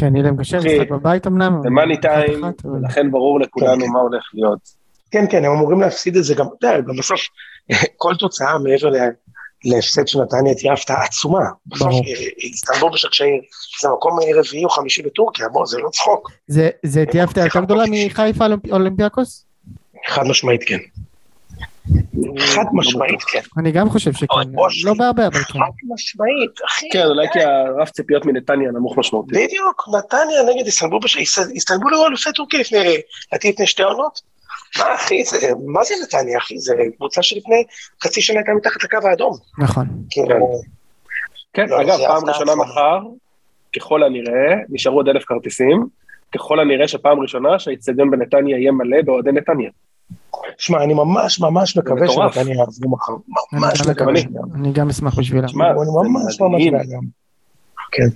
כן, 0.00 0.16
יהיה 0.16 0.24
להם 0.24 0.36
קשה, 0.40 0.56
משחק 0.56 0.90
בבית 0.90 1.26
אמנם. 1.26 1.60
זה 1.62 1.70
מאני 1.70 2.00
טיים, 2.00 2.44
ולכן 2.64 3.10
ברור 3.10 3.40
לכולנו 3.40 3.84
כן. 3.84 3.90
מה 3.92 4.00
הולך 4.00 4.22
להיות. 4.34 4.58
כן, 5.10 5.24
כן, 5.30 5.44
הם 5.44 5.52
אמורים 5.52 5.80
להפסיד 5.80 6.16
את 6.16 6.24
זה 6.24 6.34
גם, 6.34 6.46
אתה 6.58 6.66
יודע, 6.66 6.80
גם 6.80 6.96
בסוף, 6.98 7.20
כל 8.02 8.14
תוצאה 8.18 8.58
מעבר 8.58 8.88
ל- 8.88 9.10
להפסד 9.64 10.08
של 10.08 10.18
נתניה 10.22 10.54
תהיה 10.54 10.72
הפתעה 10.72 11.04
עצומה. 11.04 11.38
בסוף. 11.66 11.88
אה, 11.88 11.98
איסטנבול 12.38 12.92
בשקשאיר, 12.92 13.40
זה 13.82 13.88
מקום 13.88 14.18
רביעי 14.38 14.64
או 14.64 14.70
חמישי 14.70 15.02
בטורקיה, 15.02 15.48
בוא, 15.48 15.66
זה 15.66 15.78
לא 15.78 15.88
צחוק. 15.90 16.30
זה- 16.46 16.70
זה 16.82 17.04
תהיה 17.10 17.24
הפתעה 17.24 17.44
יותר 17.44 17.60
גדולה 17.60 17.84
מחיפה 17.90 18.46
אולימפ- 18.46 18.72
אולימפיאקוס? 18.72 19.44
חד 20.08 20.22
משמעית 20.26 20.64
כן. 20.64 20.78
חד 22.38 22.64
משמעית 22.72 23.22
כן. 23.22 23.40
אני 23.58 23.72
גם 23.72 23.90
חושב 23.90 24.12
שכן. 24.12 24.26
לא 24.84 24.94
בהרבה 24.98 25.26
אבל 25.26 25.34
כן. 25.38 25.42
חד 25.58 25.58
משמעית, 25.94 26.50
אחי. 26.66 26.86
כן, 26.92 27.04
אולי 27.06 27.26
כי 27.32 27.38
הרף 27.42 27.90
ציפיות 27.90 28.26
מנתניה 28.26 28.70
נמוך 28.70 28.98
משמעותית. 28.98 29.32
בדיוק, 29.38 29.88
נתניה 29.98 30.42
נגד 30.54 30.64
איסטנבול 30.66 31.00
איסטנבול 31.54 31.94
היו 31.94 32.06
אלופי 32.06 32.30
טורקיה 32.34 32.60
לפני, 32.60 32.78
לדעתי 33.32 33.48
לפני 33.52 33.66
שתי 33.66 33.82
עונות. 33.82 34.20
מה 34.78 34.94
אחי, 34.94 35.24
זה, 35.24 35.36
מה 35.66 35.84
זה 35.84 35.94
נתניה 36.02 36.38
אחי? 36.38 36.58
זה 36.58 36.74
קבוצה 36.96 37.22
שלפני 37.22 37.64
חצי 38.04 38.20
שנה 38.20 38.38
הייתה 38.38 38.52
מתחת 38.52 38.84
לקו 38.84 39.08
האדום. 39.08 39.36
נכון. 39.58 39.86
כאילו, 40.10 40.60
כן, 41.52 41.68
לא, 41.68 41.82
אגב, 41.82 41.98
פעם 42.06 42.24
ראשונה. 42.24 42.54
מחר, 42.54 42.98
ככל 43.76 44.02
הנראה, 44.02 44.54
נשארו 44.68 44.96
עוד 44.96 45.08
אלף 45.08 45.24
כרטיסים, 45.24 45.86
ככל 46.34 46.60
הנראה 46.60 46.88
שפעם 46.88 47.20
ראשונה 47.20 47.58
שהאיצטדיון 47.58 48.10
בנתניה 48.10 48.58
יהיה 48.58 48.72
מלא 48.72 49.02
באוהדי 49.04 49.32
נתניה. 49.32 49.70
שמע, 50.58 50.84
אני 50.84 50.94
ממש 50.94 51.40
ממש 51.40 51.76
מקווה. 51.76 52.08
שנתניה 52.08 52.56
יעזבו 52.56 52.90
מחר. 52.90 53.12
ממש 53.52 53.80
אני 53.80 53.94
גם 53.94 54.14
מקווה. 54.14 54.42
אני. 54.54 54.72
גם 54.72 54.88
אשמח 54.88 55.18
בשבילם. 55.18 55.48
שמע, 55.48 55.70
אני 55.70 55.78
ממש 56.10 56.40
ממש. 56.40 56.66
בעדם. 56.72 57.02
כן. 57.92 58.08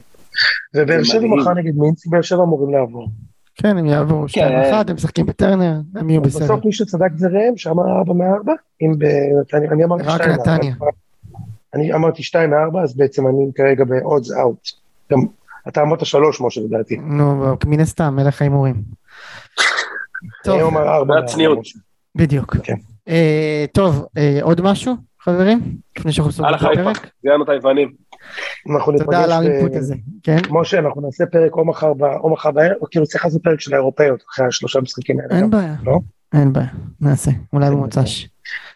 ובאר 0.74 1.04
שבע. 1.04 1.26
מחר 1.26 1.54
נגד 1.54 1.74
מינץ, 1.76 2.06
באר 2.06 2.22
שבע 2.22 2.42
אמורים 2.42 2.74
לעבור. 2.74 3.08
כן, 3.54 3.78
הם 3.78 3.86
יעברו 3.86 4.28
שתיים 4.28 4.58
אחת, 4.58 4.90
הם 4.90 4.96
משחקים 4.96 5.26
בטרנר, 5.26 5.80
הם 5.94 6.10
יהיו 6.10 6.22
בסדר. 6.22 6.44
בסוף 6.44 6.64
מי 6.64 6.72
שצדק 6.72 7.10
זה 7.16 7.28
ראם, 7.28 7.56
שאמר 7.56 7.98
ארבע 7.98 8.12
מארבע, 8.12 8.52
אם 8.82 8.92
בנתניה, 8.98 9.70
אני 9.70 9.84
אמרתי 9.84 10.02
רק 10.02 10.22
שתיים 10.22 10.36
מארבע. 10.36 10.54
נתניה. 10.54 10.74
אני 11.74 11.94
אמרתי 11.94 12.22
שתיים 12.22 12.50
מארבע, 12.50 12.82
אז 12.82 12.96
בעצם 12.96 13.26
אני 13.26 13.50
כרגע 13.54 13.84
ב-odds 13.84 14.30
out. 14.30 14.72
גם 15.12 15.18
אתה 15.68 15.82
אמרת 15.82 16.06
שלוש, 16.06 16.40
משה, 16.40 16.60
לדעתי. 16.60 16.96
נו, 16.96 17.56
מן 17.66 17.80
הסתם, 17.80 18.16
מלך 18.16 18.42
ההימורים. 18.42 18.74
טוב, 20.44 20.54
אני 20.54 20.62
אומר 20.62 20.80
ארבע. 20.80 20.98
זה 20.98 21.04
מארבע, 21.04 21.24
הצניעות. 21.24 21.58
משה. 21.58 21.78
בדיוק. 22.14 22.56
כן. 22.62 22.76
אה, 23.08 23.64
טוב, 23.72 24.06
אה, 24.16 24.38
עוד 24.42 24.60
משהו, 24.60 24.94
חברים? 25.24 25.60
לפני 25.98 26.12
שאנחנו 26.12 26.32
סוגרים 26.32 26.54
את 26.54 26.60
הפרק? 26.62 27.10
זיינו 27.22 27.44
את 27.44 27.48
היוונים. 27.48 27.92
תודה 28.98 29.24
על 29.24 29.32
האינפוט 29.32 29.76
הזה, 29.76 29.94
כן? 30.22 30.38
משה, 30.50 30.78
אנחנו 30.78 31.00
נעשה 31.00 31.24
פרק 31.26 31.52
או 31.56 31.64
מחר 31.64 31.92
או 32.00 32.32
מחר 32.32 32.50
בערב, 32.50 32.76
או 32.80 32.86
כאילו 32.90 33.06
צריך 33.06 33.24
לעשות 33.24 33.42
פרק 33.42 33.60
של 33.60 33.74
האירופאיות, 33.74 34.24
אחרי 34.34 34.46
השלושה 34.46 34.80
משחקים 34.80 35.20
האלה. 35.20 35.36
אין. 35.36 35.50
בעיה. 35.50 35.74
לא? 35.84 35.98
אין 36.34 36.52
בעיה, 36.52 36.66
נעשה, 37.00 37.30
אולי 37.52 37.70
במוצ"ש. 37.70 38.28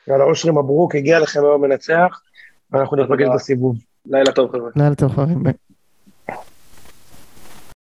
יאללה, 0.09 0.25
אושרי 0.25 0.53
מברוק, 0.53 0.95
הגיע 0.95 1.19
לכם 1.19 1.41
היום 1.41 1.63
מנצח, 1.63 2.21
ואנחנו 2.73 2.97
תודה. 2.97 3.35
בסיבוב. 3.35 3.77
לילה 4.07 4.33
טוב 4.33 4.53
חבר'ה. 4.53 4.71
לילה 4.77 4.95
טוב 4.95 5.13
חברים. 5.13 5.43